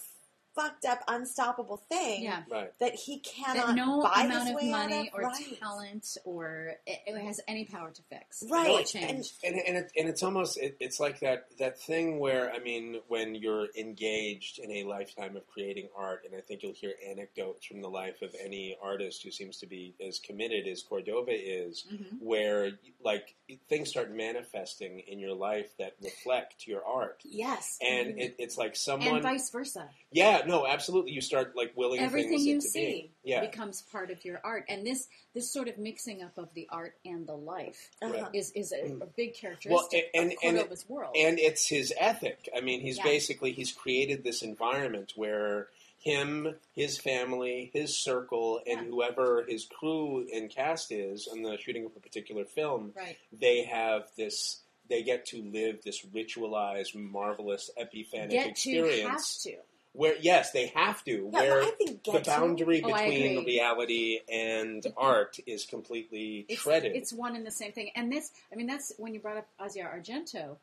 fucked 0.56 0.86
up 0.86 1.00
unstoppable 1.08 1.78
thing 1.90 2.24
Yeah. 2.24 2.44
Right. 2.50 2.72
that 2.80 2.96
he 2.96 3.20
cannot 3.20 3.68
That 3.68 3.76
no 3.76 4.02
buy 4.04 4.22
amount 4.24 4.42
his 4.48 4.50
of 4.52 4.56
way 4.56 4.70
money 4.72 4.96
out 4.96 5.08
of. 5.08 5.14
or 5.14 5.22
right. 5.24 5.60
talent 5.60 6.18
or 6.24 6.76
it, 6.86 7.00
it 7.06 7.22
has 7.26 7.42
any 7.48 7.66
power 7.66 7.92
to 7.92 8.02
fix. 8.04 8.44
Right. 8.50 8.70
Or 8.70 8.78
And- 8.80 8.88
change. 8.88 9.32
and 9.44 9.56
and, 9.56 9.78
it, 9.78 9.92
and 9.98 10.08
it's 10.08 10.24
almost 10.24 10.58
it, 10.58 10.78
it's 10.80 11.00
like 11.00 11.20
that 11.20 11.48
that 11.60 11.80
thing 11.80 12.20
where 12.20 12.52
I 12.54 12.60
mean 12.60 13.02
when 13.08 13.36
you're 13.36 13.68
engaged 13.78 14.60
in 14.60 14.72
a 14.72 14.84
lifetime 14.86 15.36
of 15.36 15.46
creating 15.48 15.90
art, 15.98 16.24
and 16.26 16.36
I 16.36 16.42
think 16.42 16.64
you'll 16.64 16.74
hear 16.74 16.94
anecdotes 17.06 17.66
from 17.66 17.82
the 17.82 17.90
life 17.90 18.22
of 18.22 18.34
any 18.44 18.78
artist 18.82 19.24
who 19.24 19.32
seems 19.32 19.58
to 19.60 19.68
be 19.68 19.94
as 20.06 20.20
committed 20.20 20.68
as 20.68 20.82
Cordova 20.84 21.32
is, 21.32 21.86
Mhm. 21.92 22.22
where 22.22 22.72
like 23.04 23.36
things 23.70 23.90
start 23.90 24.12
manifesting 24.12 25.00
in 25.02 25.20
your 25.20 25.34
life 25.34 25.76
that 25.78 25.96
reflect 26.02 26.68
your 26.68 26.84
art, 26.86 27.22
Yes. 27.26 27.78
and 27.82 28.20
it, 28.20 28.36
it's 28.40 28.58
like 28.58 28.76
someone 28.76 29.16
and 29.16 29.24
vice 29.24 29.50
versa. 29.50 29.90
Yeah, 30.12 30.44
no, 30.48 30.66
absolutely. 30.68 31.12
You 31.12 31.22
start 31.22 31.56
like 31.56 31.74
willing 31.76 32.00
Everything 32.00 32.32
things 32.32 32.46
you 32.46 32.54
into 32.56 32.68
see 32.68 32.86
being. 32.86 33.10
Yeah, 33.24 33.42
becomes 33.42 33.82
part 33.92 34.12
of 34.12 34.24
your 34.26 34.40
art, 34.44 34.66
and 34.70 34.86
this 34.86 35.08
this 35.34 35.52
sort 35.52 35.68
of 35.68 35.78
mixing 35.78 36.22
up 36.24 36.38
of 36.38 36.54
the 36.54 36.68
art 36.72 36.96
and 37.06 37.28
the 37.28 37.36
life 37.36 37.90
Uh-huh. 38.02 38.30
is 38.34 38.52
is 38.52 38.72
a, 38.72 38.86
a 39.02 39.06
big 39.06 39.30
Well, 39.32 39.40
characteristic 39.42 40.10
and- 40.14 40.32
of 40.32 40.38
and- 40.44 40.84
world. 40.88 41.16
and 41.18 41.40
it's 41.40 41.68
his 41.68 41.94
ethic. 41.98 42.48
I 42.56 42.62
mean, 42.62 42.82
he's 42.82 42.98
Yeah. 42.98 43.04
basically 43.04 43.52
he's 43.52 43.72
created 43.72 44.24
this 44.24 44.42
environment 44.42 45.14
where 45.16 45.70
him, 46.00 46.56
his 46.76 47.00
family, 47.00 47.72
his 47.74 47.98
circle, 47.98 48.62
and 48.68 48.82
Yeah. 48.82 48.92
whoever 48.92 49.44
his 49.48 49.66
crew 49.66 50.28
and 50.32 50.50
cast 50.52 50.92
is 50.92 51.28
on 51.28 51.42
the 51.42 51.58
shooting 51.58 51.84
of 51.86 51.96
a 51.96 52.00
particular 52.00 52.46
film, 52.46 52.94
right. 52.96 53.18
they 53.32 53.64
have 53.64 54.10
this. 54.16 54.62
They 54.88 55.02
get 55.02 55.26
to 55.28 55.42
live 55.42 55.82
this 55.84 56.06
ritualized, 56.06 56.94
marvelous, 56.94 57.72
epiphanic 57.76 58.30
Get 58.30 58.44
to 58.44 58.50
experience. 58.52 59.42
to. 59.42 59.56
Where 59.96 60.16
yes, 60.20 60.52
they 60.52 60.68
have 60.76 61.04
to. 61.06 61.30
Yeah, 61.32 61.40
where 61.40 61.62
I 61.62 61.72
think 61.78 62.04
the 62.04 62.20
boundary 62.26 62.82
Oh, 62.84 62.88
between 62.94 63.46
reality 63.46 64.20
and 64.32 64.86
art 64.98 65.38
is 65.48 65.66
completely 65.66 66.46
It's, 66.50 66.62
shredded. 66.62 66.96
it's 66.96 67.14
one 67.14 67.36
and 67.36 67.46
the 67.46 67.52
same 67.52 67.72
thing. 67.72 67.92
And 67.96 68.12
this, 68.12 68.32
I 68.52 68.56
mean, 68.56 68.68
that's 68.68 68.92
when 68.98 69.14
you 69.14 69.20
brought 69.20 69.38
up 69.38 69.48
Asia 69.64 69.90
Argento. 69.94 70.58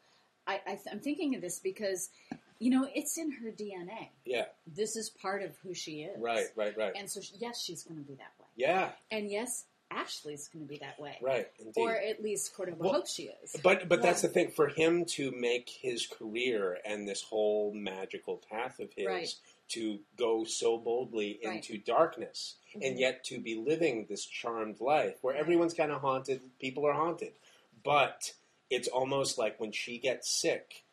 I, 0.47 0.61
I 0.67 0.71
th- 0.75 0.87
I'm 0.91 0.99
thinking 1.01 1.35
of 1.35 1.41
this 1.41 1.61
because, 1.61 2.11
you 2.59 2.71
know, 2.71 2.89
it's 2.95 3.17
in 3.17 3.31
her 3.31 3.51
DNA. 3.51 4.09
yeah, 4.25 4.47
This 4.67 4.97
is 4.97 5.09
part 5.09 5.43
of 5.43 5.57
who 5.63 5.73
she 5.73 6.03
is. 6.03 6.21
right, 6.21 6.47
right, 6.57 6.77
right. 6.77 6.93
And 6.97 7.09
so, 7.11 7.21
yes, 7.39 7.63
she's 7.63 7.85
going 7.85 8.01
to 8.01 8.07
be 8.07 8.15
that 8.15 8.33
way. 8.41 8.47
yeah, 8.57 8.91
And 9.11 9.31
yes, 9.31 9.65
Ashley's 9.97 10.49
going 10.49 10.65
to 10.65 10.69
be 10.69 10.79
that 10.79 10.99
way. 11.01 11.19
right. 11.23 11.49
Indeed. 11.59 11.81
Or 11.81 11.95
at 11.95 12.23
least 12.23 12.55
Cordova 12.55 12.83
Well, 12.83 12.93
hopes 12.95 13.15
she 13.15 13.31
is. 13.43 13.57
But 13.63 13.89
but 13.89 14.03
that's 14.03 14.23
the 14.23 14.29
thing 14.29 14.51
for 14.51 14.69
him 14.69 15.05
to 15.17 15.31
make 15.33 15.69
his 15.69 16.07
career 16.07 16.79
and 16.85 17.07
this 17.09 17.23
whole 17.23 17.73
magical 17.75 18.43
path 18.51 18.79
of 18.81 18.93
his 18.97 19.07
Right. 19.07 19.35
to 19.71 20.01
go 20.17 20.45
so 20.45 20.79
boldly 20.79 21.39
Right. 21.45 21.57
into 21.57 21.79
darkness 21.79 22.57
and 22.75 22.83
mm-hmm. 22.83 22.99
yet 22.99 23.25
to 23.25 23.39
be 23.39 23.55
living 23.55 24.07
this 24.09 24.25
charmed 24.25 24.81
life 24.81 25.19
where 25.23 25.35
everyone's 25.37 25.75
kind 25.75 25.93
of 25.93 26.01
haunted, 26.01 26.41
people 26.59 26.87
are 26.87 26.95
haunted, 26.95 27.33
but 27.85 28.33
it's 28.71 28.89
almost 28.89 29.37
like 29.39 29.61
when 29.61 29.73
she 29.73 29.99
gets 29.99 30.31
sick. 30.31 30.85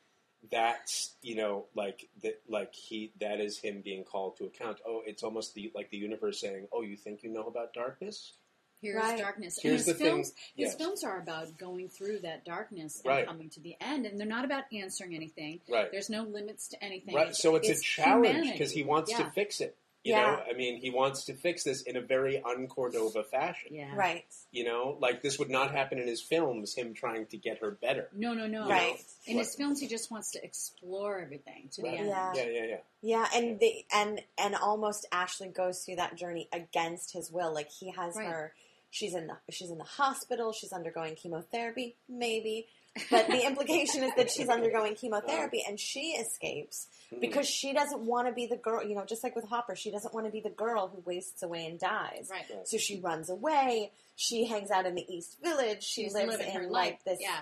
That's 0.51 1.15
you 1.21 1.35
know 1.35 1.65
like 1.75 2.07
that 2.23 2.41
like 2.47 2.73
he 2.73 3.11
that 3.19 3.41
is 3.41 3.57
him 3.59 3.81
being 3.81 4.05
called 4.05 4.37
to 4.37 4.45
account. 4.45 4.79
Oh, 4.87 5.01
it's 5.05 5.21
almost 5.21 5.53
the 5.53 5.69
like 5.75 5.89
the 5.89 5.97
universe 5.97 6.39
saying, 6.39 6.69
"Oh, 6.71 6.81
you 6.81 6.95
think 6.95 7.23
you 7.23 7.29
know 7.29 7.43
about 7.43 7.73
darkness? 7.73 8.33
Here's 8.81 8.95
Right. 8.95 9.17
darkness. 9.19 9.59
Here's 9.61 9.71
and 9.71 9.77
his 9.79 9.85
the 9.87 9.93
thing- 9.93 10.05
films, 10.07 10.27
his 10.55 10.67
yes. 10.69 10.75
films 10.75 11.03
are 11.03 11.19
about 11.19 11.57
going 11.57 11.89
through 11.89 12.19
that 12.19 12.45
darkness 12.45 12.97
and 13.03 13.05
Right. 13.05 13.25
coming 13.27 13.49
to 13.51 13.59
the 13.59 13.75
end, 13.81 14.05
and 14.05 14.19
they're 14.19 14.27
not 14.27 14.45
about 14.45 14.65
answering 14.73 15.15
anything. 15.15 15.61
Right. 15.69 15.91
There's 15.91 16.09
no 16.09 16.23
limits 16.23 16.67
to 16.69 16.83
anything. 16.83 17.15
Right. 17.15 17.35
So 17.35 17.55
it's, 17.55 17.67
a 17.69 17.79
challenge 17.81 18.51
because 18.51 18.71
he 18.71 18.83
wants 18.83 19.11
to 19.13 19.29
fix 19.31 19.59
it. 19.61 19.75
You 20.01 20.13
Yeah. 20.13 20.21
know, 20.31 20.43
I 20.49 20.53
mean, 20.53 20.77
he 20.79 20.89
wants 20.91 21.25
to 21.25 21.33
fix 21.33 21.65
this 21.65 21.81
in 21.81 21.97
a 21.97 22.01
very 22.01 22.41
un-Cordova 22.41 23.21
fashion. 23.21 23.75
Yeah. 23.75 23.93
Right. 23.93 24.23
You 24.49 24.63
know, 24.63 24.97
like 25.01 25.21
this 25.21 25.37
would 25.37 25.49
not 25.49 25.71
happen 25.71 25.99
in 25.99 26.07
his 26.07 26.21
films. 26.21 26.73
Him 26.73 26.93
trying 26.93 27.25
to 27.27 27.37
get 27.37 27.57
her 27.57 27.71
better. 27.71 28.07
No, 28.13 28.33
no, 28.33 28.47
no. 28.47 28.65
Right. 28.69 28.95
In 29.25 29.37
his 29.37 29.53
films, 29.55 29.81
he 29.81 29.87
just 29.87 30.09
wants 30.09 30.31
to 30.31 30.43
explore 30.43 31.19
everything 31.19 31.67
to 31.73 31.81
Right. 31.81 31.91
the 31.91 31.97
end. 31.97 32.07
Yeah. 32.07 32.33
Yeah, 32.33 32.43
yeah, 32.45 32.63
yeah. 32.63 32.77
Yeah, 33.01 33.27
and 33.35 33.59
the 33.59 33.85
and 33.93 34.23
and 34.37 34.55
almost 34.55 35.05
Ashley 35.11 35.49
goes 35.49 35.83
through 35.83 35.97
that 35.97 36.15
journey 36.15 36.47
against 36.53 37.11
his 37.11 37.29
will. 37.29 37.53
Like 37.53 37.69
he 37.69 37.91
has 37.91 38.15
Right. 38.15 38.27
her 38.27 38.55
she's 38.89 39.13
in 39.15 39.27
the 39.27 39.37
she's 39.51 39.69
in 39.71 39.77
the 39.77 39.83
hospital, 39.83 40.51
she's 40.53 40.71
undergoing 40.73 41.15
chemotherapy, 41.15 41.95
maybe. 42.07 42.67
But 43.11 43.27
the 43.27 43.45
implication 43.45 44.03
is 44.03 44.11
that 44.17 44.29
she's 44.31 44.49
undergoing 44.57 44.95
chemotherapy 44.95 45.63
and 45.67 45.79
she 45.79 46.11
escapes 46.19 46.87
Hmm. 47.11 47.19
because 47.21 47.47
she 47.47 47.73
doesn't 47.73 48.01
want 48.01 48.27
to 48.27 48.33
be 48.33 48.45
the 48.45 48.55
girl, 48.57 48.83
you 48.87 48.93
know, 48.95 49.03
just 49.05 49.23
like 49.23 49.35
with 49.35 49.45
Hopper, 49.47 49.75
she 49.75 49.89
doesn't 49.89 50.13
want 50.13 50.25
to 50.27 50.31
be 50.31 50.41
the 50.41 50.49
girl 50.51 50.87
who 50.89 51.01
wastes 51.05 51.41
away 51.41 51.65
and 51.65 51.79
dies. 51.79 52.27
Right. 52.29 52.43
Right. 52.53 52.67
So 52.67 52.77
she 52.77 52.99
runs 52.99 53.29
away. 53.31 53.91
She 54.15 54.45
hangs 54.45 54.69
out 54.69 54.85
in 54.85 54.93
the 54.95 55.05
East 55.11 55.37
Village. 55.41 55.81
She 55.83 56.03
She's 56.03 56.13
lives 56.13 56.35
in 56.35 56.51
her 56.51 56.69
like 56.69 57.03
this 57.05 57.17
yeah. 57.21 57.39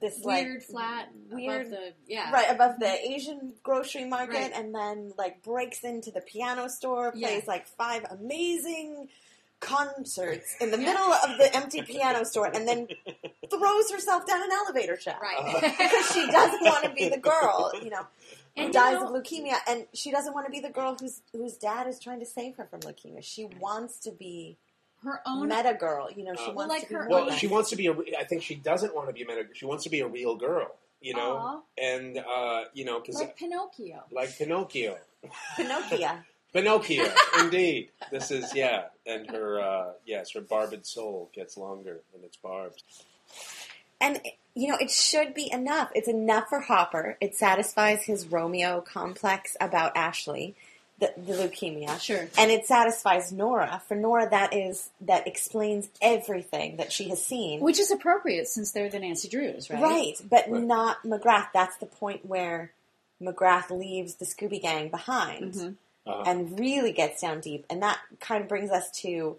this 0.00 0.18
Weird, 0.22 0.56
like 0.56 0.62
flat, 0.64 1.08
weird- 1.30 1.66
above 1.68 1.70
the 1.78 1.92
yeah. 2.08 2.30
right 2.30 2.50
above 2.50 2.78
the 2.78 2.92
Asian 3.10 3.54
grocery 3.62 4.04
market, 4.04 4.34
Right. 4.34 4.52
and 4.54 4.74
then 4.74 5.12
like 5.16 5.42
breaks 5.42 5.82
into 5.84 6.10
the 6.10 6.20
piano 6.20 6.68
store, 6.68 7.12
Yeah. 7.14 7.28
plays 7.28 7.46
like 7.46 7.66
five 7.66 8.04
amazing 8.10 9.08
concerts 9.60 10.56
in 10.60 10.70
the 10.70 10.78
middle 10.78 11.12
of 11.12 11.38
the 11.38 11.50
empty 11.54 11.82
piano 11.82 12.24
store, 12.24 12.46
and 12.46 12.66
then 12.68 12.86
throws 13.50 13.90
herself 13.90 14.26
down 14.26 14.42
an 14.42 14.50
elevator 14.52 14.98
shaft 14.98 15.20
Right. 15.22 15.54
because 15.78 16.12
she 16.12 16.26
doesn't 16.30 16.62
want 16.62 16.84
to 16.84 16.90
be 16.90 17.08
the 17.08 17.18
girl, 17.18 17.72
you 17.82 17.90
know. 17.90 18.06
Who 18.56 18.62
And, 18.62 18.66
you 18.68 18.72
dies 18.72 18.94
know- 19.00 19.14
of 19.14 19.22
leukemia, 19.22 19.56
and 19.68 19.86
she 19.92 20.10
doesn't 20.10 20.32
want 20.34 20.46
to 20.46 20.50
be 20.52 20.60
the 20.60 20.70
girl 20.70 20.96
whose 20.98 21.20
whose 21.32 21.54
dad 21.56 21.86
is 21.86 21.98
trying 21.98 22.20
to 22.20 22.26
save 22.26 22.56
her 22.56 22.64
from 22.70 22.80
leukemia. 22.80 23.22
She 23.22 23.46
wants 23.60 23.98
to 24.00 24.10
be 24.10 24.56
her 25.04 25.20
own 25.26 25.48
meta 25.48 25.74
girl, 25.78 26.08
you 26.10 26.24
know. 26.24 26.34
She 26.34 26.50
Uh, 26.50 26.52
wants 26.52 26.70
like 26.74 26.82
to 26.84 26.88
be 26.88 26.94
her 26.94 27.06
Well, 27.08 27.26
than- 27.26 27.36
she 27.38 27.46
wants 27.46 27.68
to 27.70 27.76
be 27.76 27.86
a. 27.86 27.92
re- 27.92 28.16
I 28.18 28.24
think 28.24 28.42
she 28.42 28.54
doesn't 28.54 28.94
want 28.94 29.08
to 29.08 29.12
be 29.14 29.22
a 29.22 29.26
meta. 29.26 29.44
She 29.52 29.66
wants 29.66 29.84
to 29.84 29.90
be 29.90 30.00
a 30.00 30.06
real 30.08 30.36
girl. 30.36 30.74
You 31.02 31.14
know, 31.14 31.36
Aw. 31.36 31.60
and 31.76 32.18
uh, 32.18 32.64
you 32.72 32.84
know, 32.86 32.98
because 33.00 33.16
like 33.16 33.36
Pinocchio. 33.36 34.04
like 34.10 34.36
Pinocchio. 34.36 34.96
Pinocchio. 35.56 36.10
Pinocchio, 36.56 37.06
indeed. 37.38 37.90
This 38.10 38.30
is 38.30 38.54
yeah, 38.54 38.84
and 39.06 39.30
her 39.30 39.60
uh, 39.60 39.92
yes, 40.04 40.32
her 40.32 40.40
barbed 40.40 40.86
soul 40.86 41.30
gets 41.34 41.56
longer 41.56 42.00
and 42.14 42.24
its 42.24 42.36
barbs. 42.36 42.82
And 44.00 44.20
you 44.54 44.68
know, 44.68 44.76
it 44.80 44.90
should 44.90 45.34
be 45.34 45.50
enough. 45.52 45.90
It's 45.94 46.08
enough 46.08 46.48
for 46.48 46.60
Hopper. 46.60 47.16
It 47.20 47.34
satisfies 47.34 48.04
his 48.04 48.26
Romeo 48.26 48.80
complex 48.80 49.56
about 49.60 49.96
Ashley, 49.96 50.54
the, 50.98 51.12
the 51.16 51.34
leukemia. 51.34 52.00
Sure. 52.00 52.26
And 52.38 52.50
it 52.50 52.66
satisfies 52.66 53.32
Nora. 53.32 53.82
For 53.86 53.94
Nora, 53.94 54.28
that 54.30 54.54
is 54.54 54.88
that 55.02 55.26
explains 55.26 55.88
everything 56.00 56.76
that 56.78 56.90
she 56.92 57.08
has 57.10 57.24
seen. 57.24 57.60
Which 57.60 57.78
is 57.78 57.90
appropriate 57.90 58.48
since 58.48 58.72
they're 58.72 58.88
the 58.88 58.98
Nancy 58.98 59.28
Drews, 59.28 59.68
right? 59.70 59.82
Right, 59.82 60.14
but 60.28 60.50
Right. 60.50 60.62
not 60.62 61.02
McGrath. 61.04 61.48
That's 61.52 61.76
the 61.76 61.86
point 61.86 62.24
where 62.24 62.72
McGrath 63.22 63.70
leaves 63.70 64.14
the 64.16 64.24
Scooby 64.26 64.60
Gang 64.60 64.88
behind 64.88 65.54
Mhm. 65.54 65.74
Uh-huh. 66.06 66.22
and 66.26 66.58
really 66.60 66.92
gets 66.92 67.20
down 67.20 67.40
deep. 67.40 67.66
And 67.68 67.82
that 67.82 67.98
kind 68.20 68.42
of 68.42 68.48
brings 68.48 68.70
us 68.70 68.90
to 69.02 69.36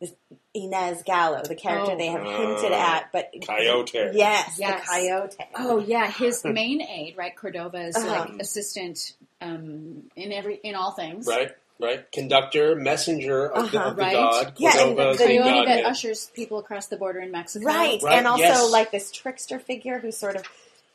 this 0.00 0.12
Inez 0.54 1.02
Gallo, 1.02 1.42
the 1.42 1.54
character 1.54 1.92
Oh. 1.92 1.96
they 1.98 2.06
have 2.08 2.22
hinted 2.22 2.72
Oh. 2.72 2.74
at. 2.74 3.10
But 3.12 3.32
Coyote. 3.46 4.10
yes, 4.14 4.56
Yes. 4.58 4.80
the 4.82 4.86
coyote. 4.86 5.36
Oh 5.56 5.78
yeah, 5.78 6.10
his 6.10 6.42
main 6.44 6.80
aide, 6.82 7.16
right? 7.16 7.34
Cordova's 7.36 7.96
Uh-huh. 7.96 8.06
like 8.30 8.40
assistant 8.40 9.14
um, 9.42 10.10
in 10.16 10.32
every 10.32 10.56
in 10.56 10.74
all 10.74 10.92
things. 10.92 11.26
Right, 11.26 11.52
right. 11.78 12.10
Conductor, 12.12 12.74
messenger 12.76 13.46
of, 13.50 13.70
the, 13.70 13.78
Uh-huh. 13.78 13.90
of 13.90 13.96
the 13.96 14.02
Right. 14.02 14.12
god. 14.14 14.52
Yeah, 14.58 14.78
and 14.86 14.98
the- 14.98 15.12
the 15.12 15.18
Coyote 15.18 15.44
that 15.44 15.64
godhead. 15.66 15.84
ushers 15.86 16.30
people 16.34 16.58
across 16.58 16.86
the 16.88 16.96
border 16.96 17.20
in 17.20 17.30
Mexico. 17.30 17.64
Right, 17.66 18.00
Right, 18.02 18.18
and 18.18 18.26
also 18.26 18.42
yes. 18.42 18.70
like 18.70 18.90
this 18.90 19.10
trickster 19.10 19.58
figure 19.58 19.98
who 19.98 20.12
sort 20.12 20.36
of 20.36 20.44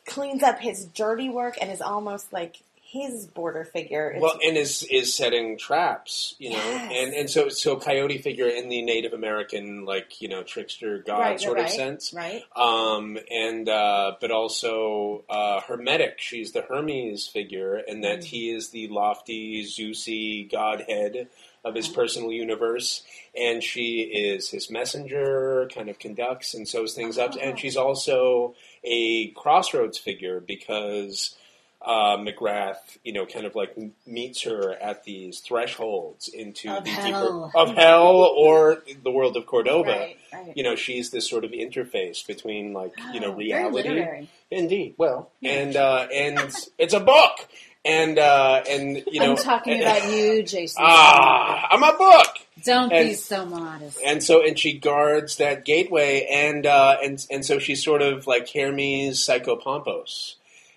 cleans 0.04 0.42
up 0.44 0.60
his 0.60 0.84
dirty 0.84 1.28
work 1.28 1.56
and 1.60 1.70
is 1.70 1.80
almost 1.80 2.32
like 2.32 2.56
his 2.88 3.26
border 3.26 3.64
figure. 3.64 4.08
It's- 4.10 4.22
Well, 4.22 4.38
and 4.44 4.56
is 4.56 4.82
is 4.90 5.14
setting 5.14 5.58
traps, 5.58 6.34
you 6.38 6.50
know, 6.50 6.56
Yes. 6.56 6.92
and 6.94 7.14
and 7.14 7.30
so 7.30 7.48
so 7.48 7.76
coyote 7.76 8.18
figure 8.18 8.46
in 8.48 8.68
the 8.68 8.82
Native 8.82 9.12
American 9.12 9.84
like 9.84 10.20
you 10.22 10.28
know 10.28 10.42
trickster 10.42 10.98
god 10.98 11.18
Right, 11.20 11.40
sort 11.40 11.56
right, 11.58 11.66
of 11.66 11.72
sense, 11.72 12.12
right? 12.14 12.42
Um, 12.54 13.18
and 13.30 13.68
uh, 13.68 14.14
but 14.20 14.30
also 14.30 15.24
uh, 15.28 15.60
Hermetic. 15.62 16.20
She's 16.20 16.52
the 16.52 16.62
Hermes 16.62 17.26
figure, 17.26 17.74
and 17.76 18.04
that 18.04 18.20
Mm. 18.20 18.24
he 18.24 18.50
is 18.50 18.70
the 18.70 18.88
lofty, 18.88 19.64
Zeusy 19.64 20.50
godhead 20.50 21.28
of 21.64 21.74
his 21.74 21.88
personal 21.88 22.30
universe, 22.30 23.02
and 23.34 23.62
she 23.64 24.02
is 24.02 24.50
his 24.50 24.70
messenger, 24.70 25.68
kind 25.74 25.88
of 25.90 25.98
conducts 25.98 26.54
and 26.54 26.68
sews 26.68 26.94
things 26.94 27.18
up, 27.18 27.34
and 27.40 27.58
she's 27.58 27.76
also 27.76 28.54
a 28.84 29.28
crossroads 29.32 29.98
figure 29.98 30.38
because. 30.40 31.34
Uh, 31.86 32.16
McGrath, 32.16 32.98
you 33.04 33.12
know, 33.12 33.24
kind 33.26 33.46
of 33.46 33.54
like 33.54 33.76
meets 34.06 34.42
her 34.42 34.72
at 34.72 35.04
these 35.04 35.38
thresholds 35.38 36.26
into 36.28 36.68
Of 36.68 36.82
the 36.82 36.90
hell. 36.90 37.46
deeper 37.46 37.58
of 37.58 37.76
hell 37.76 38.16
or 38.36 38.82
the 39.04 39.10
world 39.12 39.36
of 39.36 39.46
Cordova 39.46 39.90
Right, 39.90 40.16
right. 40.32 40.52
you 40.56 40.64
know, 40.64 40.74
she's 40.74 41.10
this 41.10 41.30
sort 41.30 41.44
of 41.44 41.52
interface 41.52 42.26
between 42.26 42.72
like 42.72 42.92
you 43.14 43.20
know 43.20 43.30
very 43.32 43.44
reality. 43.44 44.26
Indeed, 44.50 44.94
well, 44.98 45.30
and 45.44 45.76
uh, 45.76 46.08
and 46.12 46.38
it's 46.76 46.92
a 46.92 46.98
book, 47.00 47.46
and 47.84 48.18
uh, 48.18 48.62
and 48.68 49.04
you 49.06 49.20
know, 49.20 49.30
I'm 49.32 49.36
talking 49.36 49.80
about 49.80 50.10
you, 50.10 50.42
Jason. 50.42 50.82
ah, 50.84 51.68
I'm 51.70 51.82
a 51.84 51.96
book, 51.96 52.28
Don't 52.64 52.90
be 52.90 53.14
so 53.14 53.46
modest. 53.46 53.98
and 54.04 54.22
so 54.24 54.44
and 54.44 54.58
she 54.58 54.72
guards 54.78 55.36
that 55.36 55.64
gateway, 55.64 56.26
and 56.30 56.66
uh, 56.66 56.96
and 57.02 57.24
and 57.30 57.44
so 57.44 57.60
she's 57.60 57.84
sort 57.84 58.02
of 58.02 58.26
like 58.26 58.48
Hermes 58.52 59.20
Psychopompos. 59.20 60.34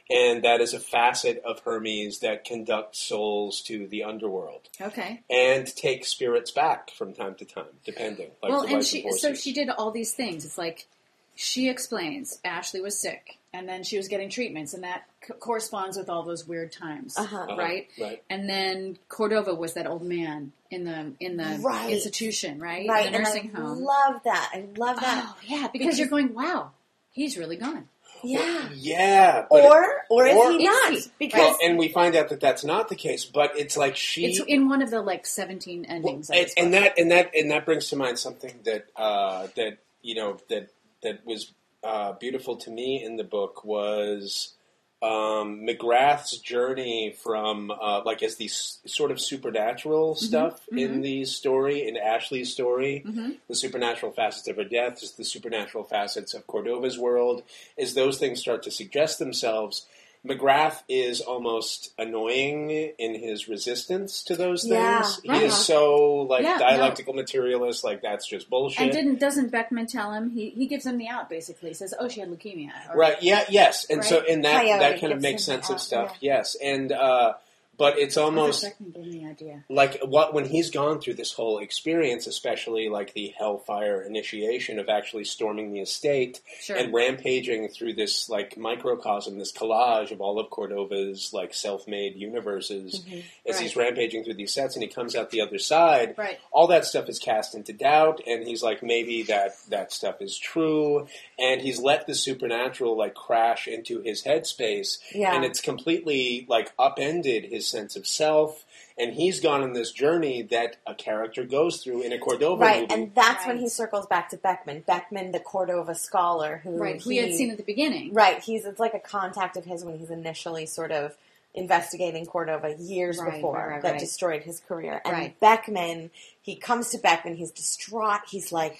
And 0.09 0.43
that 0.43 0.59
is 0.59 0.73
a 0.73 0.79
facet 0.79 1.41
of 1.45 1.59
Hermes 1.59 2.19
that 2.19 2.43
conducts 2.43 2.99
souls 2.99 3.61
to 3.61 3.85
the 3.87 4.03
underworld 4.03 4.67
okay. 4.81 5.21
and 5.29 5.67
takes 5.67 6.07
spirits 6.09 6.49
back 6.51 6.89
from 6.91 7.13
time 7.13 7.35
to 7.35 7.45
time, 7.45 7.65
depending. 7.85 8.31
Like 8.41 8.51
well, 8.51 8.63
and 8.65 8.83
she 8.83 9.09
so 9.11 9.33
she 9.35 9.53
did 9.53 9.69
all 9.69 9.91
these 9.91 10.13
things. 10.13 10.45
It's 10.45 10.57
like 10.57 10.87
she 11.35 11.69
explains 11.69 12.39
Ashley 12.43 12.81
was 12.81 12.97
sick. 12.99 13.37
and 13.53 13.67
then 13.67 13.83
she 13.83 13.97
was 13.97 14.07
getting 14.07 14.29
treatments, 14.29 14.73
and 14.75 14.83
that 14.83 15.03
co- 15.27 15.33
corresponds 15.35 15.97
with 15.97 16.07
all 16.09 16.21
those 16.23 16.47
weird 16.47 16.71
times, 16.71 17.17
Uh-huh. 17.17 17.55
right? 17.57 17.87
right. 17.99 18.21
And 18.29 18.47
then 18.49 18.97
Cordova 19.09 19.55
was 19.55 19.73
that 19.73 19.87
old 19.87 20.03
man 20.03 20.51
in 20.69 20.83
the 20.85 21.13
in 21.19 21.37
the 21.37 21.57
Right. 21.61 21.91
institution, 21.91 22.59
right? 22.59 22.87
Right, 22.89 23.05
In 23.07 23.11
the 23.13 23.17
and 23.19 23.25
nursing 23.25 23.51
I 23.55 23.59
home. 23.59 23.81
love 23.83 24.21
that. 24.25 24.51
I 24.53 24.65
love 24.77 24.99
that. 24.99 25.23
Oh 25.27 25.37
yeah, 25.47 25.67
because, 25.67 25.71
Because- 25.71 25.99
you're 25.99 26.07
going, 26.09 26.33
wow, 26.35 26.71
he's 27.11 27.37
really 27.37 27.57
gone. 27.57 27.87
Yeah. 28.23 28.69
Yeah. 28.75 29.39
it- 29.41 29.47
Or 29.49 29.85
or 30.09 30.27
is 30.27 30.35
or- 30.35 30.51
he 30.51 30.57
Is 30.57 30.63
not? 30.65 30.91
he? 30.93 31.01
Because 31.19 31.39
well, 31.39 31.57
and 31.63 31.77
we 31.77 31.89
find 31.89 32.15
out 32.15 32.29
that 32.29 32.39
that's 32.39 32.63
not 32.63 32.89
the 32.89 32.95
case. 32.95 33.25
But 33.25 33.57
it's 33.57 33.75
like 33.77 33.95
she. 33.95 34.25
It's 34.25 34.39
in 34.47 34.69
one 34.69 34.81
of 34.81 34.89
the 34.91 35.01
like 35.01 35.25
17 35.25 35.85
endings. 35.85 36.29
of 36.29 36.35
and, 36.35 36.47
and 36.57 36.73
that 36.73 36.97
and 36.97 37.11
that 37.11 37.31
and 37.35 37.51
that 37.51 37.65
brings 37.65 37.87
to 37.89 37.95
mind 37.95 38.19
something 38.19 38.53
that 38.65 38.85
uh, 38.95 39.47
that 39.55 39.77
you 40.01 40.15
know 40.15 40.37
that 40.49 40.69
that 41.03 41.25
was 41.25 41.51
uh, 41.83 42.13
beautiful 42.13 42.57
to 42.57 42.69
me 42.71 43.03
in 43.03 43.15
the 43.17 43.23
book 43.23 43.63
was 43.63 44.53
um, 45.01 45.61
McGrath's 45.61 46.37
journey 46.39 47.15
from 47.23 47.71
uh, 47.71 48.01
like 48.05 48.21
as 48.21 48.35
these 48.35 48.79
sort 48.85 49.11
of 49.11 49.21
supernatural 49.21 50.15
stuff 50.15 50.61
in 50.71 51.01
the 51.01 51.23
story 51.25 51.87
in 51.87 51.95
Ashley's 51.95 52.51
story, 52.51 53.03
the 53.47 53.55
supernatural 53.55 54.11
facets 54.11 54.47
of 54.49 54.57
her 54.57 54.65
death, 54.65 55.01
is 55.01 55.13
the 55.13 55.23
supernatural 55.23 55.85
facets 55.85 56.33
of 56.33 56.45
Cordova's 56.47 56.99
world. 56.99 57.43
As 57.77 57.93
those 57.93 58.17
things 58.17 58.41
start 58.41 58.63
to 58.63 58.71
suggest 58.71 59.19
themselves. 59.19 59.85
McGrath 60.27 60.83
is 60.89 61.21
almost 61.21 61.93
annoying 61.97 62.71
in 62.71 63.15
his 63.15 63.47
resistance 63.47 64.21
to 64.23 64.35
those 64.35 64.63
things. 64.63 64.73
Yeah, 64.73 65.05
he 65.23 65.29
right. 65.29 65.43
is 65.43 65.55
so 65.55 66.25
like 66.29 66.43
Yeah, 66.43 66.55
no. 66.55 66.59
dialectical 66.59 67.13
materialist, 67.13 67.85
like 67.85 68.01
that's 68.01 68.27
just 68.27 68.49
bullshit. 68.49 68.81
And 68.81 68.91
didn't 68.91 69.19
doesn't 69.19 69.49
Beckman 69.49 69.87
tell 69.87 70.11
him? 70.11 70.31
He 70.31 70.49
he 70.49 70.67
gives 70.67 70.85
him 70.85 70.97
the 70.97 71.07
out 71.07 71.29
basically. 71.29 71.69
He 71.69 71.73
says, 71.73 71.93
"Oh, 71.97 72.09
she 72.09 72.19
had 72.19 72.29
leukemia." 72.29 72.71
Or- 72.89 72.97
right? 72.97 73.15
Yeah. 73.21 73.45
Yes. 73.49 73.85
And 73.89 74.03
so, 74.03 74.21
and 74.29 74.43
that 74.43 74.61
Coyote 74.63 74.79
that 74.79 74.99
kind 74.99 75.13
of 75.13 75.21
makes 75.21 75.45
sense 75.45 75.69
of 75.69 75.79
stuff. 75.79 76.17
Yes. 76.19 76.57
And 76.61 76.91
uh, 76.91 77.33
but 77.79 77.97
it's 77.97 78.17
almost 78.17 78.61
Beckman 78.63 78.91
gave 78.91 79.03
him 79.05 79.11
the 79.11 79.25
idea. 79.27 79.63
like 79.69 79.99
what 80.03 80.33
when 80.35 80.45
he's 80.45 80.69
gone 80.69 81.01
through 81.01 81.15
this 81.15 81.33
whole 81.33 81.57
experience, 81.57 82.27
especially 82.27 82.89
like 82.89 83.13
the 83.13 83.33
Hellfire 83.39 84.01
initiation 84.03 84.77
of 84.77 84.89
actually 84.89 85.23
storming 85.23 85.73
the 85.73 85.79
estate 85.79 86.41
Sure. 86.61 86.75
and 86.77 86.93
rampaging 86.93 87.69
through 87.69 87.93
this 87.93 88.29
like 88.29 88.57
microcosm, 88.57 89.39
this 89.39 89.51
collage 89.51 90.11
of 90.11 90.21
all 90.21 90.39
of 90.39 90.49
Cordova's 90.51 91.31
like 91.33 91.53
self-made 91.55 92.15
universes. 92.15 92.95
As 92.95 92.99
Mm-hmm. 93.05 93.19
Right. 93.51 93.59
he's 93.61 93.75
rampaging 93.75 94.23
through 94.23 94.33
these 94.35 94.53
sets, 94.53 94.75
and 94.75 94.83
he 94.83 94.89
comes 94.89 95.15
out 95.15 95.31
the 95.31 95.41
other 95.41 95.57
side, 95.57 96.15
Right. 96.17 96.37
all 96.51 96.67
that 96.67 96.85
stuff 96.85 97.07
is 97.09 97.17
cast 97.17 97.55
into 97.55 97.73
doubt, 97.73 98.21
and 98.27 98.45
he's 98.45 98.61
like, 98.61 98.83
maybe 98.83 99.23
that 99.23 99.51
that 99.69 99.91
stuff 99.93 100.21
is 100.21 100.37
true, 100.37 101.07
and 101.39 101.61
he's 101.61 101.79
let 101.79 102.05
the 102.07 102.13
supernatural 102.13 102.97
like 102.97 103.15
crash 103.15 103.67
into 103.67 104.01
his 104.01 104.23
headspace, 104.23 104.99
Yeah. 105.13 105.33
and 105.35 105.45
it's 105.45 105.61
completely 105.61 106.45
like 106.49 106.71
upended 106.77 107.45
his 107.45 107.68
sense 107.69 107.95
of 107.95 108.07
self. 108.07 108.65
And 108.97 109.13
he's 109.13 109.39
gone 109.39 109.61
on 109.61 109.71
this 109.71 109.93
journey 109.93 110.41
that 110.43 110.75
a 110.85 110.93
character 110.93 111.45
goes 111.45 111.81
through 111.81 112.01
in 112.01 112.11
a 112.11 112.19
Cordova 112.19 112.61
right, 112.61 112.81
movie. 112.81 112.93
and 112.93 113.15
that's 113.15 113.47
when 113.47 113.57
he 113.57 113.69
circles 113.69 114.05
back 114.07 114.29
to 114.31 114.37
Beckman. 114.37 114.83
Beckman, 114.85 115.31
the 115.31 115.39
Cordova 115.39 115.95
scholar, 115.95 116.59
who 116.65 116.71
Right. 116.71 117.01
Who 117.01 117.09
he, 117.09 117.21
we 117.21 117.27
had 117.29 117.33
seen 117.37 117.49
at 117.51 117.57
the 117.57 117.63
beginning. 117.63 118.13
Right, 118.13 118.41
he's 118.41 118.65
it's 118.65 118.79
like 118.79 118.93
a 118.93 118.99
contact 118.99 119.55
of 119.55 119.63
his 119.63 119.85
when 119.85 119.97
he's 119.97 120.09
initially 120.09 120.65
sort 120.65 120.91
of 120.91 121.15
investigating 121.55 122.25
Cordova 122.25 122.75
years 122.77 123.17
Right, 123.19 123.33
before 123.35 123.55
right, 123.55 123.67
right, 123.69 123.81
that 123.83 123.91
right. 123.91 123.99
destroyed 123.99 124.43
his 124.43 124.59
career. 124.59 125.01
And 125.05 125.13
Right. 125.13 125.39
Beckman, 125.39 126.11
he 126.41 126.55
comes 126.55 126.89
to 126.89 126.97
Beckman, 126.97 127.35
he's 127.35 127.51
distraught. 127.51 128.21
He's 128.29 128.51
like, 128.51 128.77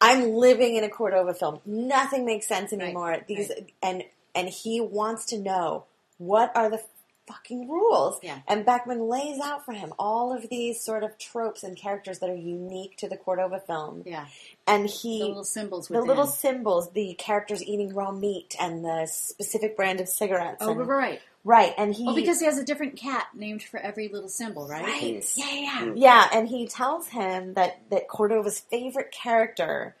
"I'm 0.00 0.32
living 0.32 0.74
in 0.76 0.82
a 0.84 0.88
Cordova 0.90 1.34
film. 1.34 1.60
Nothing 1.64 2.24
makes 2.24 2.48
sense 2.48 2.72
anymore." 2.72 3.18
These 3.28 3.52
and 3.80 4.02
and 4.34 4.48
he 4.48 4.80
wants 4.80 5.26
to 5.26 5.38
know 5.38 5.84
what 6.18 6.50
are 6.56 6.68
the 6.70 6.82
fucking 7.26 7.68
rules. 7.68 8.18
Yeah. 8.22 8.38
And 8.48 8.64
Beckman 8.66 9.08
lays 9.08 9.38
out 9.40 9.64
for 9.64 9.72
him 9.72 9.92
all 9.98 10.32
of 10.36 10.48
these 10.48 10.82
sort 10.82 11.04
of 11.04 11.16
tropes 11.18 11.62
and 11.62 11.76
characters 11.76 12.18
that 12.18 12.28
are 12.30 12.34
unique 12.36 12.96
to 12.98 13.08
the 13.08 13.16
Cordova 13.16 13.60
film. 13.60 14.02
Yeah. 14.04 14.26
And 14.66 14.88
he 14.88 15.20
The 15.20 15.26
little 15.28 15.44
symbols. 15.44 15.88
the 15.88 15.94
Within. 15.94 16.08
little 16.08 16.26
symbols, 16.26 16.90
the 16.92 17.14
characters 17.14 17.62
eating 17.62 17.94
raw 17.94 18.10
meat, 18.12 18.54
and 18.60 18.84
the 18.84 19.06
specific 19.06 19.76
brand 19.76 20.00
of 20.00 20.08
cigarettes. 20.08 20.58
Oh, 20.60 20.70
and, 20.72 20.86
right. 20.86 21.20
right, 21.44 21.72
and 21.78 21.94
he 21.94 22.04
Well, 22.04 22.14
because 22.14 22.40
he 22.40 22.46
has 22.46 22.58
a 22.58 22.64
different 22.64 22.96
cat 22.96 23.28
named 23.34 23.62
for 23.62 23.78
every 23.78 24.08
little 24.08 24.28
symbol, 24.28 24.66
right? 24.68 24.82
right, 24.84 25.24
Yeah, 25.36 25.46
yeah, 25.46 25.60
yeah. 25.60 25.80
Mm. 25.82 25.92
yeah, 25.96 26.28
and 26.32 26.48
he 26.48 26.66
tells 26.66 27.08
him 27.08 27.54
that 27.54 27.80
that 27.90 28.08
Cordova's 28.08 28.58
favorite 28.60 29.10
character 29.12 29.94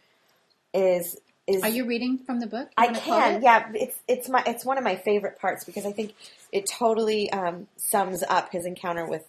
is 0.74 1.16
is 1.46 1.62
Are 1.64 1.68
you 1.68 1.86
reading 1.86 2.18
from 2.18 2.38
the 2.38 2.46
book? 2.46 2.68
You 2.78 2.84
I 2.84 2.92
can, 2.94 3.34
it? 3.36 3.42
yeah. 3.42 3.68
It's 3.74 3.96
it's 4.06 4.28
my 4.28 4.42
it's 4.46 4.64
one 4.64 4.78
of 4.78 4.84
my 4.84 4.94
favorite 4.96 5.40
parts 5.40 5.64
because 5.64 5.84
I 5.84 5.90
think 5.92 6.14
it 6.52 6.66
totally 6.66 7.30
um, 7.32 7.66
sums 7.76 8.22
up 8.22 8.52
his 8.52 8.66
encounter 8.66 9.06
with 9.06 9.24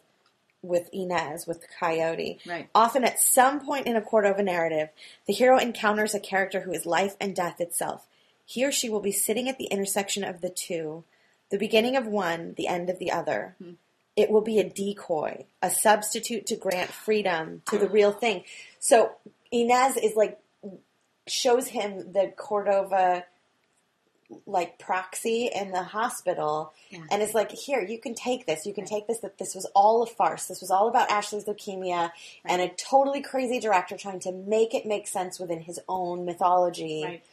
with 0.62 0.90
Inez 0.94 1.46
with 1.46 1.62
the 1.62 1.68
Coyote. 1.80 2.40
Right. 2.48 2.70
Often, 2.74 3.04
at 3.04 3.20
some 3.20 3.60
point 3.60 3.86
in 3.86 3.98
a 3.98 4.02
Cordova 4.02 4.42
narrative, 4.42 4.90
the 5.28 5.34
hero 5.34 5.58
encounters 5.58 6.16
a 6.16 6.20
character 6.20 6.62
who 6.62 6.72
is 6.72 6.86
life 6.86 7.16
and 7.20 7.36
death 7.36 7.60
itself. 7.60 8.08
He 8.46 8.66
or 8.66 8.72
she 8.72 8.90
will 8.90 9.02
be 9.02 9.12
sitting 9.12 9.50
at 9.50 9.58
the 9.58 9.66
intersection 9.66 10.24
of 10.24 10.42
the 10.42 10.50
two, 10.50 11.04
the 11.50 11.58
beginning 11.58 11.96
of 11.96 12.08
one, 12.08 12.54
the 12.56 12.68
end 12.68 12.90
of 12.90 12.98
the 12.98 13.12
other. 13.12 13.56
Hmm. 13.62 13.72
It 14.16 14.30
will 14.30 14.42
be 14.42 14.60
a 14.60 14.70
decoy, 14.70 15.46
a 15.62 15.70
substitute 15.70 16.46
to 16.48 16.56
grant 16.56 16.92
freedom 16.92 17.64
to 17.70 17.78
the 17.78 17.90
real 17.90 18.12
thing. 18.12 18.44
So 18.80 19.14
Inez 19.52 19.98
is 19.98 20.16
like 20.16 20.40
shows 21.28 21.68
him 21.68 22.12
the 22.14 22.32
Cordova 22.36 23.26
like 24.46 24.80
proxy 24.80 25.50
in 25.54 25.72
the 25.72 25.84
hospital 25.84 26.74
Yeah. 26.90 27.02
and 27.12 27.22
it's 27.22 27.34
like 27.34 27.52
here 27.52 27.82
you 27.82 28.00
can 28.00 28.14
take 28.16 28.46
this 28.46 28.66
you 28.66 28.74
can 28.74 28.86
take 28.86 29.08
this 29.08 29.20
that 29.20 29.38
this 29.38 29.54
was 29.56 29.66
all 29.76 30.04
a 30.04 30.06
farce 30.06 30.48
this 30.48 30.62
was 30.62 30.72
all 30.72 30.88
about 30.88 31.10
ashley's 31.12 31.46
leukemia 31.46 32.12
and 32.46 32.62
a 32.62 32.70
totally 32.70 33.22
crazy 33.22 33.60
director 33.60 33.98
trying 33.98 34.20
to 34.22 34.32
make 34.32 34.74
it 34.74 34.86
make 34.86 35.08
sense 35.08 35.40
within 35.40 35.62
his 35.62 35.80
own 35.88 36.26
mythology 36.26 37.04
Right. 37.06 37.24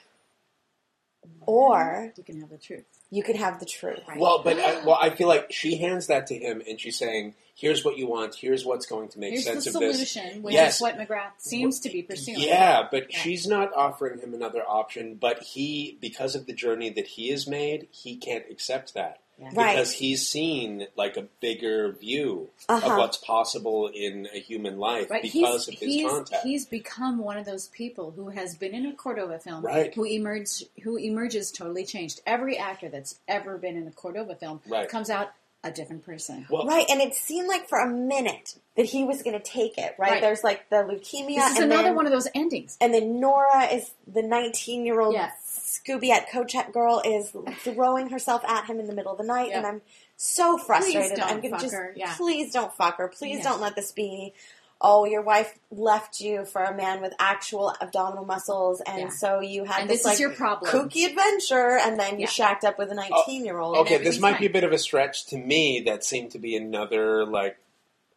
or 1.47 2.13
You 2.17 2.23
can 2.25 2.41
have 2.41 2.51
the 2.51 2.59
truth. 2.59 2.85
You 3.11 3.23
could 3.23 3.37
have 3.37 3.59
the 3.61 3.67
truth 3.67 4.01
Right. 4.09 4.19
well, 4.19 4.43
but 4.43 4.59
uh, 4.59 4.63
I, 4.63 4.85
well, 4.85 4.99
I 5.01 5.11
feel 5.11 5.29
like 5.29 5.53
she 5.53 5.77
hands 5.77 6.07
that 6.09 6.27
to 6.29 6.35
him, 6.35 6.63
and 6.69 6.81
she's 6.81 6.97
saying, 6.99 7.35
"Here's 7.57 7.85
what 7.85 7.97
you 7.99 8.07
want. 8.07 8.35
Here's 8.35 8.65
what's 8.65 8.87
going 8.87 9.09
to 9.09 9.19
make 9.19 9.33
Here's 9.33 9.45
the 9.45 9.53
sense 9.61 9.67
of 9.67 9.81
this." 9.81 10.11
solution, 10.13 10.43
which 10.43 10.55
Yes. 10.55 10.77
is 10.77 10.81
what 10.81 10.97
McGrath 10.97 11.33
seems 11.39 11.81
to 11.81 11.91
be 11.91 12.03
pursuing. 12.03 12.41
Yeah, 12.41 12.87
but 12.91 13.11
Yeah. 13.13 13.19
she's 13.19 13.47
not 13.47 13.73
offering 13.75 14.21
him 14.21 14.33
another 14.35 14.63
option. 14.67 15.17
But 15.17 15.43
he, 15.43 15.99
because 16.01 16.35
of 16.35 16.47
the 16.47 16.53
journey 16.53 16.91
that 16.91 17.07
he 17.07 17.31
has 17.31 17.47
made, 17.47 17.89
he 17.91 18.17
can't 18.17 18.45
accept 18.51 18.95
that 18.95 19.19
Yeah. 19.41 19.51
Right. 19.55 19.77
because 19.77 19.93
he's 19.93 20.29
seen 20.29 20.87
like 20.97 21.17
a 21.17 21.23
bigger 21.41 21.93
view 21.93 22.51
Uh-huh. 22.69 22.93
of 22.93 22.99
what's 22.99 23.17
possible 23.17 23.89
in 23.89 24.29
a 24.35 24.39
human 24.39 24.79
life 24.79 25.11
Right, 25.11 25.23
because 25.23 25.67
he's, 25.67 25.69
of 25.69 25.81
his 25.81 25.95
he's, 25.95 26.11
contact. 26.11 26.45
he's 26.45 26.67
become 26.67 27.19
one 27.19 27.39
of 27.39 27.47
those 27.47 27.69
people 27.69 28.11
who 28.11 28.29
has 28.29 28.55
been 28.55 28.75
in 28.75 28.85
a 28.87 28.93
Cordova 28.93 29.39
film, 29.39 29.65
Right. 29.65 29.95
who 29.95 30.05
emerge, 30.05 30.65
who 30.83 30.97
emerges 30.99 31.51
totally 31.51 31.85
changed. 31.87 32.21
Every 32.27 32.59
actor 32.59 32.89
that's 32.91 33.19
ever 33.27 33.57
been 33.57 33.77
in 33.77 33.87
a 33.89 33.93
Cordova 33.93 34.35
film 34.35 34.61
Right. 34.69 34.89
comes 34.89 35.09
out 35.11 35.31
a 35.63 35.71
different 35.71 36.03
person. 36.07 36.47
well, 36.49 36.65
right 36.67 36.87
and 36.89 37.03
it 37.03 37.15
seemed 37.15 37.47
like 37.47 37.69
for 37.69 37.79
a 37.81 37.87
minute 37.87 38.55
that 38.79 38.87
he 38.87 39.05
was 39.05 39.23
going 39.23 39.37
to 39.39 39.45
take 39.45 39.77
it 39.77 39.95
right? 39.99 40.13
Right. 40.13 40.21
there's 40.23 40.43
like 40.43 40.67
the 40.71 40.77
leukemia 40.77 41.35
this 41.37 41.51
is 41.53 41.57
and 41.59 41.65
another 41.71 41.83
then, 41.89 41.97
one 41.97 42.07
of 42.07 42.13
those 42.13 42.29
endings. 42.35 42.79
and 42.81 42.95
then 42.95 43.21
nora 43.21 43.65
is 43.67 43.91
the 44.07 44.23
19 44.23 44.87
year 44.87 45.03
old 45.03 45.13
Yeah. 45.13 45.31
Scooby 45.71 46.11
at 46.11 46.29
Kochek 46.29 46.73
girl 46.73 47.01
is 47.05 47.33
throwing 47.63 48.09
herself 48.11 48.43
at 48.45 48.65
him 48.67 48.81
in 48.81 48.87
the 48.87 48.95
middle 48.95 49.13
of 49.13 49.19
the 49.19 49.25
night 49.25 49.49
Yeah. 49.51 49.59
and 49.59 49.67
i'm 49.67 49.83
so 50.17 50.59
frustrated 50.59 51.17
don't 51.19 51.29
i'm 51.31 51.37
gonna 51.41 51.51
fuck 51.51 51.61
just 51.61 51.75
her, 51.75 51.93
yeah. 51.97 52.15
please 52.17 52.53
don't 52.53 52.73
fuck 52.75 52.99
her 52.99 53.09
please 53.09 53.39
Yeah. 53.39 53.45
don't 53.45 53.61
let 53.61 53.77
this 53.77 53.93
be 53.93 54.35
oh 54.83 55.05
your 55.05 55.21
wife 55.23 55.59
left 55.71 56.21
you 56.21 56.45
for 56.47 56.63
a 56.65 56.75
man 56.75 57.01
with 57.03 57.13
actual 57.19 57.75
abdominal 57.83 58.25
muscles 58.25 58.81
and 58.81 58.99
Yeah. 59.03 59.09
so 59.11 59.41
you 59.41 59.65
had 59.65 59.83
And 59.83 59.91
this, 59.91 59.99
this 59.99 60.01
is 60.01 60.07
like 60.07 60.19
your 60.21 60.31
problem. 60.31 60.71
kooky 60.73 61.07
adventure 61.07 61.79
and 61.79 62.01
then 62.01 62.15
you 62.15 62.21
Yeah. 62.23 62.27
shacked 62.29 62.65
up 62.65 62.79
with 62.79 62.91
a 62.91 62.95
19 62.95 63.45
year 63.45 63.59
old 63.59 63.77
okay, 63.79 63.99
this 63.99 64.19
might 64.19 64.33
fine. 64.33 64.41
be 64.41 64.47
a 64.47 64.51
bit 64.51 64.65
of 64.65 64.73
a 64.73 64.79
stretch 64.79 65.27
to 65.27 65.37
me. 65.37 65.81
That 65.81 66.03
seemed 66.05 66.31
to 66.33 66.39
be 66.39 66.57
another 66.57 67.25
like 67.27 67.59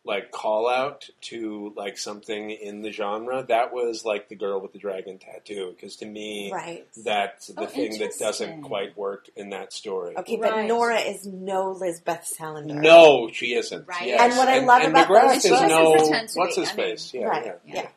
like 0.05 0.31
call 0.31 0.69
out 0.69 1.09
to 1.21 1.71
like 1.77 1.97
something 1.97 2.51
in 2.51 2.81
the 2.81 2.91
genre. 2.91 3.45
That 3.47 3.73
was 3.73 4.03
like 4.03 4.27
the 4.27 4.35
girl 4.35 4.59
with 4.59 4.73
the 4.73 4.79
dragon 4.79 5.17
tattoo 5.17 5.71
because 5.73 5.95
to 5.97 6.05
me, 6.05 6.51
right 6.53 6.85
that's 7.05 7.47
the 7.47 7.61
Oh, 7.61 7.65
thing 7.67 7.97
that 7.99 8.11
doesn't 8.19 8.63
quite 8.63 8.97
work 8.97 9.29
in 9.37 9.51
that 9.51 9.71
story. 9.71 10.17
okay 10.17 10.35
but 10.37 10.65
nora 10.65 10.99
is 10.99 11.25
no 11.25 11.71
lisbeth 11.71 12.29
salander 12.37 12.75
No, 12.75 13.29
she 13.31 13.53
isn't. 13.55 13.87
Right. 13.87 14.07
Yes. 14.07 14.21
And 14.21 14.37
what 14.37 14.49
I 14.49 14.59
love 14.59 14.81
and 14.81 14.91
about 14.91 15.07
McGrath 15.07 15.33
those 15.41 15.45
is 15.45 15.61
no. 15.61 15.91
What's 16.35 16.55
be. 16.55 16.61
his 16.61 16.69
I 16.71 16.75
mean, 16.75 16.85
face? 16.85 17.13
yeah, 17.13 17.25
right 17.25 17.45
yeah. 17.45 17.53
yeah. 17.65 17.73
Yeah. 17.83 17.89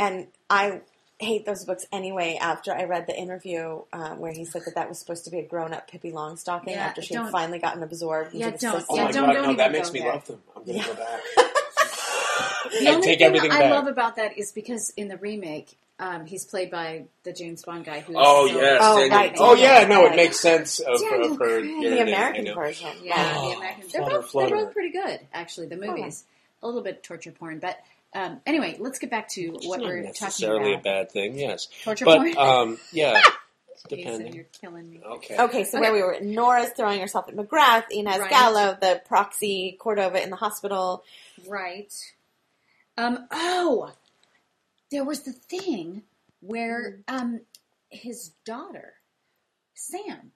and 0.00 0.26
i 0.50 0.80
hate 1.20 1.46
those 1.46 1.64
books 1.64 1.86
anyway 1.92 2.36
after 2.40 2.74
i 2.74 2.82
read 2.84 3.06
the 3.06 3.16
interview 3.16 3.80
uh, 3.92 4.10
where 4.16 4.32
he 4.32 4.44
said 4.44 4.62
that 4.66 4.74
that 4.74 4.88
was 4.88 4.98
supposed 4.98 5.24
to 5.24 5.30
be 5.30 5.38
a 5.38 5.46
grown-up 5.46 5.88
pippi 5.88 6.10
longstocking 6.10 6.66
Yeah, 6.68 6.86
after 6.86 7.02
she 7.02 7.14
had 7.14 7.30
finally 7.30 7.60
gotten 7.60 7.82
absorbed 7.84 8.34
into 8.34 8.38
Yeah, 8.46 8.50
the 8.50 8.58
don't- 8.58 8.72
system. 8.80 8.86
Oh 8.90 8.96
Yeah, 8.96 9.04
my 9.04 9.10
don't- 9.12 9.26
god, 9.26 9.32
don't 9.34 9.46
no, 9.46 9.56
that 9.56 9.72
makes 9.72 9.92
me 9.92 10.00
there. 10.00 10.12
love 10.12 10.26
them. 10.26 10.42
I'm 10.56 10.64
gonna 10.64 10.78
Yeah. 10.78 10.86
go 10.86 10.94
back. 10.94 11.20
The 12.80 12.88
I 12.88 12.94
only 12.94 13.06
take 13.06 13.18
thing 13.18 13.26
everything 13.28 13.52
I 13.52 13.60
back. 13.60 13.70
love 13.70 13.86
about 13.86 14.16
that 14.16 14.36
is 14.36 14.50
because 14.50 14.92
in 14.96 15.06
the 15.06 15.16
remake, 15.18 15.76
um, 16.00 16.26
he's 16.26 16.44
played 16.44 16.70
by 16.72 17.04
the 17.22 17.32
James 17.32 17.62
Bond 17.62 17.84
guy 17.84 18.00
who. 18.00 18.14
Oh 18.16 18.48
so- 18.48 18.60
yes. 18.60 18.78
Oh, 18.82 18.98
Daniel- 18.98 19.16
right, 19.18 19.32
Oh 19.38 19.54
Daniel 19.54 19.72
yeah. 19.82 19.86
No, 19.86 20.06
it 20.06 20.16
makes 20.16 20.40
sense 20.40 20.80
of, 20.80 20.94
of 21.00 21.38
her. 21.38 21.60
Craig. 21.60 21.64
the 21.82 22.00
American 22.02 22.52
version. 22.54 22.88
Yeah, 23.02 23.32
Oh, 23.36 23.50
the 23.50 23.56
American. 23.58 23.84
They're 23.92 24.00
flutter, 24.02 24.20
both 24.20 24.32
they're 24.32 24.64
both 24.64 24.72
pretty 24.72 24.90
good, 24.90 25.20
actually. 25.32 25.68
The 25.68 25.76
movies, 25.76 26.24
a 26.62 26.66
little 26.66 26.82
bit 26.82 27.02
torture 27.04 27.30
porn, 27.30 27.60
but 27.60 27.78
um, 28.14 28.40
anyway, 28.46 28.76
let's 28.78 28.98
get 28.98 29.10
back 29.10 29.28
to 29.30 29.40
It's 29.56 29.66
what 29.66 29.80
not 29.80 29.86
we're 29.88 29.96
talking 30.02 30.12
necessarily 30.20 30.72
about. 30.74 30.80
a 30.80 30.84
bad 30.84 31.12
thing. 31.12 31.38
Yes, 31.38 31.68
Torture 31.82 32.04
but 32.04 32.18
porn. 32.18 32.38
um, 32.38 32.78
yeah, 32.92 33.20
Jason, 33.90 34.04
depending. 34.04 34.34
you're 34.34 34.46
killing 34.60 34.88
me. 34.90 35.00
Okay. 35.04 35.36
Okay, 35.38 35.64
so 35.64 35.80
where 35.80 35.92
we 35.92 36.02
were, 36.02 36.18
Nora's 36.22 36.70
throwing 36.70 37.00
herself 37.00 37.28
at 37.28 37.36
McGrath, 37.36 37.84
Inez 37.90 38.20
Right. 38.20 38.30
Gallo, 38.30 38.78
the 38.80 39.02
proxy 39.06 39.76
Cordova 39.78 40.22
in 40.22 40.30
the 40.30 40.36
hospital. 40.36 41.04
Right. 41.48 41.92
Um. 42.96 43.26
Oh, 43.30 43.92
there 44.90 45.04
was 45.04 45.22
the 45.22 45.32
thing 45.32 46.02
where 46.40 47.00
um 47.08 47.40
his 47.90 48.30
daughter, 48.44 48.94
Sam. 49.74 50.30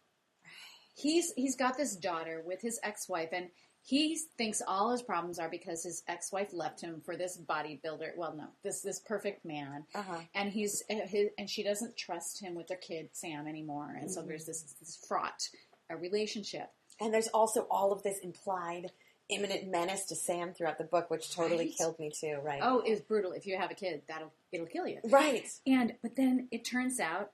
He's 0.97 1.33
he's 1.35 1.55
got 1.55 1.77
this 1.77 1.95
daughter 1.95 2.43
with 2.45 2.61
his 2.61 2.81
ex-wife, 2.83 3.29
and 3.33 3.51
he 3.89 4.19
thinks 4.37 4.61
all 4.69 4.91
his 4.91 5.01
problems 5.01 5.39
are 5.39 5.49
because 5.49 5.83
his 5.83 6.03
ex-wife 6.09 6.53
left 6.53 6.79
him 6.83 7.01
for 7.01 7.17
this 7.17 7.39
bodybuilder. 7.39 8.15
Well, 8.19 8.35
no, 8.37 8.49
this 8.63 8.83
this 8.83 8.99
perfect 9.01 9.47
man, 9.47 9.87
Uh-huh. 9.95 10.19
and 10.35 10.53
he's 10.53 10.83
uh, 10.91 11.07
his, 11.07 11.31
and 11.39 11.49
she 11.49 11.63
doesn't 11.63 11.97
trust 11.97 12.39
him 12.41 12.55
with 12.55 12.69
their 12.69 12.77
kid 12.77 13.09
Sam 13.13 13.47
anymore, 13.47 13.97
and 13.99 14.11
so 14.11 14.21
there's 14.21 14.45
this 14.45 14.61
this 14.79 14.99
fraught 15.09 15.49
a 15.89 15.97
relationship. 15.97 16.71
And 17.01 17.15
there's 17.15 17.29
also 17.29 17.67
all 17.71 17.93
of 17.93 18.03
this 18.03 18.19
implied 18.19 18.91
imminent 19.31 19.69
menace 19.71 20.05
to 20.07 20.15
Sam 20.17 20.53
throughout 20.53 20.77
the 20.77 20.85
book, 20.85 21.09
which 21.11 21.31
totally 21.35 21.67
Right. 21.67 21.77
killed 21.79 21.99
me 21.99 22.11
too, 22.11 22.41
right? 22.43 22.61
Oh, 22.63 22.81
it's 22.85 23.01
brutal. 23.01 23.33
If 23.33 23.47
you 23.47 23.57
have 23.57 23.71
a 23.71 23.75
kid, 23.75 24.03
that'll 24.07 24.33
it'll 24.53 24.67
kill 24.67 24.87
you. 24.87 25.01
Right. 25.05 25.49
And 25.67 25.95
but 26.03 26.17
then 26.17 26.49
it 26.51 26.65
turns 26.67 27.01
out 27.01 27.33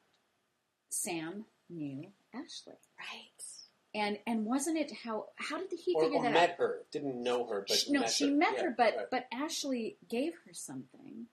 Sam 0.90 1.46
knew 1.68 2.12
Ashley. 2.32 2.74
Right. 2.98 3.33
And 3.94 4.18
and 4.26 4.44
wasn't 4.44 4.76
it 4.78 4.90
how 5.04 5.26
how 5.36 5.58
did 5.58 5.78
he 5.78 5.94
Or, 5.94 6.02
figure 6.04 6.18
or 6.18 6.22
that 6.24 6.32
met 6.32 6.50
out? 6.50 6.56
her. 6.56 6.84
Didn't 6.90 7.22
know 7.22 7.46
her, 7.46 7.64
but 7.68 7.76
She- 7.78 7.92
no, 7.92 8.00
met 8.00 8.10
she 8.10 8.28
her. 8.28 8.34
met 8.34 8.54
Yeah, 8.56 8.62
her, 8.64 8.70
but 8.76 8.96
right. 8.96 9.06
but 9.10 9.28
Ashley 9.32 9.98
gave 10.08 10.34
her 10.46 10.52
something, 10.52 11.28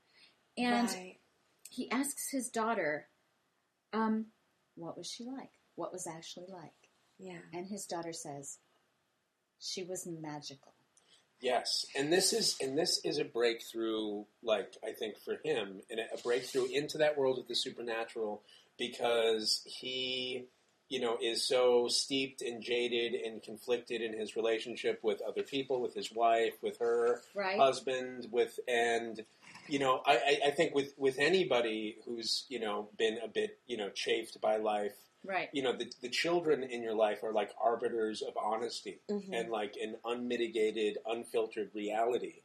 and 0.58 0.88
Right. 0.90 1.20
he 1.70 1.90
asks 1.90 2.30
his 2.30 2.50
daughter, 2.50 3.10
um, 3.94 4.32
"What 4.76 4.96
was 4.98 5.08
she 5.08 5.24
like? 5.24 5.52
What 5.76 5.92
was 5.92 6.06
Ashley 6.06 6.46
like?" 6.48 6.90
Yeah. 7.18 7.42
And 7.52 7.68
his 7.68 7.86
daughter 7.88 8.14
says, 8.14 8.60
"She 9.60 9.84
was 9.84 10.06
magical." 10.06 10.74
Yes, 11.40 11.88
and 11.96 12.14
this 12.14 12.32
is 12.34 12.56
and 12.62 12.78
this 12.78 13.04
is 13.04 13.18
a 13.18 13.26
breakthrough, 13.26 14.26
like 14.44 14.78
I 14.84 14.92
think 14.94 15.18
for 15.18 15.38
him, 15.44 15.82
and 15.90 16.00
a 16.00 16.18
breakthrough 16.22 16.66
into 16.66 17.00
that 17.00 17.18
world 17.18 17.40
of 17.40 17.48
the 17.48 17.56
supernatural 17.56 18.44
because 18.78 19.64
he, 19.66 20.48
you 20.92 21.00
know, 21.00 21.18
is 21.22 21.48
so 21.48 21.88
steeped 21.88 22.42
and 22.42 22.62
jaded 22.62 23.14
and 23.14 23.42
conflicted 23.42 24.02
in 24.02 24.12
his 24.12 24.36
relationship 24.36 25.00
with 25.02 25.22
other 25.22 25.42
people, 25.42 25.82
with 25.82 25.94
his 25.96 26.12
wife, 26.12 26.54
with 26.62 26.78
her 26.80 27.22
Right. 27.34 27.58
husband, 27.58 28.28
with 28.30 28.60
and 28.68 29.24
you 29.70 29.80
know, 29.80 30.02
I, 30.06 30.16
I, 30.18 30.40
I 30.48 30.52
think 30.52 30.76
with 30.76 30.94
with 30.98 31.18
anybody 31.18 31.98
who's 32.06 32.46
you 32.50 32.60
know 32.60 32.90
been 32.98 33.18
a 33.24 33.28
bit 33.30 33.58
you 33.68 33.78
know 33.78 33.90
chafed 33.90 34.42
by 34.42 34.58
life 34.58 34.98
Right. 35.24 35.50
you 35.54 35.62
know 35.64 35.72
the, 35.78 35.90
the 36.02 36.10
children 36.10 36.64
in 36.64 36.82
your 36.84 36.96
life 36.96 37.24
are 37.24 37.32
like 37.32 37.52
arbiters 37.64 38.22
of 38.22 38.34
honesty 38.36 39.00
Mhm. 39.10 39.30
and 39.34 39.50
like 39.50 39.76
an 39.82 39.96
unmitigated 40.04 40.98
unfiltered 41.06 41.70
reality 41.76 42.42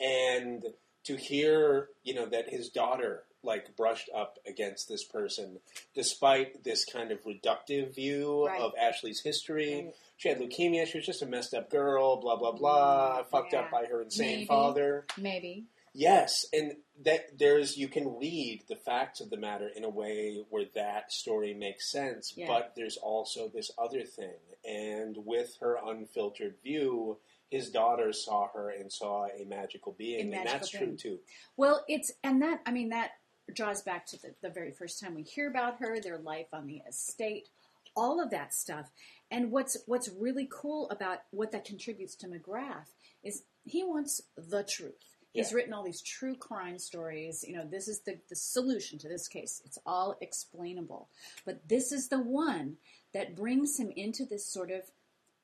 and 0.00 0.64
to 1.04 1.16
hear 1.16 1.88
you 2.02 2.14
know 2.14 2.26
that 2.26 2.48
his 2.50 2.68
daughter 2.68 3.24
like 3.42 3.76
brushed 3.76 4.08
up 4.14 4.38
against 4.46 4.88
this 4.88 5.04
person 5.04 5.58
despite 5.94 6.64
this 6.64 6.84
kind 6.84 7.12
of 7.12 7.18
reductive 7.24 7.94
view 7.94 8.46
Right. 8.46 8.60
of 8.60 8.72
ashley's 8.80 9.20
history 9.22 9.74
Right. 9.84 9.94
she 10.16 10.28
had 10.28 10.38
leukemia 10.38 10.86
she 10.86 10.98
was 10.98 11.06
just 11.06 11.22
a 11.22 11.26
messed 11.26 11.54
up 11.54 11.70
girl 11.70 12.16
blah 12.20 12.36
blah 12.36 12.52
blah 12.52 13.22
mm, 13.22 13.26
fucked 13.30 13.52
Yeah. 13.52 13.60
up 13.60 13.70
by 13.70 13.84
her 13.86 14.02
insane 14.02 14.26
Maybe. 14.38 14.46
father 14.46 15.06
Maybe. 15.18 15.64
Yes, 15.96 16.44
and 16.52 16.72
that 17.04 17.38
there's 17.38 17.76
you 17.76 17.86
can 17.86 18.16
read 18.18 18.64
the 18.68 18.74
facts 18.74 19.20
of 19.20 19.30
the 19.30 19.36
matter 19.36 19.68
in 19.68 19.84
a 19.84 19.88
way 19.88 20.42
where 20.50 20.64
that 20.74 21.12
story 21.12 21.54
makes 21.54 21.88
sense, 21.92 22.32
Yeah. 22.36 22.48
but 22.48 22.72
there's 22.74 22.96
also 22.96 23.46
this 23.48 23.70
other 23.78 24.02
thing. 24.02 24.34
And 24.64 25.16
with 25.24 25.56
her 25.60 25.78
unfiltered 25.86 26.56
view, 26.64 27.18
his 27.50 27.70
daughter 27.70 28.12
saw 28.12 28.48
her 28.54 28.70
and 28.70 28.90
saw 28.92 29.26
a 29.26 29.44
magical 29.44 29.92
being, 29.96 30.32
A 30.32 30.36
and 30.38 30.46
that's 30.46 30.70
being. 30.70 30.84
true 30.84 30.96
too. 30.96 31.18
Well, 31.56 31.84
it's 31.88 32.12
and 32.22 32.42
that 32.42 32.60
I 32.66 32.72
mean 32.72 32.88
that 32.90 33.12
draws 33.52 33.82
back 33.82 34.06
to 34.06 34.20
the, 34.20 34.34
the 34.42 34.50
very 34.50 34.70
first 34.72 35.00
time 35.00 35.14
we 35.14 35.22
hear 35.22 35.48
about 35.48 35.78
her, 35.78 36.00
their 36.00 36.18
life 36.18 36.46
on 36.52 36.66
the 36.66 36.80
estate, 36.88 37.48
all 37.94 38.20
of 38.22 38.30
that 38.30 38.54
stuff. 38.54 38.90
And 39.30 39.50
what's 39.50 39.76
what's 39.86 40.08
really 40.08 40.48
cool 40.50 40.88
about 40.90 41.18
what 41.30 41.52
that 41.52 41.64
contributes 41.64 42.14
to 42.16 42.26
McGrath 42.26 42.88
is 43.22 43.42
he 43.64 43.82
wants 43.84 44.20
the 44.36 44.62
truth. 44.64 44.94
He's 45.32 45.50
Yeah. 45.50 45.56
written 45.56 45.72
all 45.74 45.82
these 45.82 46.00
true 46.02 46.36
crime 46.36 46.78
stories. 46.78 47.44
You 47.46 47.56
know, 47.56 47.66
this 47.66 47.88
is 47.88 48.00
the, 48.00 48.18
the 48.28 48.36
solution 48.36 48.98
to 49.00 49.08
this 49.08 49.26
case. 49.26 49.60
It's 49.64 49.78
all 49.84 50.16
explainable. 50.20 51.08
But 51.44 51.68
this 51.68 51.90
is 51.90 52.08
the 52.08 52.20
one 52.20 52.76
that 53.12 53.34
brings 53.34 53.78
him 53.78 53.90
into 53.96 54.24
this 54.24 54.46
sort 54.46 54.70
of 54.70 54.82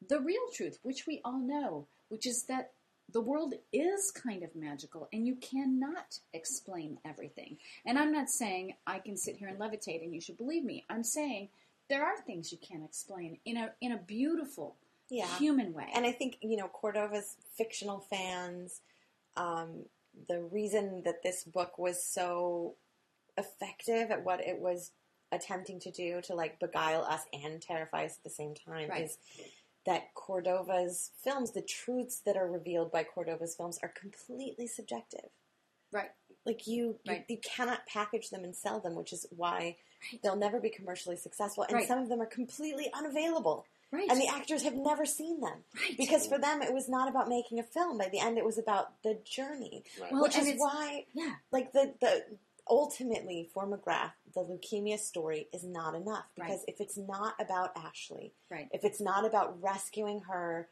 the 0.08 0.20
real 0.20 0.42
truth, 0.54 0.78
which 0.82 1.06
we 1.06 1.20
all 1.24 1.38
know, 1.38 1.86
which 2.08 2.26
is 2.26 2.44
that 2.44 2.72
the 3.12 3.20
world 3.20 3.54
is 3.72 4.10
kind 4.12 4.42
of 4.44 4.54
magical 4.54 5.08
and 5.12 5.26
you 5.26 5.34
cannot 5.36 6.20
explain 6.32 6.98
everything. 7.04 7.56
And 7.84 7.98
I'm 7.98 8.12
not 8.12 8.28
saying 8.28 8.74
I 8.86 9.00
can 9.00 9.16
sit 9.16 9.36
here 9.36 9.48
and 9.48 9.58
levitate 9.58 10.02
and 10.04 10.14
you 10.14 10.20
should 10.20 10.38
believe 10.38 10.64
me. 10.64 10.84
I'm 10.88 11.02
saying 11.02 11.48
there 11.88 12.04
are 12.04 12.20
things 12.22 12.52
you 12.52 12.58
can't 12.58 12.84
explain 12.84 13.38
in 13.44 13.56
a 13.56 13.72
in 13.80 13.90
a 13.92 13.96
beautiful 13.96 14.76
Yeah. 15.08 15.26
human 15.38 15.72
way. 15.72 15.88
And 15.92 16.06
I 16.06 16.12
think, 16.12 16.38
you 16.40 16.56
know, 16.56 16.68
Cordova's 16.68 17.34
fictional 17.56 17.98
fans, 17.98 18.80
um, 19.36 19.86
the 20.28 20.40
reason 20.44 21.02
that 21.04 21.24
this 21.24 21.42
book 21.42 21.78
was 21.78 22.04
so 22.04 22.76
effective 23.36 24.10
at 24.10 24.24
what 24.24 24.40
it 24.40 24.58
was 24.60 24.92
attempting 25.32 25.78
to 25.80 25.90
do 25.90 26.20
to 26.22 26.34
like 26.34 26.58
beguile 26.60 27.02
us 27.02 27.22
and 27.32 27.60
terrify 27.62 28.04
us 28.04 28.16
at 28.18 28.24
the 28.24 28.30
same 28.30 28.54
time 28.54 28.88
Right. 28.88 29.04
is 29.04 29.18
that 29.86 30.14
Cordova's 30.14 31.10
films, 31.22 31.52
the 31.52 31.62
truths 31.62 32.20
that 32.26 32.36
are 32.36 32.46
revealed 32.50 32.92
by 32.92 33.04
Cordova's 33.04 33.54
films 33.54 33.78
are 33.82 33.88
completely 33.88 34.66
subjective. 34.66 35.30
right. 35.92 36.10
Like 36.46 36.66
you, 36.66 36.98
Right. 37.06 37.24
you, 37.28 37.36
you 37.36 37.40
cannot 37.42 37.84
package 37.86 38.30
them 38.30 38.44
and 38.44 38.54
sell 38.56 38.80
them, 38.80 38.94
which 38.94 39.12
is 39.12 39.26
why 39.30 39.76
they'll 40.22 40.36
never 40.36 40.58
be 40.60 40.70
commercially 40.70 41.16
successful. 41.16 41.64
And 41.64 41.74
Right. 41.74 41.86
some 41.88 41.98
of 41.98 42.08
them 42.08 42.20
are 42.22 42.26
completely 42.26 42.90
unavailable 42.94 43.66
Right. 43.92 44.08
and 44.08 44.20
the 44.20 44.28
actors 44.28 44.62
have 44.62 44.74
never 44.74 45.04
seen 45.04 45.40
them 45.40 45.64
Right. 45.74 45.96
because 45.98 46.26
for 46.28 46.38
them 46.38 46.62
it 46.62 46.72
was 46.72 46.88
not 46.88 47.08
about 47.08 47.28
making 47.28 47.58
a 47.58 47.62
film 47.64 47.98
by 47.98 48.08
the 48.08 48.20
end 48.20 48.38
it 48.38 48.44
was 48.44 48.56
about 48.56 49.02
the 49.02 49.14
journey 49.24 49.82
Right. 50.00 50.12
Well, 50.12 50.22
which 50.22 50.36
is 50.38 50.54
why 50.58 51.06
yeah. 51.12 51.34
like 51.50 51.72
the 51.72 51.92
the 52.00 52.24
ultimately 52.68 53.48
for 53.54 53.66
mcgrath 53.66 54.12
the 54.34 54.40
leukemia 54.40 54.98
story 54.98 55.48
is 55.52 55.64
not 55.64 55.94
enough 55.94 56.24
because 56.34 56.58
Right. 56.60 56.64
if 56.68 56.80
it's 56.80 56.96
not 56.96 57.34
about 57.40 57.70
ashley 57.76 58.34
Right. 58.50 58.68
if 58.72 58.84
it's 58.84 59.00
not 59.00 59.24
about 59.24 59.60
rescuing 59.62 60.20
her 60.22 60.68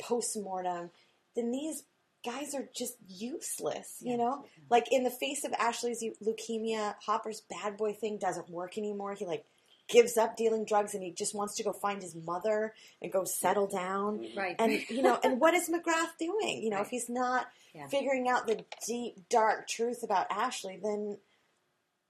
post-mortem 0.00 0.90
then 1.36 1.50
these 1.50 1.84
guys 2.24 2.54
are 2.54 2.68
just 2.74 2.96
useless 3.06 3.96
you 4.00 4.12
Yeah. 4.12 4.16
know 4.16 4.44
like 4.70 4.90
in 4.90 5.04
the 5.04 5.10
face 5.10 5.44
of 5.44 5.52
ashley's 5.54 6.02
leukemia 6.22 6.96
hopper's 7.04 7.40
bad 7.42 7.76
boy 7.76 7.92
thing 7.92 8.18
doesn't 8.18 8.48
work 8.48 8.78
anymore 8.78 9.14
he 9.14 9.26
like 9.26 9.44
gives 9.88 10.16
up 10.16 10.36
dealing 10.36 10.64
drugs 10.64 10.94
and 10.94 11.02
he 11.02 11.10
just 11.10 11.34
wants 11.34 11.54
to 11.56 11.62
go 11.62 11.72
find 11.72 12.00
his 12.02 12.14
mother 12.14 12.74
and 13.02 13.12
go 13.12 13.24
settle 13.24 13.66
down 13.66 14.26
Right. 14.36 14.56
and 14.58 14.72
you 14.88 15.02
know 15.02 15.18
and 15.22 15.40
what 15.40 15.52
is 15.54 15.68
mcgrath 15.68 16.16
doing 16.18 16.62
you 16.62 16.70
know 16.70 16.76
Right. 16.76 16.86
if 16.86 16.90
he's 16.90 17.08
not 17.10 17.48
Yeah. 17.74 17.86
figuring 17.88 18.28
out 18.28 18.46
the 18.46 18.64
deep 18.86 19.28
dark 19.28 19.68
truth 19.68 20.02
about 20.02 20.26
ashley 20.30 20.78
then 20.82 21.18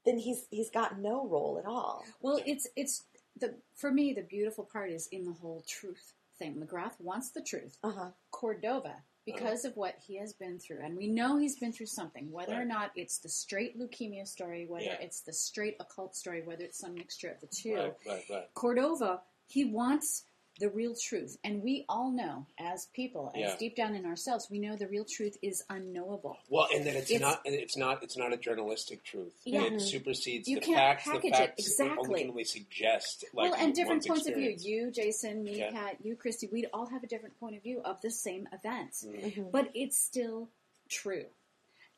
then 0.05 0.17
he's 0.19 0.45
he's 0.51 0.69
got 0.69 0.99
no 0.99 1.27
role 1.27 1.57
at 1.59 1.65
all 1.65 2.03
Well, 2.21 2.39
it's 2.45 2.67
it's 2.75 3.03
the 3.37 3.55
for 3.75 3.91
me 3.91 4.13
the 4.13 4.21
beautiful 4.21 4.63
part 4.63 4.91
is 4.91 5.07
in 5.11 5.25
the 5.25 5.33
whole 5.33 5.63
truth 5.67 6.13
thing. 6.39 6.55
McGrath 6.55 6.99
wants 6.99 7.29
the 7.31 7.41
truth. 7.41 7.77
uh-huh 7.83 8.11
Cordova, 8.31 9.03
Uh-huh. 9.27 9.37
because 9.37 9.65
of 9.65 9.75
what 9.75 9.95
he 10.05 10.17
has 10.19 10.33
been 10.33 10.59
through, 10.59 10.79
and 10.83 10.95
we 10.95 11.07
know 11.07 11.37
he's 11.37 11.57
been 11.57 11.71
through 11.71 11.87
something, 11.87 12.31
whether 12.31 12.53
or 12.53 12.65
not 12.65 12.91
it's 12.95 13.17
the 13.17 13.29
straight 13.29 13.79
leukemia 13.79 14.27
story, 14.27 14.65
whether 14.67 14.85
Yeah. 14.85 14.97
it's 15.01 15.21
the 15.21 15.33
straight 15.33 15.75
occult 15.79 16.15
story, 16.15 16.43
whether 16.43 16.63
it's 16.63 16.77
some 16.77 16.93
mixture 16.93 17.29
of 17.31 17.41
the 17.41 17.47
two. 17.47 17.75
Right, 17.75 17.93
right, 18.05 18.23
right. 18.29 18.53
Cordova, 18.53 19.21
he 19.47 19.65
wants 19.65 20.25
the 20.59 20.69
real 20.69 20.95
truth, 20.95 21.37
and 21.43 21.61
we 21.61 21.83
all 21.89 22.11
know, 22.11 22.45
as 22.57 22.85
people, 22.93 23.29
as 23.35 23.41
Yeah. 23.41 23.55
deep 23.57 23.75
down 23.75 23.93
in 23.95 24.05
ourselves, 24.05 24.49
we 24.49 24.57
know 24.57 24.77
the 24.77 24.87
real 24.87 25.03
truth 25.03 25.37
is 25.41 25.63
unknowable. 25.69 26.37
Well, 26.49 26.67
and 26.73 26.85
that 26.85 26.95
it's, 26.95 27.11
It's- 27.11 27.19
not 27.21 27.41
it's 27.45 27.75
not 27.75 28.03
it's 28.03 28.15
not 28.15 28.31
a 28.31 28.37
journalistic 28.37 29.03
truth. 29.03 29.33
Yeah. 29.43 29.63
It 29.63 29.73
mm-hmm. 29.73 29.79
supersedes 29.79 30.47
You 30.47 30.59
the 30.61 30.65
can't 30.65 30.77
facts. 30.77 31.05
The 31.05 31.11
package 31.11 31.31
it, 31.33 31.35
facts 31.35 31.67
exactly. 31.67 31.97
ultimately 32.21 32.43
suggest 32.45 33.25
like 33.33 33.51
well, 33.51 33.61
and 33.61 33.75
different 33.75 34.05
points 34.07 34.27
experience. 34.27 34.61
of 34.61 34.65
view. 34.65 34.85
You, 34.85 34.91
Jason, 34.91 35.43
me, 35.43 35.57
Yeah. 35.59 35.71
Pat, 35.71 35.97
you, 36.03 36.15
Christy, 36.15 36.47
we'd 36.51 36.69
all 36.73 36.85
have 36.87 37.03
a 37.03 37.07
different 37.07 37.37
point 37.39 37.57
of 37.57 37.63
view 37.63 37.81
of 37.83 37.99
the 38.01 38.11
same 38.11 38.47
events, 38.53 39.03
Mm-hmm. 39.05 39.25
mm-hmm. 39.27 39.49
but 39.51 39.69
it's 39.73 39.97
still 39.97 40.49
true. 40.89 41.25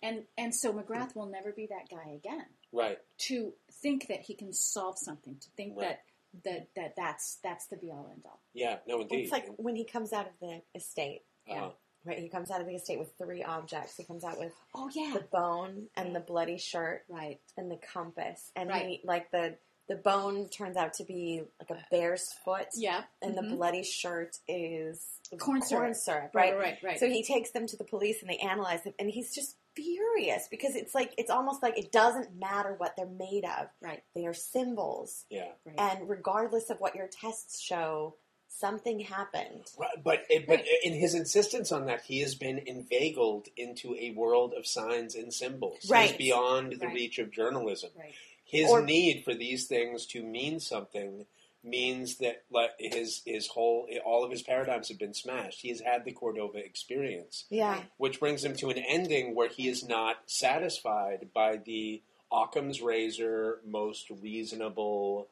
and 0.02 0.24
and 0.38 0.54
so 0.56 0.74
McGrath 0.74 1.14
mm. 1.14 1.16
will 1.16 1.26
never 1.28 1.52
be 1.52 1.68
that 1.68 1.90
guy 1.90 2.12
again. 2.12 2.46
Right. 2.72 2.98
To 3.30 3.54
think 3.72 4.08
that 4.08 4.22
he 4.22 4.34
can 4.34 4.52
solve 4.54 4.98
something, 4.98 5.38
to 5.40 5.48
think 5.56 5.76
Right. 5.78 5.90
that 5.90 6.02
that 6.46 6.68
that 6.76 6.94
that's 6.96 7.38
that's 7.44 7.68
the 7.68 7.78
be 7.78 7.92
all 7.92 8.10
end 8.12 8.24
all. 8.26 8.40
Yeah. 8.54 8.78
No, 8.88 9.02
indeed. 9.02 9.24
It's 9.24 9.32
like 9.32 9.48
when 9.58 9.76
he 9.76 9.86
comes 9.86 10.14
out 10.14 10.28
of 10.28 10.34
the 10.42 10.62
estate. 10.76 11.22
Uh-huh. 11.50 11.70
Right, 12.06 12.20
he 12.20 12.30
comes 12.30 12.52
out 12.52 12.62
of 12.62 12.68
the 12.68 12.76
estate 12.76 13.00
with 13.00 13.12
three 13.18 13.44
objects. 13.44 13.98
He 13.98 14.04
comes 14.06 14.24
out 14.24 14.40
with 14.40 14.54
Oh 14.74 14.90
yeah, 14.94 15.14
the 15.14 15.26
bone 15.30 15.88
and 15.98 16.16
the 16.16 16.22
bloody 16.22 16.58
shirt 16.58 17.04
right. 17.10 17.40
and 17.58 17.70
the 17.70 17.78
compass, 17.94 18.52
and 18.56 18.70
Right. 18.70 18.86
he 18.86 19.02
like 19.04 19.30
the 19.32 19.58
the 19.90 19.96
bone 19.96 20.48
turns 20.50 20.78
out 20.78 20.94
to 20.96 21.04
be 21.06 21.42
like 21.60 21.70
a 21.70 21.84
bear's 21.92 22.32
foot, 22.46 22.68
Yeah, 22.76 23.04
and 23.22 23.36
mhm. 23.36 23.50
the 23.50 23.56
bloody 23.56 23.84
shirt 23.84 24.38
is 24.48 25.06
Corn 25.40 25.62
syrup. 25.62 26.32
right? 26.34 26.54
Right, 26.54 26.58
right, 26.58 26.78
right. 26.84 27.00
So 27.00 27.08
he 27.10 27.24
takes 27.24 27.52
them 27.52 27.68
to 27.68 27.78
the 27.78 27.84
police 27.86 28.22
and 28.22 28.30
they 28.30 28.38
analyze 28.38 28.84
them, 28.84 28.94
and 29.00 29.10
he's 29.10 29.34
just 29.36 29.56
furious 29.78 30.48
because 30.50 30.76
it's 30.76 30.94
like 30.96 31.14
it's 31.18 31.30
almost 31.30 31.62
like 31.62 31.78
it 31.78 31.92
doesn't 31.92 32.36
matter 32.38 32.74
what 32.78 32.96
they're 32.98 33.06
made 33.06 33.46
of; 33.46 33.68
right, 33.82 34.04
they 34.16 34.26
are 34.26 34.34
symbols, 34.34 35.26
yeah. 35.30 35.50
right. 35.66 35.76
and 35.80 36.10
regardless 36.10 36.70
of 36.70 36.80
what 36.80 36.96
your 36.96 37.08
tests 37.08 37.62
show, 37.62 38.16
something 38.50 39.00
happened. 39.00 39.66
Right, 39.78 40.04
but 40.04 40.24
it, 40.30 40.48
but 40.48 40.58
Right. 40.60 40.68
in 40.84 40.94
his 40.94 41.14
insistence 41.14 41.72
on 41.72 41.86
that, 41.86 42.02
he 42.02 42.20
has 42.22 42.36
been 42.36 42.60
inveigled 42.60 43.48
into 43.56 43.96
a 43.96 44.12
world 44.12 44.54
of 44.58 44.66
signs 44.66 45.16
and 45.16 45.34
symbols. 45.34 45.78
He's 45.82 46.14
beyond 46.14 46.74
the 46.80 46.88
Right. 46.88 46.96
reach 46.96 47.20
of 47.20 47.32
journalism. 47.32 47.92
right. 47.96 48.14
His 48.44 48.70
Or- 48.72 48.82
need 48.82 49.24
for 49.26 49.34
these 49.34 49.68
things 49.68 50.06
to 50.08 50.24
mean 50.24 50.60
something 50.62 51.26
means 51.68 52.18
that 52.18 52.44
his 52.80 53.22
his 53.26 53.48
whole 53.48 53.88
all 54.06 54.24
of 54.24 54.32
his 54.32 54.42
paradigms 54.42 54.88
have 54.90 54.98
been 55.00 55.14
smashed. 55.14 55.62
He 55.62 55.70
has 55.70 55.82
had 55.82 56.06
the 56.06 56.12
Cordova 56.12 56.58
experience, 56.60 57.46
Yeah, 57.50 57.82
which 57.98 58.20
brings 58.20 58.44
him 58.44 58.56
to 58.58 58.70
an 58.70 58.78
ending 58.78 59.36
where 59.36 59.50
he 59.50 59.68
is 59.68 59.88
not 59.88 60.18
satisfied 60.26 61.30
by 61.34 61.58
the 61.58 62.02
Occam's 62.32 62.82
razor 62.82 63.60
most 63.66 64.10
reasonable 64.10 65.28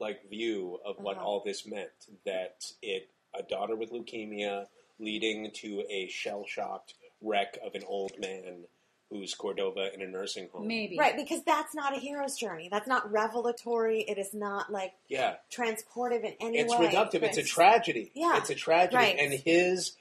like 0.00 0.28
view 0.28 0.78
of 0.84 0.96
what 0.98 1.16
Uh-huh. 1.16 1.26
all 1.26 1.40
this 1.44 1.66
meant. 1.66 1.90
That 2.24 2.64
it 2.82 3.08
a 3.34 3.42
daughter 3.42 3.74
with 3.76 3.90
leukemia 3.92 4.66
leading 4.98 5.50
to 5.52 5.84
a 5.90 6.08
shell 6.08 6.44
shocked 6.46 6.94
wreck 7.20 7.58
of 7.64 7.74
an 7.74 7.82
old 7.86 8.18
man 8.18 8.64
who's 9.10 9.34
Cordova 9.34 9.92
in 9.94 10.02
a 10.02 10.06
nursing 10.06 10.48
home. 10.52 10.66
Maybe 10.66 10.98
right. 10.98 11.16
Because 11.16 11.42
that's 11.44 11.74
not 11.74 11.96
a 11.96 11.98
hero's 12.00 12.36
journey. 12.36 12.68
That's 12.70 12.86
not 12.86 13.10
revelatory. 13.10 14.02
It 14.02 14.18
is 14.18 14.34
not 14.34 14.70
like 14.70 14.92
Yeah. 15.08 15.36
transportive 15.50 16.24
in 16.24 16.34
any 16.40 16.58
it's 16.58 16.76
way. 16.76 16.88
reductive. 16.88 17.22
It's 17.22 17.38
a 17.38 17.42
tragedy. 17.42 18.10
Yeah. 18.14 18.36
it's 18.36 18.50
a 18.50 18.54
tragedy, 18.54 18.96
Right. 18.96 19.16
and 19.18 19.32
his 19.32 19.96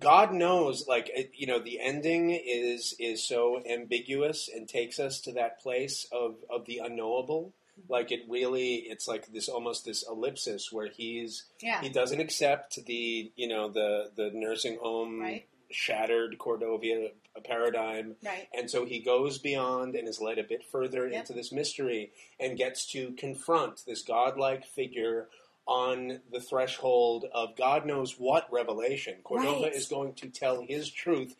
God 0.00 0.32
knows, 0.32 0.86
like 0.88 1.10
it, 1.14 1.32
you 1.34 1.46
know, 1.46 1.58
the 1.58 1.78
ending 1.80 2.30
is 2.30 2.94
is 2.98 3.22
so 3.22 3.62
ambiguous 3.68 4.48
and 4.48 4.68
takes 4.68 4.98
us 4.98 5.20
to 5.22 5.32
that 5.32 5.60
place 5.60 6.06
of 6.12 6.36
of 6.48 6.64
the 6.66 6.78
unknowable. 6.78 7.52
Mm-hmm. 7.80 7.92
Like 7.92 8.10
it 8.12 8.20
really, 8.28 8.76
it's 8.76 9.06
like 9.08 9.26
this 9.32 9.48
almost 9.48 9.84
this 9.84 10.04
ellipsis 10.08 10.70
where 10.72 10.88
he's 10.88 11.44
yeah, 11.60 11.80
he 11.82 11.88
doesn't 11.88 12.20
accept 12.20 12.84
the 12.86 13.32
you 13.36 13.48
know 13.48 13.68
the 13.68 14.10
the 14.16 14.30
nursing 14.32 14.78
home 14.80 15.20
Right. 15.20 15.46
shattered 15.70 16.38
Cordova 16.38 17.10
paradigm 17.40 18.14
right. 18.24 18.48
and 18.52 18.70
so 18.70 18.84
he 18.84 19.00
goes 19.00 19.38
beyond 19.38 19.94
and 19.96 20.06
is 20.06 20.20
led 20.20 20.38
a 20.38 20.42
bit 20.44 20.62
further 20.64 21.08
Yep. 21.08 21.20
into 21.20 21.32
this 21.32 21.50
mystery 21.50 22.12
and 22.38 22.58
gets 22.58 22.86
to 22.92 23.12
confront 23.12 23.84
this 23.86 24.02
godlike 24.02 24.64
figure 24.66 25.28
on 25.66 26.20
the 26.30 26.40
threshold 26.40 27.24
of 27.32 27.56
God 27.56 27.86
knows 27.86 28.18
what 28.18 28.52
revelation. 28.52 29.16
Cordova 29.24 29.62
Right. 29.62 29.72
is 29.74 29.86
going 29.86 30.14
to 30.14 30.28
tell 30.28 30.60
his 30.62 30.90
truth, 30.90 31.36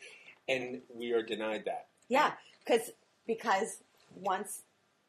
and 0.48 0.80
we 0.88 1.10
are 1.12 1.22
denied 1.22 1.64
that. 1.66 1.88
Yeah, 2.08 2.32
because 2.64 2.90
because 3.26 3.82
once 4.14 4.62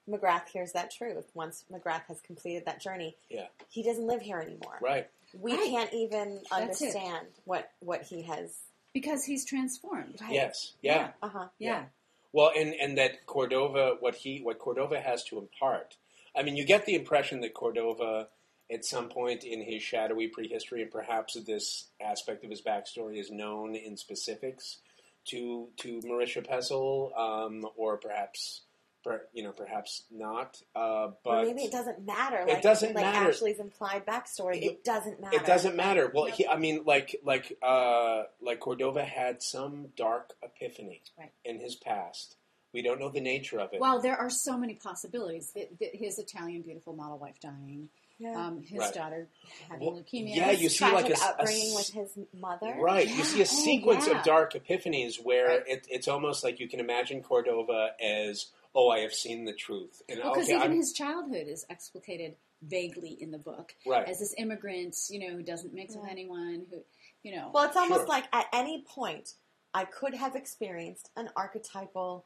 McGrath 0.09 0.49
hears 0.49 0.71
that 0.73 0.91
truth, 0.91 1.29
once 1.33 1.63
McGrath 1.71 2.05
has 2.07 2.19
completed 2.21 2.65
that 2.65 2.81
journey, 2.81 3.15
Yeah. 3.29 3.47
he 3.69 3.83
doesn't 3.83 4.05
live 4.05 4.21
here 4.21 4.39
anymore. 4.39 4.79
Right. 4.81 5.07
We 5.33 5.53
Right. 5.53 5.69
can't 5.69 5.93
even 5.93 6.41
That's 6.49 6.81
it. 6.81 6.85
understand 6.95 7.27
what 7.45 7.71
what 7.79 8.01
he 8.03 8.23
has. 8.23 8.57
Because 8.93 9.25
he's 9.25 9.45
transformed. 9.45 10.19
Right. 10.21 10.31
Yes. 10.33 10.73
Yeah. 10.81 11.11
Uh 11.21 11.29
huh. 11.29 11.47
Yeah. 11.59 11.85
Well, 12.31 12.51
and 12.55 12.73
and 12.73 12.97
that 12.97 13.25
Cordova, 13.25 13.97
what 13.99 14.15
he, 14.15 14.39
what 14.41 14.59
Cordova 14.59 14.99
has 14.99 15.23
to 15.25 15.37
impart. 15.37 15.97
I 16.35 16.41
mean, 16.43 16.55
you 16.55 16.65
get 16.65 16.85
the 16.85 16.95
impression 16.95 17.41
that 17.41 17.53
Cordova, 17.53 18.27
at 18.71 18.85
some 18.85 19.09
point 19.09 19.43
in 19.43 19.61
his 19.61 19.83
shadowy 19.83 20.27
prehistory, 20.27 20.81
and 20.81 20.91
perhaps 20.91 21.35
this 21.45 21.85
aspect 22.01 22.43
of 22.43 22.49
his 22.49 22.61
backstory 22.61 23.19
is 23.19 23.29
known 23.29 23.75
in 23.75 23.97
specifics 23.97 24.77
to 25.25 25.67
to 25.77 25.99
Marisha 26.01 26.45
Pessl, 26.45 27.15
um, 27.17 27.67
or 27.75 27.97
perhaps, 27.97 28.61
per, 29.03 29.27
you 29.33 29.43
know, 29.43 29.51
perhaps 29.51 30.03
not. 30.11 30.61
Uh, 30.75 31.07
But 31.07 31.23
but 31.23 31.45
maybe 31.45 31.63
it 31.63 31.71
doesn't 31.71 32.05
matter. 32.05 32.45
It 32.47 32.61
doesn't 32.61 32.93
like 32.95 33.03
matter. 33.05 33.29
Ashley's 33.29 33.59
implied 33.59 34.05
backstory. 34.05 34.61
You- 34.63 34.71
It 34.71 34.83
doesn't 34.83 35.19
matter. 35.19 35.35
It 35.37 35.45
doesn't 35.45 35.75
matter. 35.75 36.11
Well, 36.13 36.25
he, 36.25 36.47
I 36.47 36.57
mean, 36.57 36.83
like, 36.85 37.15
like, 37.23 37.57
uh, 37.61 38.23
like 38.41 38.59
Cordova 38.59 39.03
had 39.03 39.43
some 39.43 39.89
dark 39.95 40.33
epiphany 40.41 41.01
Right. 41.19 41.31
in 41.43 41.59
his 41.59 41.75
past. 41.75 42.35
We 42.73 42.81
don't 42.81 42.99
know 42.99 43.09
the 43.09 43.21
nature 43.21 43.59
of 43.59 43.71
it. 43.73 43.79
Well, 43.79 44.01
there 44.01 44.17
are 44.17 44.29
so 44.31 44.57
many 44.57 44.73
possibilities. 44.73 45.51
That, 45.53 45.77
that 45.79 45.95
his 45.95 46.17
Italian 46.17 46.63
beautiful 46.63 46.93
model 46.93 47.19
wife 47.19 47.39
dying, 47.39 47.89
Yeah. 48.17 48.31
um, 48.47 48.63
his 48.63 48.79
Right. 48.79 48.93
daughter 48.95 49.27
having 49.69 49.85
Well, 49.85 50.01
leukemia. 50.01 50.35
yeah, 50.35 50.47
His 50.53 50.61
you 50.63 50.69
see, 50.69 50.85
like, 50.85 51.05
tragic 51.05 51.11
a 51.11 51.13
s- 51.13 51.21
a 51.21 51.29
upbringing 51.33 51.67
s- 51.67 51.75
with 51.75 51.89
his 52.15 52.25
mother. 52.33 52.75
Right. 52.79 53.07
You 53.07 53.23
see 53.25 53.39
a 53.39 53.43
Oh, 53.43 53.45
sequence 53.45 54.07
yeah. 54.07 54.17
of 54.17 54.25
dark 54.25 54.53
epiphanies 54.53 55.21
where 55.23 55.47
Right. 55.49 55.67
it, 55.67 55.87
it's 55.87 56.07
almost 56.07 56.43
like 56.43 56.59
you 56.59 56.67
can 56.67 56.79
imagine 56.79 57.21
Cordova 57.21 57.93
as, 58.01 58.47
oh, 58.75 58.89
I 58.89 58.99
have 58.99 59.13
seen 59.13 59.45
the 59.45 59.53
truth. 59.53 60.01
And 60.09 60.17
because 60.21 60.45
okay, 60.45 60.55
even 60.55 60.71
I'm, 60.71 60.75
his 60.77 60.93
childhood 60.93 61.47
is 61.47 61.65
explicated 61.69 62.35
vaguely 62.61 63.17
in 63.19 63.31
the 63.31 63.37
book 63.37 63.75
Right. 63.85 64.07
as 64.07 64.19
this 64.19 64.33
immigrant, 64.37 64.95
you 65.09 65.19
know, 65.19 65.35
who 65.35 65.43
doesn't 65.43 65.73
mix 65.73 65.95
with 65.95 66.05
anyone, 66.09 66.65
who, 66.71 66.77
you 67.23 67.35
know, 67.35 67.51
Well, 67.53 67.65
it's 67.65 67.75
almost 67.77 68.01
Sure. 68.01 68.07
like 68.07 68.25
at 68.33 68.47
any 68.53 68.83
point 68.87 69.33
I 69.73 69.85
could 69.85 70.13
have 70.13 70.35
experienced 70.35 71.09
an 71.15 71.29
archetypal 71.35 72.25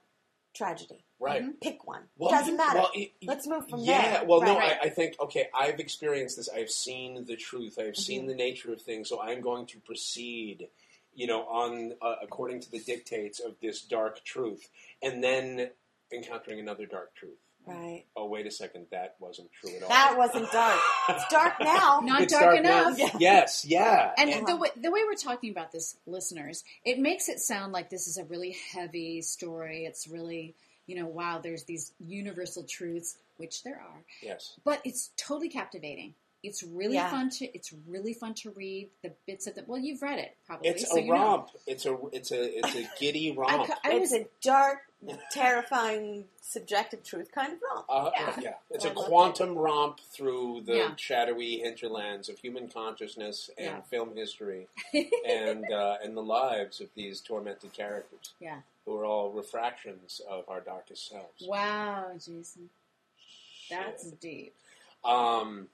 tragedy. 0.54 1.04
right. 1.20 1.44
Mhm. 1.44 1.60
Pick 1.62 1.86
one. 1.88 2.04
Well, 2.18 2.30
Doesn't 2.32 2.52
you- 2.54 2.58
matter. 2.58 2.80
well, 2.80 2.92
y- 2.96 3.12
y- 3.22 3.28
Let's 3.28 3.48
move 3.48 3.68
from 3.70 3.80
yeah, 3.82 4.20
there. 4.20 4.26
well, 4.28 4.42
no, 4.42 4.56
Right. 4.58 4.78
I, 4.82 4.86
I 4.86 4.90
think, 4.90 5.20
okay, 5.20 5.50
I've 5.54 5.80
experienced 5.80 6.38
this. 6.38 6.48
I've 6.50 6.70
seen 6.72 7.26
the 7.26 7.36
truth. 7.36 7.78
I've 7.80 7.96
seen 7.98 8.22
Mm-hmm. 8.22 8.28
the 8.30 8.36
nature 8.36 8.72
of 8.74 8.82
things. 8.82 9.10
So 9.10 9.20
I'm 9.22 9.42
going 9.42 9.66
to 9.68 9.80
proceed, 9.80 10.70
you 11.14 11.26
know, 11.28 11.46
on 11.48 11.94
uh, 12.02 12.16
according 12.22 12.60
to 12.62 12.72
the 12.72 12.80
dictates 12.80 13.40
of 13.40 13.60
this 13.60 13.82
dark 13.82 14.24
truth. 14.24 14.70
And 15.02 15.24
then 15.24 15.72
encountering 16.14 16.60
another 16.60 16.86
dark 16.86 17.16
truth. 17.16 17.38
Right. 17.66 18.06
Oh, 18.16 18.28
wait 18.28 18.48
a 18.48 18.52
second. 18.52 18.86
That 18.92 19.16
wasn't 19.20 19.50
true 19.52 19.76
at 19.76 19.84
all. 19.84 19.90
That 19.90 20.16
wasn't 20.18 20.50
dark. 20.54 20.80
It's 21.10 21.28
dark 21.30 21.56
now. 21.60 22.00
Not 22.02 22.22
It's 22.22 22.32
dark 22.32 22.64
now. 22.64 22.88
enough. 22.88 22.98
Yeah. 22.98 23.10
Yes, 23.20 23.66
yeah. 23.66 24.14
And 24.18 24.30
Yeah. 24.30 24.44
the 24.46 24.56
way, 24.56 24.70
the 24.78 24.90
way 24.90 25.02
we're 25.06 25.16
talking 25.16 25.52
about 25.52 25.74
this, 25.74 25.98
listeners, 26.06 26.64
it 26.86 26.98
makes 26.98 27.28
it 27.28 27.40
sound 27.42 27.74
like 27.74 27.90
this 27.90 28.08
is 28.08 28.18
a 28.18 28.24
really 28.24 28.56
heavy 28.72 29.22
story. 29.22 29.84
It's 29.86 30.08
really, 30.08 30.56
you 30.86 30.96
know, 30.96 31.08
wow, 31.08 31.40
there's 31.44 31.64
these 31.64 31.92
universal 32.00 32.64
truths, 32.64 33.18
which 33.36 33.64
there 33.64 33.76
are, 33.76 34.02
yes. 34.24 34.54
but 34.64 34.80
it's 34.86 35.10
totally 35.18 35.50
captivating. 35.50 36.14
It's 36.44 36.64
really 36.64 36.94
Yeah. 36.96 37.10
fun 37.10 37.30
to 37.32 37.46
it's 37.54 37.74
really 37.88 38.14
fun 38.14 38.34
to 38.36 38.52
read 38.52 38.90
the 39.02 39.12
bits 39.26 39.48
of 39.48 39.56
the. 39.56 39.64
Well, 39.68 39.80
you've 39.80 40.02
read 40.02 40.20
it 40.20 40.38
probably. 40.46 40.70
It's 40.70 40.90
so 40.90 40.96
a 40.98 41.02
you 41.02 41.08
know. 41.08 41.14
romp. 41.14 41.50
It's 41.66 41.86
a 41.86 41.98
it's 42.14 42.32
a 42.32 42.60
it's 42.60 42.76
a 42.76 42.88
giddy 43.00 43.32
romp. 43.32 43.68
ca- 43.68 43.80
I 43.84 43.98
was 43.98 44.14
a 44.14 44.28
dark, 44.42 44.80
terrifying, 45.32 46.26
subjective 46.42 47.04
truth 47.04 47.32
kind 47.32 47.54
of 47.54 47.60
romp. 47.62 47.86
Uh, 47.90 48.12
Yeah. 48.16 48.40
yeah. 48.42 48.54
it's 48.72 48.86
I 48.86 48.90
a 48.90 48.94
love 48.94 49.06
it. 49.06 49.08
quantum 49.10 49.56
romp 49.58 50.00
through 50.12 50.62
the 50.66 50.76
Yeah. 50.78 50.96
shadowy 50.96 51.60
hinterlands 51.60 52.30
of 52.30 52.40
human 52.40 52.68
consciousness 52.70 53.50
and 53.58 53.66
Yeah. 53.68 53.82
film 53.82 54.16
history, 54.16 54.68
and 55.26 55.72
uh, 55.72 55.98
and 56.02 56.16
the 56.18 56.24
lives 56.24 56.82
of 56.82 56.90
these 56.96 57.22
tormented 57.22 57.74
characters, 57.74 58.34
yeah. 58.40 58.62
who 58.86 58.96
are 58.98 59.06
all 59.06 59.30
refractions 59.32 60.22
of 60.28 60.48
our 60.50 60.62
darkest 60.62 61.08
selves. 61.10 61.44
Wow, 61.46 62.12
Jason, 62.14 62.70
that's 63.70 64.10
deep. 64.12 64.56
Um, 65.04 65.70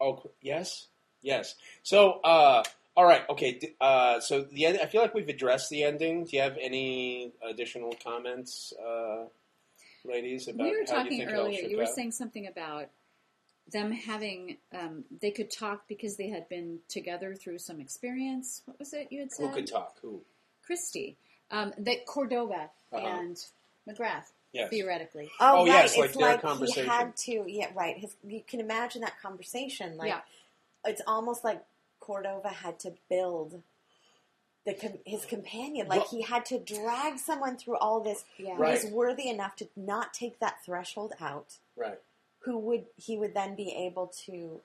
oh 0.00 0.30
yes, 0.40 0.86
yes. 1.22 1.54
So, 1.82 2.20
uh, 2.20 2.64
all 2.96 3.04
right, 3.04 3.22
okay. 3.30 3.60
Uh, 3.80 4.20
so 4.20 4.42
the 4.42 4.66
end. 4.66 4.78
I 4.82 4.86
feel 4.86 5.02
like 5.02 5.14
we've 5.14 5.28
addressed 5.28 5.70
the 5.70 5.82
ending. 5.84 6.24
Do 6.24 6.36
you 6.36 6.42
have 6.42 6.56
any 6.60 7.32
additional 7.48 7.94
comments, 8.02 8.72
uh, 8.82 9.24
ladies? 10.04 10.48
About 10.48 10.64
we 10.64 10.70
were 10.70 10.76
how 10.76 10.80
you 10.80 10.86
talking 11.04 11.18
think 11.18 11.30
earlier. 11.30 11.60
You 11.68 11.76
were 11.76 11.82
out? 11.84 11.94
saying 11.94 12.12
something 12.12 12.46
about 12.46 12.88
them 13.72 13.90
having 13.92 14.56
um, 14.72 15.04
they 15.20 15.30
could 15.30 15.50
talk 15.50 15.88
because 15.88 16.16
they 16.16 16.28
had 16.28 16.48
been 16.48 16.78
together 16.88 17.34
through 17.34 17.58
some 17.58 17.80
experience. 17.80 18.62
What 18.64 18.78
was 18.78 18.92
it 18.92 19.08
you 19.10 19.20
had 19.20 19.32
said? 19.32 19.48
who 19.48 19.52
could 19.54 19.66
talk? 19.66 19.96
Who? 20.02 20.22
Christie. 20.64 21.16
Um, 21.50 21.72
that 21.78 22.06
Cordova 22.06 22.70
Uh-huh. 22.92 23.06
and 23.06 23.36
McGrath 23.88 24.24
Yes. 24.52 24.70
theoretically. 24.70 25.28
Oh, 25.38 25.52
Oh, 25.52 25.56
right. 25.58 25.66
yes, 25.66 25.96
like 25.98 26.08
it's 26.10 26.16
their 26.16 26.28
like 26.28 26.40
conversation. 26.40 26.84
he 26.84 26.88
had 26.88 27.16
to. 27.16 27.44
Yeah, 27.46 27.66
right. 27.74 27.96
His, 27.98 28.16
you 28.26 28.40
can 28.46 28.58
imagine 28.60 29.02
that 29.02 29.20
conversation. 29.20 29.96
Like 29.96 30.08
Yeah. 30.08 30.20
it's 30.84 31.02
almost 31.06 31.44
like 31.44 31.62
Cordova 32.06 32.48
had 32.48 32.78
to 32.80 32.94
build 33.10 33.62
the 34.64 34.74
com- 34.74 34.98
his 35.04 35.24
companion. 35.24 35.88
Like 35.88 36.00
Well- 36.00 36.08
he 36.10 36.22
had 36.22 36.44
to 36.46 36.58
drag 36.58 37.18
someone 37.18 37.56
through 37.56 37.78
all 37.78 38.00
this 38.00 38.24
Yeah. 38.38 38.54
who 38.54 38.62
Right. 38.62 38.82
was 38.82 38.90
worthy 38.92 39.28
enough 39.28 39.56
to 39.56 39.68
not 39.76 40.14
take 40.14 40.38
that 40.38 40.62
threshold 40.64 41.14
out. 41.20 41.58
Right. 41.74 41.98
Who 42.40 42.58
would 42.58 42.86
he 42.96 43.16
would 43.16 43.34
then 43.34 43.54
be 43.56 43.72
able 43.74 44.06
to 44.26 44.60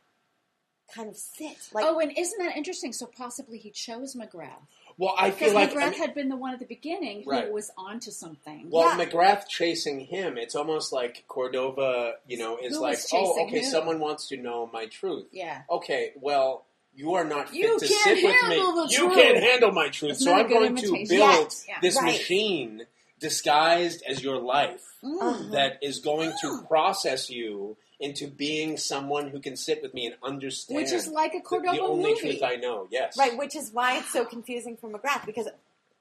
kind 0.93 1.07
of 1.09 1.15
sit 1.17 1.69
like 1.73 1.85
oh, 1.85 1.99
and 1.99 2.15
isn't 2.17 2.37
that 2.39 2.55
interesting? 2.57 2.93
So 2.93 3.05
possibly 3.05 3.57
he 3.57 3.71
chose 3.71 4.13
McGrath 4.13 4.67
Well, 4.97 5.15
I 5.17 5.29
because 5.29 5.47
feel 5.47 5.53
like 5.55 5.71
McGrath 5.71 5.81
I 5.83 5.89
mean- 5.91 5.99
had 5.99 6.13
been 6.13 6.29
the 6.29 6.35
one 6.35 6.53
at 6.53 6.59
the 6.59 6.65
beginning 6.65 7.23
Right. 7.25 7.45
who 7.45 7.53
was 7.53 7.71
onto 7.77 8.11
something. 8.11 8.69
Well, 8.69 8.97
Yeah. 8.97 9.05
McGrath 9.05 9.47
chasing 9.47 10.01
him, 10.01 10.37
it's 10.37 10.53
almost 10.55 10.91
like 10.91 11.23
Cordova, 11.27 12.17
you 12.27 12.37
know, 12.37 12.57
is 12.57 12.75
Who 12.75 12.81
like, 12.81 12.99
oh, 13.13 13.45
okay, 13.45 13.59
who? 13.61 13.65
someone 13.65 13.99
wants 13.99 14.27
to 14.29 14.37
know 14.37 14.67
my 14.73 14.85
truth. 14.87 15.27
yeah. 15.31 15.63
Okay, 15.69 16.11
well, 16.17 16.65
you 16.93 17.13
are 17.15 17.23
not 17.23 17.49
fit 17.49 17.57
You 17.59 17.79
to 17.79 17.87
can't 17.87 18.03
sit 18.19 18.23
with 18.23 18.49
me. 18.49 18.95
you 18.95 19.09
can't 19.13 19.37
handle 19.43 19.71
my 19.71 19.89
truth, 19.89 20.11
It's 20.13 20.23
so 20.23 20.31
not 20.31 20.41
a 20.41 20.43
I'm 20.43 20.47
good 20.49 20.59
going 20.59 20.75
to 20.75 20.91
build 20.91 21.09
Yes. 21.09 21.65
Yeah. 21.67 21.77
this 21.81 21.95
Right. 21.95 22.05
machine 22.05 22.85
disguised 23.19 24.03
as 24.07 24.21
your 24.23 24.37
life 24.37 24.83
Mm. 25.03 25.51
that 25.51 25.79
is 25.81 25.99
going 25.99 26.31
to 26.41 26.61
process 26.67 27.29
you 27.29 27.75
into 27.99 28.27
being 28.27 28.77
someone 28.77 29.29
who 29.29 29.39
can 29.39 29.55
sit 29.55 29.81
with 29.81 29.93
me 29.93 30.05
and 30.07 30.15
understand. 30.23 30.77
Which 30.77 30.91
is 30.91 31.07
like 31.07 31.33
a 31.33 31.37
the- 31.37 31.43
Cordova 31.43 31.75
the, 31.75 31.81
only 31.81 32.11
movie. 32.11 32.19
truth 32.37 32.43
I 32.43 32.55
know. 32.55 32.87
Yes, 32.91 33.17
right, 33.17 33.35
which 33.37 33.55
is 33.55 33.71
why 33.71 33.97
it's 33.97 34.11
so 34.11 34.25
confusing 34.25 34.75
for 34.77 34.89
McGrath 34.89 35.25
because 35.25 35.47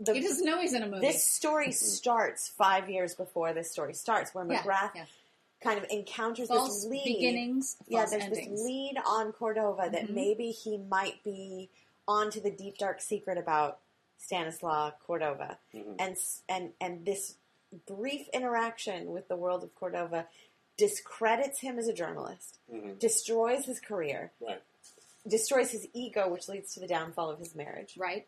the, 0.00 0.14
He 0.14 0.20
doesn't 0.20 0.44
know 0.44 0.58
he's 0.60 0.72
in 0.74 0.82
a 0.82 0.86
movie. 0.86 1.06
this 1.06 1.24
story 1.24 1.72
starts 1.72 2.48
five 2.48 2.88
years 2.90 3.14
before 3.14 3.52
this 3.52 3.70
story 3.70 3.92
starts, 3.94 4.34
where 4.34 4.46
Yeah, 4.50 4.62
McGrath 4.62 4.90
yeah. 4.94 5.04
Kind 5.62 5.78
of 5.78 5.84
encounters 5.90 6.48
false 6.48 6.82
this 6.82 6.90
lead. 6.90 7.04
beginnings, 7.04 7.76
yeah, 7.86 8.06
there's 8.06 8.22
endings. 8.24 8.48
this 8.50 8.60
lead 8.64 8.96
on 9.04 9.32
Cordova 9.32 9.90
that 9.92 10.04
Mhm. 10.08 10.10
maybe 10.14 10.50
he 10.52 10.78
might 10.78 11.22
be 11.22 11.68
onto 12.08 12.40
the 12.40 12.50
deep 12.50 12.78
dark 12.78 13.00
secret 13.00 13.36
about 13.36 13.78
Stanislas 14.18 14.94
Cordova, 15.06 15.58
Mhm. 15.74 15.96
and 15.98 16.16
and 16.48 16.72
and 16.80 17.04
this 17.04 17.36
brief 17.86 18.26
interaction 18.30 19.12
with 19.12 19.28
the 19.28 19.36
world 19.36 19.62
of 19.62 19.74
Cordova 19.74 20.26
discredits 20.76 21.60
him 21.60 21.78
as 21.78 21.88
a 21.88 21.92
journalist, 21.92 22.58
Mhm. 22.72 22.98
destroys 22.98 23.66
his 23.66 23.80
career, 23.80 24.32
right. 24.40 24.62
destroys 25.26 25.70
his 25.72 25.86
ego, 25.92 26.28
which 26.28 26.48
leads 26.48 26.72
to 26.74 26.80
the 26.80 26.86
downfall 26.86 27.28
of 27.30 27.38
his 27.38 27.54
marriage, 27.54 27.96
right? 27.98 28.26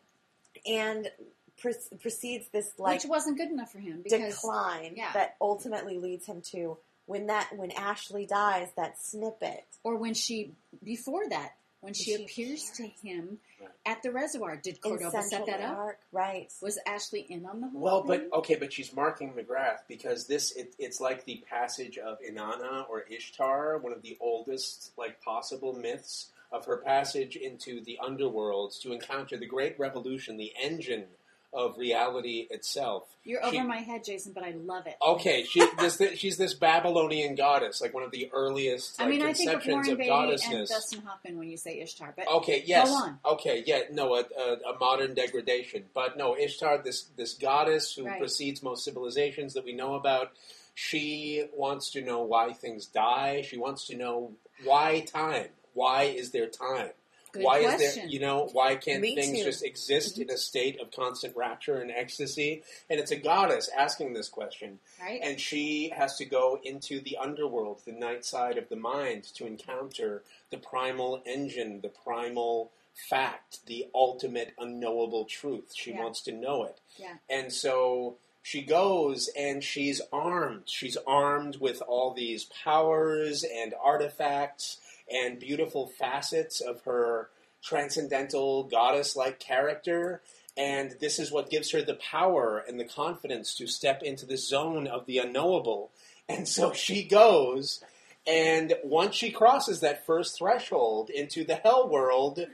and 0.67 1.11
pre- 1.57 1.73
precedes 1.99 2.47
this 2.49 2.77
like 2.77 3.01
Which 3.01 3.09
wasn't 3.09 3.37
good 3.37 3.49
enough 3.49 3.71
for 3.71 3.79
him 3.79 4.03
because 4.03 4.35
decline 4.35 4.93
yeah. 4.95 5.11
that 5.13 5.35
ultimately 5.41 5.97
leads 5.97 6.27
him 6.27 6.41
to 6.43 6.77
when 7.05 7.27
that 7.27 7.49
when 7.55 7.71
Ashley 7.71 8.25
dies, 8.25 8.69
that 8.75 9.01
snippet. 9.01 9.65
or 9.83 9.95
when 9.97 10.13
she 10.13 10.53
before 10.83 11.27
that 11.29 11.53
when 11.81 11.93
she, 11.93 12.15
She 12.15 12.23
appears 12.23 12.71
to 12.77 12.87
him 12.87 13.39
Right. 13.59 13.69
at 13.85 14.01
the 14.03 14.11
reservoir. 14.13 14.55
Did 14.55 14.75
in 14.75 14.81
Cordova 14.81 15.11
set 15.11 15.23
Central 15.25 15.47
that 15.47 15.61
up? 15.61 15.95
Right? 16.13 16.49
Was 16.61 16.79
Ashley 16.87 17.21
in 17.29 17.45
on 17.45 17.59
the 17.59 17.67
whole 17.67 17.81
Well, 17.81 18.03
thing? 18.03 18.29
but 18.31 18.37
okay, 18.39 18.55
but 18.55 18.71
she's 18.71 18.93
marking 18.93 19.33
McGrath 19.33 19.79
because 19.89 20.25
this 20.27 20.51
it, 20.55 20.73
it's 20.79 21.01
like 21.01 21.25
the 21.25 21.43
passage 21.49 21.97
of 21.97 22.19
Inanna 22.21 22.89
or 22.89 23.01
Ishtar, 23.09 23.79
one 23.79 23.91
of 23.91 24.01
the 24.01 24.17
oldest 24.21 24.91
like 24.97 25.21
possible 25.21 25.73
myths 25.73 26.29
of 26.53 26.65
her 26.65 26.77
passage 26.77 27.35
into 27.35 27.81
the 27.83 27.99
underworlds 28.01 28.79
to 28.81 28.93
encounter 28.93 29.35
the 29.37 29.45
great 29.47 29.77
revolution, 29.77 30.37
the 30.37 30.53
engine 30.61 31.07
of 31.53 31.77
reality 31.77 32.47
itself. 32.49 33.07
You're 33.23 33.41
She- 33.49 33.57
over 33.59 33.67
my 33.67 33.77
head, 33.77 34.03
Jason, 34.03 34.33
but 34.33 34.43
I 34.43 34.51
love 34.51 34.85
it. 34.87 34.95
Okay, 35.01 35.43
she 35.43 35.63
this, 35.77 36.01
she's 36.17 36.37
this 36.37 36.53
Babylonian 36.53 37.35
goddess, 37.35 37.79
like 37.81 37.93
one 37.93 38.03
of 38.03 38.11
the 38.11 38.29
earliest 38.33 38.99
I 38.99 39.03
like, 39.05 39.11
mean, 39.11 39.21
I 39.21 39.33
think 39.33 39.51
of 39.51 39.65
Warren 39.65 39.89
of 39.91 39.97
Beatty 39.97 40.09
and. 40.09 40.67
Dustin 40.67 41.01
Hoffman 41.03 41.37
when 41.37 41.49
you 41.49 41.57
say 41.57 41.79
Ishtar, 41.79 42.13
but 42.17 42.27
Okay, 42.27 42.63
yes. 42.65 42.89
Go 42.89 42.95
on. 42.95 43.19
Okay, 43.25 43.63
yeah, 43.65 43.81
no, 43.91 44.15
a, 44.15 44.19
a, 44.37 44.73
a 44.73 44.79
modern 44.79 45.13
degradation. 45.13 45.85
But 45.93 46.17
no, 46.17 46.35
Ishtar, 46.35 46.79
this 46.83 47.03
this 47.15 47.33
goddess 47.35 47.93
who 47.93 48.05
Right. 48.05 48.19
precedes 48.19 48.61
most 48.61 48.83
civilizations 48.83 49.53
that 49.53 49.63
we 49.63 49.73
know 49.73 49.95
about, 49.95 50.31
she 50.75 51.45
wants 51.55 51.91
to 51.91 52.01
know 52.01 52.21
why 52.23 52.51
things 52.53 52.87
die. 52.87 53.41
She 53.43 53.57
wants 53.57 53.87
to 53.87 53.95
know 53.95 54.33
why 54.63 55.01
time. 55.01 55.47
Why 55.73 56.03
is 56.03 56.31
there 56.31 56.47
time? 56.47 56.89
Good 57.33 57.43
why 57.43 57.61
question. 57.63 57.81
is 57.81 57.95
there, 57.95 58.05
you 58.07 58.19
know, 58.19 58.47
why 58.53 58.75
can't 58.75 59.01
Me 59.01 59.15
things 59.15 59.37
too. 59.39 59.43
just 59.43 59.63
exist 59.63 60.17
in 60.17 60.23
a 60.23 60.33
mm-hmm. 60.33 60.37
state 60.37 60.79
of 60.79 60.91
constant 60.91 61.35
rapture 61.35 61.79
and 61.81 61.91
ecstasy? 61.91 62.63
And 62.89 62.99
it's 62.99 63.11
a 63.11 63.15
goddess 63.17 63.69
asking 63.77 64.13
this 64.13 64.29
question. 64.29 64.79
right? 65.01 65.19
And 65.21 65.39
she 65.39 65.91
has 65.95 66.15
to 66.17 66.25
go 66.25 66.59
into 66.63 67.01
the 67.01 67.17
underworld, 67.17 67.81
the 67.85 67.91
night 67.91 68.23
side 68.23 68.57
of 68.57 68.69
the 68.69 68.75
mind, 68.77 69.23
to 69.35 69.45
encounter 69.45 70.23
the 70.51 70.57
primal 70.57 71.21
engine, 71.25 71.81
the 71.81 71.89
primal 71.89 72.71
fact, 73.09 73.65
the 73.65 73.87
ultimate 73.93 74.53
unknowable 74.59 75.25
truth. 75.25 75.73
She 75.75 75.91
Yeah. 75.91 76.01
wants 76.03 76.21
to 76.21 76.31
know 76.31 76.63
it. 76.63 76.79
yeah, 76.97 77.15
And 77.29 77.51
so 77.51 78.17
she 78.43 78.61
goes 78.61 79.29
and 79.35 79.63
she's 79.63 79.99
armed. 80.11 80.63
She's 80.69 80.97
armed 81.07 81.55
with 81.57 81.81
all 81.81 82.13
these 82.13 82.43
powers 82.45 83.43
and 83.43 83.73
artifacts 83.81 84.77
and 85.11 85.39
beautiful 85.39 85.87
facets 85.87 86.61
of 86.61 86.81
her 86.81 87.29
transcendental 87.63 88.63
goddess 88.63 89.15
like 89.15 89.39
character. 89.39 90.21
And 90.55 90.95
this 90.99 91.17
is 91.17 91.31
what 91.31 91.49
gives 91.49 91.71
her 91.71 91.81
the 91.81 91.95
power 91.95 92.63
and 92.67 92.79
the 92.79 92.85
confidence 92.85 93.55
to 93.55 93.67
step 93.67 94.03
into 94.03 94.25
the 94.25 94.37
zone 94.37 94.87
of 94.87 95.05
the 95.05 95.17
unknowable. 95.17 95.91
And 96.29 96.47
so 96.47 96.73
she 96.73 97.03
goes, 97.03 97.83
and 98.25 98.73
once 98.83 99.15
she 99.15 99.31
crosses 99.31 99.81
that 99.81 100.05
first 100.05 100.37
threshold 100.37 101.09
into 101.09 101.43
the 101.43 101.55
hell 101.55 101.89
world, 101.89 102.45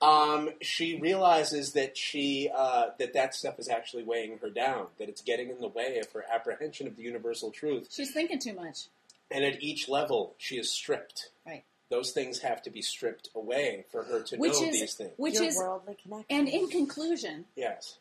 um, 0.00 0.50
she 0.60 1.00
realizes 1.00 1.72
that 1.72 1.96
she 1.96 2.50
uh, 2.54 2.88
that 2.98 3.14
that 3.14 3.34
stuff 3.34 3.58
is 3.58 3.68
actually 3.68 4.04
weighing 4.04 4.38
her 4.38 4.50
down. 4.50 4.86
That 4.98 5.08
it's 5.08 5.22
getting 5.22 5.50
in 5.50 5.58
the 5.60 5.68
way 5.68 5.98
of 5.98 6.12
her 6.12 6.24
apprehension 6.32 6.86
of 6.86 6.96
the 6.96 7.02
universal 7.02 7.50
truth. 7.50 7.88
she's 7.90 8.12
thinking 8.12 8.38
too 8.38 8.54
much. 8.54 8.86
And 9.30 9.44
at 9.44 9.62
each 9.62 9.88
level, 9.88 10.34
she 10.38 10.56
is 10.56 10.70
stripped. 10.70 11.30
Right. 11.44 11.64
Those 11.88 12.10
things 12.12 12.40
have 12.40 12.62
to 12.62 12.70
be 12.70 12.82
stripped 12.82 13.28
away 13.34 13.84
for 13.92 14.02
her 14.04 14.20
to 14.22 14.36
Which 14.36 14.54
know 14.54 14.62
is 14.68 14.80
these 14.80 14.94
things. 14.94 15.12
which 15.16 15.34
Your 15.34 15.44
is 15.44 15.56
worldly 15.56 15.96
connection. 16.02 16.26
and 16.36 16.48
in 16.48 16.68
conclusion, 16.68 17.44
yes. 17.54 17.98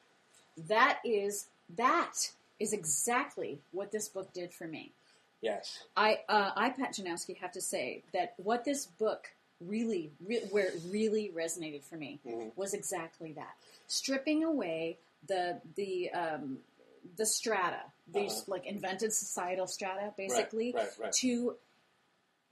that 0.68 1.00
is 1.06 1.46
that 1.76 2.14
is 2.60 2.74
exactly 2.74 3.60
what 3.72 3.92
this 3.92 4.08
book 4.08 4.34
did 4.34 4.54
for 4.54 4.66
me. 4.68 4.92
Yes. 5.42 5.84
I 5.96 6.22
uh, 6.30 6.52
I 6.56 6.70
Pat 6.72 6.94
Janowski 6.96 7.38
have 7.38 7.52
to 7.52 7.62
say 7.62 8.02
that 8.14 8.34
what 8.38 8.66
this 8.66 8.86
book 8.88 9.32
really, 9.62 10.12
re- 10.26 10.42
where 10.52 10.68
it 10.68 10.82
really 10.90 11.32
resonated 11.36 11.84
for 11.84 11.96
me 11.96 12.20
Mhm. 12.26 12.52
was 12.56 12.74
exactly 12.74 13.34
that, 13.34 13.56
stripping 13.88 14.44
away 14.44 14.98
the 15.28 15.62
the 15.76 16.10
um, 16.12 16.60
the 17.18 17.26
strata, 17.26 17.82
these 18.12 18.32
Uh-huh. 18.32 18.44
like 18.54 18.66
invented 18.66 19.14
societal 19.14 19.68
strata, 19.68 20.14
basically, 20.18 20.72
right, 20.72 20.90
right. 21.00 21.14
to 21.14 21.28
The 21.52 21.58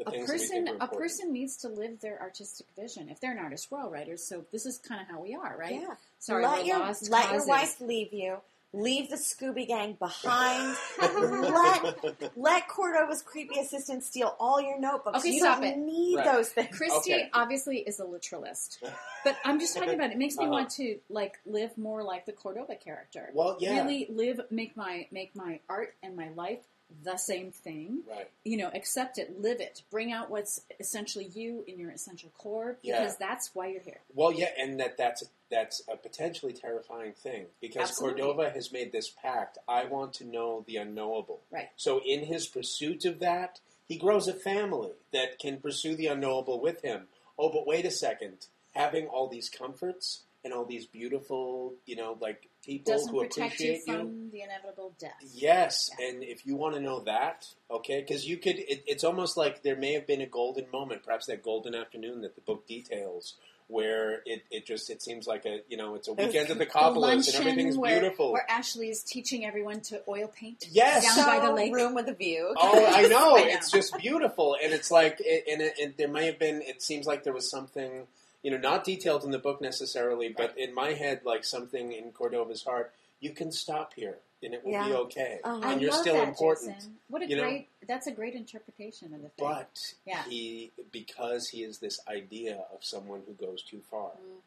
a 0.06 0.12
things 0.12 0.28
that 0.28 0.34
we 0.34 0.38
person 0.40 0.66
think 0.66 0.82
are 0.82 0.86
a 0.86 0.88
person 0.90 1.34
needs 1.34 1.58
to 1.58 1.68
live 1.70 2.00
their 2.02 2.20
artistic 2.22 2.66
vision. 2.76 3.10
If 3.10 3.20
they're 3.20 3.32
an 3.32 3.38
artist, 3.40 3.68
we're 3.72 3.82
all 3.82 3.90
writers, 3.90 4.28
so 4.28 4.46
this 4.52 4.66
is 4.66 4.78
kind 4.80 5.02
of 5.02 5.08
how 5.08 5.22
we 5.22 5.36
are, 5.36 5.56
right? 5.58 5.82
Yeah. 5.82 5.96
Sorry, 6.20 6.44
let 6.44 6.66
your 6.66 6.80
lost 6.80 7.10
let 7.10 7.28
causes. 7.28 7.48
your 7.48 7.56
wife 7.56 7.82
leave 7.82 8.14
you. 8.14 8.38
Leave 8.76 9.08
the 9.12 9.18
Scooby 9.18 9.68
Gang 9.68 9.94
behind. 10.00 10.76
let 11.00 12.34
let 12.36 12.68
Cordova's 12.68 13.22
creepy 13.22 13.60
assistant 13.60 14.04
steal 14.04 14.36
all 14.40 14.60
your 14.60 14.80
notebooks. 14.80 15.20
Okay, 15.20 15.30
you 15.30 15.40
stop 15.42 15.62
don't 15.62 15.74
it. 15.74 15.78
need 15.78 16.16
Right. 16.18 16.26
those 16.26 16.50
things. 16.50 16.76
Christy 16.76 17.14
Okay. 17.14 17.30
obviously 17.34 17.78
is 17.80 18.00
a 18.00 18.06
literalist, 18.06 18.84
but 19.24 19.38
I'm 19.46 19.60
just 19.60 19.76
talking 19.78 19.94
about 19.94 20.10
it. 20.10 20.14
It 20.14 20.18
makes 20.18 20.38
me 20.38 20.46
Uh-huh. 20.46 20.52
want 20.54 20.70
to 20.72 20.98
like 21.10 21.40
live 21.46 21.78
more 21.78 22.04
like 22.04 22.26
the 22.26 22.32
Cordova 22.34 22.76
character. 22.76 23.30
Well, 23.34 23.58
yeah. 23.60 23.76
Really 23.84 24.08
live, 24.10 24.42
make 24.50 24.76
my 24.76 25.08
make 25.12 25.36
my 25.36 25.60
art 25.70 25.94
and 26.02 26.16
my 26.16 26.30
life 26.30 26.60
the 27.04 27.18
same 27.18 27.52
thing. 27.52 28.02
Right. 28.10 28.30
You 28.44 28.58
know, 28.58 28.70
accept 28.74 29.18
it, 29.18 29.42
live 29.42 29.60
it, 29.60 29.82
bring 29.92 30.12
out 30.12 30.30
what's 30.30 30.62
essentially 30.80 31.26
you 31.34 31.64
in 31.68 31.80
your 31.80 31.92
essential 31.92 32.32
core, 32.38 32.78
Yeah. 32.82 33.00
because 33.00 33.18
that's 33.18 33.52
why 33.54 33.68
you're 33.68 33.82
here. 33.82 34.00
Well, 34.14 34.32
yeah, 34.32 34.50
and 34.60 34.80
that 34.80 34.98
that's 34.98 35.24
that's 35.50 35.82
a 35.92 35.96
potentially 35.98 36.54
terrifying 36.54 37.14
thing 37.14 37.46
because 37.62 37.90
Absolutely. 37.90 38.22
Cordova 38.22 38.50
has 38.50 38.72
made 38.72 38.92
this 38.92 39.10
pact. 39.10 39.58
I 39.68 39.86
want 39.86 40.14
to 40.14 40.26
know 40.26 40.64
the 40.68 40.78
unknowable. 40.78 41.42
Right. 41.52 41.70
So 41.76 42.02
in 42.06 42.26
his 42.26 42.48
pursuit 42.48 43.06
of 43.06 43.20
that, 43.20 43.60
he 43.88 43.98
grows 43.98 44.28
a 44.28 44.34
family 44.34 44.92
that 45.12 45.40
can 45.40 45.58
pursue 45.58 45.96
the 45.96 46.08
unknowable 46.08 46.60
with 46.60 46.82
him. 46.82 47.04
Oh, 47.38 47.50
but 47.50 47.68
wait 47.68 47.86
a 47.86 47.92
second. 47.92 48.48
Having 48.74 49.08
all 49.08 49.28
these 49.28 49.50
comforts 49.50 50.22
and 50.44 50.54
all 50.54 50.66
these 50.66 50.86
beautiful, 50.86 51.74
you 51.86 51.96
know, 51.96 52.18
like 52.20 52.50
people 52.64 52.94
Doesn't 52.94 53.12
who 53.12 53.20
protect 53.22 53.60
you 53.60 53.72
appreciate 53.74 53.88
you. 53.88 53.94
from 53.94 54.30
the 54.32 54.42
inevitable 54.42 54.94
death. 55.00 55.12
Yes, 55.34 55.90
Yeah. 56.00 56.08
and 56.08 56.24
if 56.24 56.46
you 56.46 56.56
want 56.56 56.76
to 56.76 56.82
know 56.82 57.02
that, 57.02 57.46
okay, 57.70 58.02
because 58.02 58.28
you 58.28 58.38
could, 58.38 58.58
it, 58.58 58.84
it's 58.88 59.04
almost 59.04 59.38
like 59.38 59.64
there 59.64 59.76
may 59.76 59.94
have 59.94 60.08
been 60.08 60.22
a 60.22 60.26
golden 60.28 60.66
moment, 60.72 61.04
perhaps 61.04 61.26
that 61.28 61.44
golden 61.44 61.76
afternoon 61.76 62.22
that 62.22 62.36
the 62.36 62.42
book 62.42 62.66
details, 62.68 63.36
where 63.68 64.22
it, 64.26 64.44
it 64.52 64.66
just 64.66 64.90
it 64.90 65.02
seems 65.02 65.26
like 65.26 65.46
a 65.46 65.62
you 65.70 65.78
know 65.78 65.96
it's 65.96 66.10
a 66.10 66.14
weekend 66.14 66.36
at 66.36 66.48
the 66.50 66.56
The 66.56 66.66
Coppolas 66.66 67.28
and 67.28 67.36
everything's 67.48 67.78
where, 67.78 68.00
beautiful. 68.02 68.34
where 68.34 68.46
Ashley 68.52 68.90
is 68.90 69.04
teaching 69.04 69.46
everyone 69.46 69.80
to 69.82 70.02
oil 70.08 70.28
paint. 70.28 70.66
Yes. 70.70 71.04
down 71.06 71.16
so, 71.16 71.26
by 71.26 71.40
the 71.46 71.52
lake. 71.54 71.74
room 71.74 71.96
with 71.96 72.08
a 72.10 72.14
view. 72.14 72.54
Oh, 72.58 72.86
I 72.86 73.02
know. 73.08 73.38
I 73.38 73.44
know. 73.44 73.48
It's 73.48 73.72
just 73.72 73.98
beautiful, 73.98 74.58
and 74.62 74.74
it's 74.74 74.92
like, 74.92 75.18
it, 75.22 75.46
and, 75.52 75.62
it, 75.62 75.74
and 75.82 75.94
there 75.98 76.10
may 76.10 76.26
have 76.26 76.38
been. 76.40 76.62
It 76.62 76.82
seems 76.82 77.06
like 77.06 77.24
there 77.24 77.34
was 77.34 77.50
something 77.50 78.06
you 78.44 78.52
know, 78.52 78.58
not 78.58 78.84
detailed 78.84 79.24
in 79.24 79.32
the 79.32 79.40
book 79.40 79.62
necessarily, 79.62 80.30
but 80.36 80.58
in 80.58 80.74
my 80.76 80.94
head, 80.94 81.22
like 81.26 81.44
something 81.46 81.92
in 81.94 82.12
Cordova's 82.12 82.64
heart, 82.64 82.94
you 83.20 83.32
can 83.32 83.52
stop 83.52 83.94
here 83.96 84.18
and 84.44 84.54
it 84.54 84.62
will 84.66 84.72
be 84.84 84.94
okay, 84.94 85.40
Uh-huh. 85.46 85.56
and 85.56 85.66
I 85.66 85.76
you're 85.76 85.92
still 85.94 86.16
that, 86.16 86.28
important. 86.28 86.76
Jason. 86.76 86.98
What 87.08 87.22
a 87.22 87.28
you 87.30 87.38
know? 87.38 87.44
great. 87.44 87.70
That's 87.88 88.08
a 88.08 88.12
great 88.12 88.34
interpretation 88.36 89.14
of 89.14 89.22
the 89.22 89.30
thing. 89.30 89.48
But 89.48 89.80
Yeah. 90.06 90.24
he, 90.26 90.74
because 90.92 91.48
he 91.48 91.64
is 91.64 91.80
this 91.80 91.98
idea 92.10 92.66
of 92.74 92.84
someone 92.84 93.24
who 93.26 93.34
goes 93.34 93.64
too 93.64 93.80
far, 93.90 94.12
Mm. 94.12 94.42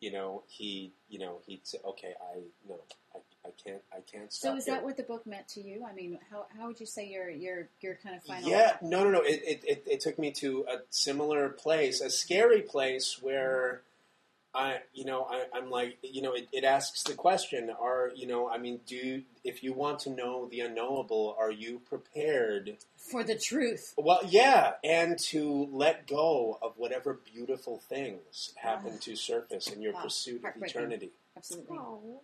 you 0.00 0.10
know, 0.10 0.42
he, 0.48 0.92
you 1.08 1.20
know, 1.20 1.38
he'd 1.46 1.64
say, 1.64 1.78
okay, 1.84 2.14
I 2.20 2.40
no, 2.68 2.80
I, 3.46 3.48
I 3.48 3.52
can't, 3.70 3.82
I 3.92 4.00
can't 4.00 4.32
stop. 4.32 4.52
So 4.52 4.56
is 4.56 4.64
here. 4.64 4.74
that 4.74 4.84
what 4.84 4.96
the 4.96 5.02
book 5.02 5.26
meant 5.26 5.48
to 5.48 5.60
you? 5.60 5.84
I 5.88 5.92
mean, 5.92 6.18
how, 6.30 6.46
how 6.56 6.66
would 6.66 6.80
you 6.80 6.86
say 6.86 7.08
your 7.08 7.30
your 7.30 7.68
your 7.80 7.98
kind 8.02 8.16
of 8.16 8.22
final? 8.24 8.48
Yeah, 8.48 8.76
no, 8.82 9.04
no, 9.04 9.10
no. 9.10 9.20
It, 9.20 9.42
it, 9.44 9.64
it, 9.64 9.84
it 9.86 10.00
took 10.00 10.18
me 10.18 10.32
to 10.32 10.64
a 10.68 10.78
similar 10.90 11.48
place, 11.50 12.00
a 12.00 12.10
scary 12.10 12.62
place 12.62 13.18
where 13.20 13.82
I, 14.54 14.78
you 14.94 15.04
know, 15.04 15.26
I, 15.30 15.44
I'm 15.54 15.70
like, 15.70 15.98
you 16.02 16.22
know, 16.22 16.32
it, 16.32 16.48
it 16.52 16.64
asks 16.64 17.02
the 17.02 17.14
question: 17.14 17.70
Are 17.70 18.10
you 18.14 18.26
know, 18.26 18.48
I 18.48 18.58
mean, 18.58 18.80
do 18.86 19.22
if 19.44 19.62
you 19.62 19.72
want 19.72 20.00
to 20.00 20.10
know 20.10 20.48
the 20.48 20.60
unknowable, 20.60 21.36
are 21.38 21.50
you 21.50 21.80
prepared? 21.80 22.78
For 22.96 23.22
the 23.22 23.38
truth. 23.38 23.94
Well, 23.96 24.20
yeah, 24.26 24.72
and 24.82 25.18
to 25.30 25.68
let 25.70 26.06
go 26.08 26.58
of 26.62 26.72
whatever 26.76 27.20
beautiful 27.32 27.78
things 27.78 28.52
happen 28.56 28.92
ah. 28.94 29.00
to 29.02 29.14
surface 29.14 29.68
in 29.68 29.82
your 29.82 29.92
Wow. 29.92 30.02
pursuit 30.02 30.42
of 30.44 30.62
eternity. 30.62 31.10
Absolutely. 31.36 31.76
Oh. 31.78 32.22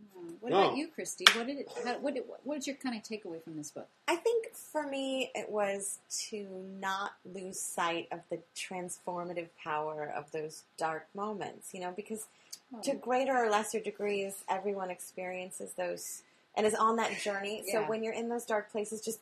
Mm. 0.00 0.34
What 0.40 0.52
No. 0.52 0.62
about 0.64 0.76
you, 0.76 0.88
Christy? 0.88 1.24
What 1.34 1.46
did 1.46 1.58
it? 1.58 1.68
How, 1.84 1.98
what 1.98 2.14
did, 2.14 2.24
what 2.26 2.44
was 2.44 2.66
your 2.66 2.76
kind 2.76 2.96
of 2.96 3.02
takeaway 3.02 3.42
from 3.42 3.56
this 3.56 3.70
book? 3.70 3.88
I 4.08 4.16
think 4.16 4.54
for 4.54 4.86
me, 4.86 5.30
it 5.34 5.50
was 5.50 5.98
to 6.28 6.46
not 6.80 7.12
lose 7.24 7.60
sight 7.60 8.08
of 8.10 8.20
the 8.30 8.40
transformative 8.56 9.48
power 9.62 10.12
of 10.14 10.30
those 10.32 10.64
dark 10.76 11.06
moments, 11.14 11.72
you 11.72 11.80
know, 11.80 11.92
because 11.92 12.26
to 12.82 12.92
Oh. 12.92 12.94
greater 12.94 13.36
or 13.36 13.48
lesser 13.50 13.80
degrees, 13.80 14.44
everyone 14.48 14.90
experiences 14.90 15.74
those 15.74 16.22
and 16.56 16.66
is 16.66 16.74
on 16.74 16.96
that 16.96 17.18
journey. 17.20 17.64
So 17.70 17.82
when 17.84 18.02
you're 18.02 18.14
in 18.14 18.28
those 18.28 18.44
dark 18.44 18.70
places, 18.70 19.00
just, 19.00 19.20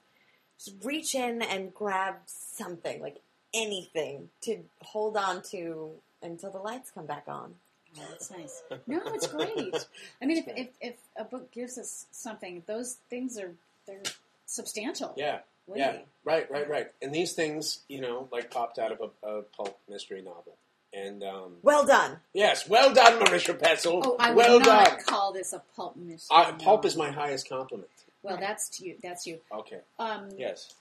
just 0.59 0.77
reach 0.85 1.15
in 1.15 1.43
and 1.43 1.75
grab 1.75 2.17
something, 2.27 3.01
like 3.01 3.21
anything, 3.55 4.31
to 4.43 4.65
hold 4.83 5.17
on 5.17 5.43
to 5.51 5.93
until 6.23 6.51
the 6.51 6.59
lights 6.59 6.91
come 6.91 7.07
back 7.07 7.25
on. 7.29 7.57
Oh, 7.99 8.03
that's 8.11 8.31
nice. 8.31 8.63
No, 8.87 9.01
it's 9.07 9.27
great. 9.27 9.87
I 10.23 10.27
mean, 10.27 10.39
if, 10.39 10.49
if, 10.57 10.69
if 10.81 10.95
a 11.17 11.25
book 11.25 11.51
gives 11.53 11.77
us 11.79 12.07
something, 12.11 12.63
those 12.67 12.97
things 13.11 13.39
are 13.39 13.53
they're 13.87 14.03
substantial. 14.47 15.13
Yeah, 15.17 15.41
weighty. 15.67 15.81
yeah, 15.81 15.99
right, 16.25 16.51
right, 16.51 16.69
right. 16.69 16.87
And 17.03 17.15
these 17.15 17.33
things, 17.33 17.81
you 17.89 18.01
know, 18.01 18.29
like 18.33 18.51
popped 18.51 18.79
out 18.79 18.93
of 18.93 19.01
a, 19.23 19.27
a 19.29 19.43
pulp 19.43 19.79
mystery 19.89 20.23
novel. 20.23 20.57
And 20.95 21.23
um, 21.23 21.55
Well 21.63 21.87
done. 21.87 22.19
yes, 22.35 22.69
well 22.69 22.93
done, 22.93 23.19
Marisha 23.21 23.59
Pessl. 23.59 24.03
Oh, 24.05 24.17
I 24.19 24.33
would 24.33 24.63
not 24.67 24.87
done. 24.87 24.99
call 25.07 25.33
this 25.33 25.53
a 25.55 25.63
pulp 25.75 25.97
mystery. 25.97 26.29
Uh, 26.37 26.53
pulp 26.53 26.85
no. 26.85 26.87
is 26.89 26.97
my 26.97 27.11
highest 27.11 27.49
compliment. 27.49 27.89
Well, 28.23 28.37
that's 28.39 28.69
to 28.79 28.85
you. 28.87 28.97
That's 29.03 29.27
you. 29.27 29.39
Okay. 29.53 29.81
Um, 29.99 30.29
Yes. 30.37 30.75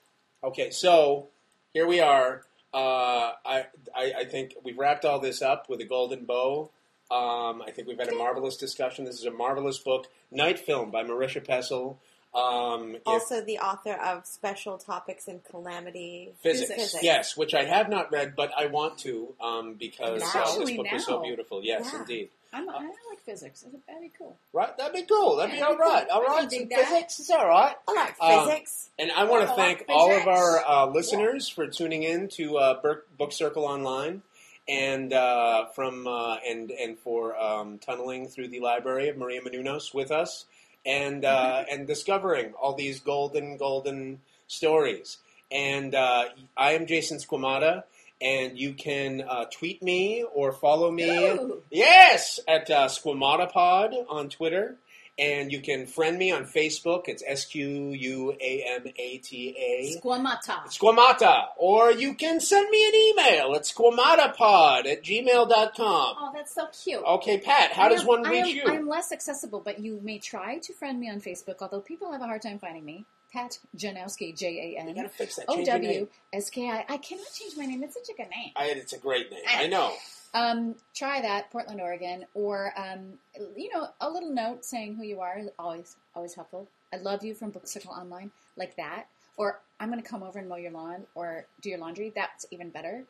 Okay. 0.43 0.70
So 0.72 1.28
here 1.74 1.88
we 1.88 2.01
are. 2.01 2.43
Uh, 2.74 3.32
I, 3.45 3.66
I 3.95 4.14
I 4.20 4.26
think 4.26 4.55
we've 4.64 4.78
wrapped 4.78 5.05
all 5.05 5.20
this 5.20 5.41
up 5.41 5.68
with 5.70 5.80
a 5.82 5.86
golden 5.86 6.26
bow. 6.26 6.70
Um, 7.12 7.62
I 7.62 7.72
think 7.72 7.88
we've 7.88 7.99
had 7.99 8.07
a 8.09 8.16
marvelous 8.16 8.55
discussion. 8.57 9.03
This 9.05 9.20
is 9.20 9.26
a 9.26 9.32
marvelous 9.32 9.80
book, 9.80 10.07
Night 10.32 10.57
Film 10.59 10.91
by 10.91 11.03
Marisha 11.03 11.45
Pessl. 11.45 11.97
Um, 12.34 12.95
if- 12.95 13.01
Also, 13.05 13.41
the 13.41 13.59
author 13.59 13.91
of 13.93 14.26
Special 14.26 14.78
Topics 14.78 15.28
in 15.28 15.41
Calamity 15.41 16.32
Physics. 16.41 16.72
Physics. 16.74 17.03
yes, 17.03 17.36
which 17.36 17.53
I 17.53 17.66
have 17.66 17.89
not 17.89 18.12
read, 18.14 18.36
but 18.38 18.51
I 18.57 18.68
want 18.68 18.97
to 18.99 19.36
um, 19.41 19.74
because 19.74 20.22
uh, 20.22 20.26
this 20.26 20.36
Actually, 20.36 20.78
book 20.78 20.91
was 20.91 21.05
so 21.05 21.22
beautiful. 21.22 21.62
Yes, 21.64 21.89
Yeah. 21.91 21.99
indeed. 21.99 22.30
I'm, 22.53 22.70
I 22.70 22.74
like 22.80 23.22
physics. 23.26 23.62
That'd 23.88 24.01
be 24.01 24.12
cool. 24.18 24.38
Right, 24.51 24.76
that'd 24.78 24.93
be 24.93 25.03
cool. 25.03 25.38
That'd 25.38 25.53
be 25.53 25.57
Yeah, 25.59 25.68
all 25.68 25.78
right. 25.78 26.07
All 26.09 26.22
I 26.22 26.26
can 26.26 26.34
right, 26.36 26.49
dig 26.49 26.59
some 26.59 26.70
that. 26.70 26.88
physics 26.88 27.20
is 27.22 27.30
all 27.30 27.47
right. 27.47 27.76
I 27.88 27.93
like 27.93 28.16
Um, 28.22 28.47
physics. 28.49 28.89
And 28.99 29.09
I 29.12 29.24
want 29.26 29.47
to 29.49 29.55
thank 29.55 29.86
all 29.89 30.12
of 30.12 30.28
our 30.28 30.59
uh, 30.68 30.86
listeners 30.88 31.47
for 31.49 31.68
tuning 31.68 32.03
in 32.03 32.28
to 32.36 32.57
uh, 32.57 32.82
Book, 32.82 33.07
Book 33.18 33.32
Circle 33.32 33.64
Online, 33.66 34.22
and 34.68 35.14
uh, 35.14 35.66
from 35.76 36.07
uh, 36.07 36.38
and 36.47 36.72
and 36.72 36.97
for 36.99 37.36
um, 37.39 37.80
tunneling 37.80 38.28
through 38.28 38.49
the 38.49 38.59
library 38.59 39.09
of 39.09 39.18
Maria 39.18 39.41
Menounos 39.41 39.93
with 39.93 40.12
us, 40.12 40.45
and 40.86 41.26
uh, 41.26 41.64
and 41.70 41.88
discovering 41.88 42.53
all 42.53 42.76
these 42.76 42.99
golden 42.99 43.57
golden 43.57 44.22
stories. 44.47 45.18
And 45.51 45.93
uh, 45.93 46.26
I 46.55 46.74
am 46.74 46.86
Jason 46.86 47.18
Squamata, 47.18 47.84
and 48.22 48.57
you 48.57 48.74
can 48.74 49.22
uh, 49.22 49.45
tweet 49.51 49.82
me 49.82 50.24
or 50.34 50.53
follow 50.53 50.91
me. 50.91 51.09
Ooh. 51.09 51.62
Yes, 51.70 52.39
at 52.47 52.70
uh, 52.70 52.88
SquamataPod 52.88 54.05
on 54.09 54.30
Twitter. 54.30 54.78
And 55.20 55.51
you 55.51 55.62
can 55.62 55.86
friend 55.86 56.18
me 56.18 56.32
on 56.32 56.45
Facebook. 56.45 57.03
It's 57.05 57.22
S 57.26 57.45
Q 57.45 57.91
U 57.91 58.32
A 58.39 58.66
M 58.76 58.88
A 58.97 59.18
T 59.18 59.55
A. 59.57 59.99
Squamata. 59.99 60.64
Squamata. 60.68 61.47
Or 61.57 61.91
you 61.91 62.16
can 62.16 62.39
send 62.39 62.70
me 62.70 62.88
an 62.88 62.95
email 62.95 63.55
at 63.55 63.64
squamatapod 63.64 64.88
at 64.88 65.03
gmail.com. 65.03 66.16
Oh, 66.20 66.32
that's 66.34 66.55
so 66.55 66.68
cute. 66.84 67.03
Okay, 67.03 67.39
Pat, 67.39 67.72
how 67.72 67.89
does 67.89 68.05
one 68.05 68.24
reach 68.24 68.45
am, 68.45 68.47
you? 68.47 68.64
I'm 68.68 68.88
less 68.88 69.12
accessible, 69.12 69.62
but 69.64 69.80
you 69.80 69.99
may 70.01 70.18
try 70.18 70.57
to 70.59 70.74
friend 70.74 70.99
me 70.99 71.09
on 71.09 71.22
Facebook, 71.22 71.57
although 71.62 71.82
people 71.82 72.12
have 72.12 72.22
a 72.22 72.26
hard 72.26 72.41
time 72.41 72.59
finding 72.59 72.86
me. 72.86 73.05
Pat 73.32 73.59
Janowski, 73.78 74.38
J 74.38 74.76
A 74.78 74.86
You 74.86 74.93
gotta 74.93 75.09
fix 75.09 75.38
that. 75.38 75.45
O 75.47 75.64
W. 75.64 76.07
S 76.34 76.49
K 76.49 76.70
I. 76.70 76.86
I 76.89 76.97
cannot 76.97 77.28
change 77.34 77.55
my 77.57 77.66
name. 77.66 77.82
It's 77.84 77.93
such 77.93 78.09
a 78.14 78.18
good 78.18 78.30
name. 78.30 78.51
I, 78.55 78.66
it's 78.66 78.93
a 78.93 78.97
great 78.97 79.32
name. 79.32 79.41
I 79.47 79.68
know. 79.68 79.93
Um, 80.34 80.75
try 80.93 81.21
that, 81.21 81.51
Portland, 81.51 81.82
Oregon, 81.82 82.25
or 82.34 82.73
um, 82.77 83.19
you 83.55 83.69
know, 83.73 83.89
a 83.99 84.09
little 84.09 84.32
note 84.32 84.63
saying 84.63 84.95
who 84.95 85.03
you 85.03 85.19
are 85.19 85.39
is 85.39 85.49
always 85.59 85.97
always 86.15 86.34
helpful. 86.34 86.67
I 86.93 86.97
love 86.97 87.23
you 87.23 87.34
from 87.34 87.51
Book 87.51 87.67
Circle 87.67 87.91
Online, 87.91 88.32
like 88.55 88.75
that. 88.77 89.05
Or 89.38 89.59
I'm 89.79 89.89
going 89.89 90.01
to 90.01 90.07
come 90.07 90.23
over 90.23 90.39
and 90.39 90.47
mow 90.47 90.57
your 90.57 90.71
lawn 90.71 91.03
or 91.15 91.45
do 91.61 91.69
your 91.69 91.79
laundry. 91.79 92.11
That's 92.13 92.45
even 92.51 92.69
better. 92.69 93.03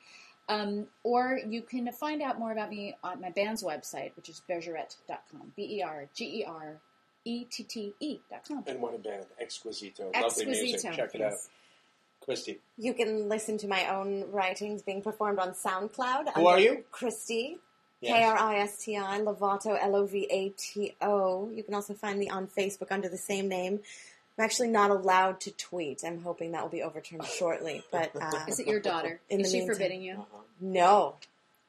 Um, 0.49 0.88
or 1.03 1.39
you 1.47 1.61
can 1.61 1.91
find 1.91 2.22
out 2.22 2.39
more 2.39 2.51
about 2.51 2.69
me 2.69 2.95
on 3.03 3.22
my 3.22 3.30
band's 3.30 3.63
website, 3.63 4.11
which 4.15 4.30
is 4.30 4.41
bergerette.com. 4.49 5.53
B 5.55 5.78
E 5.78 5.84
R 5.84 6.07
G 6.13 6.41
E 6.41 6.45
R 6.45 6.78
E 7.26 7.45
T 7.45 7.63
T 7.63 7.93
E 7.99 8.19
dot 8.30 8.47
com. 8.47 8.63
And 8.67 8.82
what 8.82 8.95
a 8.95 8.97
band. 8.97 9.26
Exquisito. 9.41 10.11
Lovely 10.13 10.45
music. 10.45 10.76
Exquisito, 10.76 10.95
Check 10.95 11.15
it 11.15 11.22
out. 11.22 11.34
Yes. 12.28 12.41
Kristi. 12.43 12.57
You 12.78 12.93
can 12.93 13.30
listen 13.30 13.57
to 13.59 13.67
my 13.67 13.88
own 13.95 14.26
writings 14.32 14.82
being 14.82 15.01
performed 15.01 15.39
on 15.39 15.51
SoundCloud. 15.53 16.34
Who 16.36 16.47
are 16.47 16.59
you? 16.59 16.84
Kristi. 16.91 17.57
Yes. 18.01 18.17
K 18.17 18.24
R 18.24 18.38
I 18.38 18.55
S 18.59 18.84
T 18.84 18.97
I, 18.97 19.19
Lovato, 19.19 19.78
L 19.80 19.95
O 19.95 20.05
V 20.05 20.28
A 20.32 20.49
T 20.49 20.95
O. 21.01 21.49
You 21.53 21.61
can 21.63 21.74
also 21.76 21.93
find 21.93 22.17
me 22.17 22.30
on 22.30 22.47
Facebook 22.47 22.91
under 22.91 23.07
the 23.09 23.17
same 23.17 23.47
name. 23.47 23.80
I'm 24.38 24.45
actually 24.45 24.69
not 24.69 24.89
allowed 24.89 25.39
to 25.41 25.51
tweet. 25.51 26.03
I'm 26.03 26.22
hoping 26.22 26.51
that 26.53 26.63
will 26.63 26.69
be 26.72 26.82
overturned 26.82 27.26
shortly. 27.38 27.84
But 27.91 28.11
uh, 28.19 28.32
Is 28.47 28.59
it 28.59 28.65
your 28.67 28.80
daughter? 28.80 29.19
In 29.30 29.41
is 29.41 29.47
the 29.47 29.51
she 29.51 29.59
meantime. 29.59 29.76
forbidding 29.76 30.01
you? 30.01 30.13
Uh-huh. 30.13 30.38
no. 30.59 31.15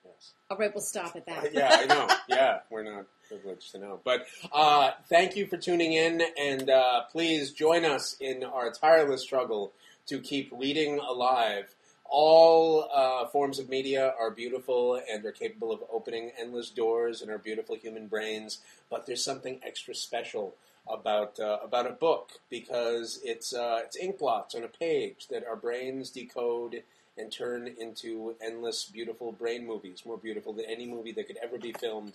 Yes. 0.05 0.33
All 0.51 0.57
right, 0.57 0.75
we'll 0.75 0.83
stop 0.83 1.15
at 1.17 1.27
that. 1.27 1.53
yeah, 1.53 1.69
I 1.81 1.85
know. 1.87 2.09
Yeah, 2.29 2.59
we're 2.71 2.83
not 2.83 3.05
privileged 3.29 3.73
to 3.73 3.79
know. 3.79 4.01
But 4.03 4.27
uh, 4.53 4.93
thank 5.11 5.37
you 5.37 5.47
for 5.47 5.59
tuning 5.59 5.93
in, 5.93 6.23
and 6.41 6.71
uh, 6.71 7.03
please 7.11 7.51
join 7.53 7.85
us 7.85 8.17
in 8.21 8.43
our 8.43 8.71
tireless 8.73 9.21
struggle 9.23 9.73
to 10.07 10.21
keep 10.21 10.51
reading 10.53 10.99
alive. 10.99 11.75
All 12.05 12.89
uh, 12.93 13.27
forms 13.27 13.59
of 13.59 13.71
media 13.71 14.15
are 14.21 14.31
beautiful 14.31 15.01
and 15.11 15.25
are 15.25 15.33
capable 15.33 15.73
of 15.73 15.83
opening 15.91 16.31
endless 16.39 16.69
doors 16.69 17.23
in 17.23 17.31
our 17.31 17.39
beautiful 17.39 17.75
human 17.77 18.07
brains, 18.07 18.59
but 18.91 19.07
there's 19.07 19.25
something 19.25 19.61
extra 19.63 19.95
special 19.95 20.55
about 20.91 21.39
uh, 21.39 21.59
about 21.63 21.87
a 21.87 21.93
book 21.93 22.33
because 22.51 23.21
it's 23.25 23.55
uh, 23.55 23.81
it's 23.85 23.97
ink 23.97 24.19
blots 24.19 24.55
on 24.55 24.65
a 24.65 24.69
page 24.69 25.29
that 25.29 25.47
our 25.47 25.57
brains 25.57 26.11
decode 26.11 26.83
and 27.17 27.31
turn 27.31 27.69
into 27.79 28.35
endless 28.45 28.85
beautiful 28.85 29.33
brain 29.33 29.67
movies, 29.67 30.03
more 30.05 30.17
beautiful 30.17 30.53
than 30.53 30.65
any 30.67 30.87
movie 30.87 31.13
that 31.13 31.27
could 31.27 31.39
ever 31.43 31.59
be 31.59 31.73
filmed. 31.73 32.13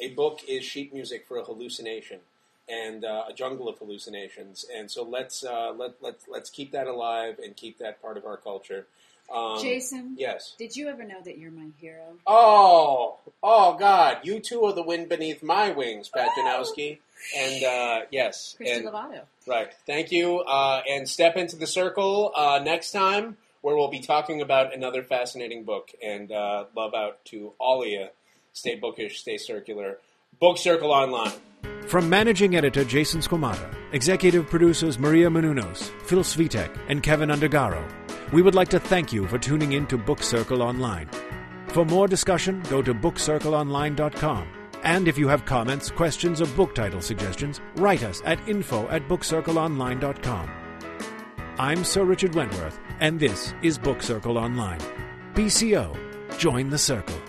A 0.00 0.08
book 0.10 0.40
is 0.48 0.64
sheet 0.64 0.92
music 0.92 1.26
for 1.26 1.38
a 1.38 1.44
hallucination 1.44 2.20
and 2.68 3.04
uh, 3.04 3.24
a 3.28 3.32
jungle 3.32 3.68
of 3.68 3.78
hallucinations. 3.78 4.64
And 4.74 4.90
so 4.90 5.02
let's 5.02 5.44
uh, 5.44 5.72
let 5.76 5.94
let 6.02 6.16
let's 6.28 6.50
keep 6.50 6.72
that 6.72 6.86
alive 6.86 7.38
and 7.42 7.56
keep 7.56 7.78
that 7.78 8.00
part 8.02 8.16
of 8.16 8.24
our 8.24 8.36
culture. 8.36 8.86
Um, 9.34 9.58
Jason, 9.60 10.16
Yes. 10.18 10.54
did 10.58 10.76
you 10.76 10.88
ever 10.88 11.02
know 11.02 11.20
that 11.24 11.38
you're 11.38 11.50
my 11.50 11.68
hero? 11.80 12.18
Oh, 12.26 13.16
oh 13.42 13.74
God! 13.78 14.18
You 14.22 14.38
two 14.40 14.62
are 14.64 14.72
the 14.74 14.82
wind 14.82 15.08
beneath 15.08 15.42
my 15.42 15.70
wings, 15.70 16.08
Pat 16.10 16.28
Janowski. 16.36 16.98
And 17.34 17.64
uh, 17.64 18.00
yes, 18.10 18.54
Kristi 18.60 18.76
and, 18.76 18.86
Lovato. 18.86 19.22
right. 19.46 19.68
Thank 19.86 20.12
you. 20.12 20.40
Uh, 20.40 20.82
and 20.88 21.08
step 21.08 21.36
into 21.36 21.56
the 21.56 21.66
circle 21.66 22.32
uh, 22.36 22.60
next 22.62 22.92
time, 22.92 23.38
where 23.62 23.74
we'll 23.74 23.88
be 23.88 24.00
talking 24.00 24.42
about 24.42 24.74
another 24.74 25.02
fascinating 25.02 25.64
book. 25.64 25.90
And 26.02 26.30
uh, 26.30 26.64
love 26.76 26.92
out 26.92 27.24
to 27.26 27.52
all 27.58 27.80
of 27.82 27.88
you. 27.88 28.08
Stay 28.52 28.74
bookish, 28.74 29.20
stay 29.20 29.38
circular. 29.38 29.98
Book 30.38 30.58
Circle 30.58 30.90
Online. 30.92 31.32
From 31.86 32.08
managing 32.08 32.56
editor 32.56 32.84
Jason 32.84 33.20
Squamata, 33.20 33.72
executive 33.92 34.48
producers 34.48 34.98
Maria 34.98 35.28
Menounos, 35.28 35.90
Phil 36.02 36.20
Svitek, 36.20 36.76
and 36.88 37.02
Kevin 37.02 37.28
Undergaro, 37.28 37.84
we 38.32 38.42
would 38.42 38.54
like 38.54 38.68
to 38.68 38.80
thank 38.80 39.12
you 39.12 39.26
for 39.26 39.38
tuning 39.38 39.72
in 39.72 39.86
to 39.86 39.98
Book 39.98 40.22
Circle 40.22 40.62
Online. 40.62 41.08
For 41.68 41.84
more 41.84 42.08
discussion, 42.08 42.62
go 42.70 42.82
to 42.82 42.94
bookcircleonline.com. 42.94 44.48
And 44.82 45.08
if 45.08 45.16
you 45.16 45.28
have 45.28 45.44
comments, 45.44 45.90
questions, 45.90 46.40
or 46.40 46.46
book 46.48 46.74
title 46.74 47.00
suggestions, 47.00 47.60
write 47.76 48.02
us 48.02 48.22
at 48.24 48.38
info 48.48 48.88
at 48.88 49.08
bookcircleonline.com. 49.08 50.50
I'm 51.58 51.84
Sir 51.84 52.04
Richard 52.04 52.34
Wentworth, 52.34 52.78
and 53.00 53.18
this 53.18 53.54
is 53.62 53.78
Book 53.78 54.02
Circle 54.02 54.38
Online. 54.38 54.80
BCO, 55.34 55.96
join 56.38 56.70
the 56.70 56.78
circle. 56.78 57.20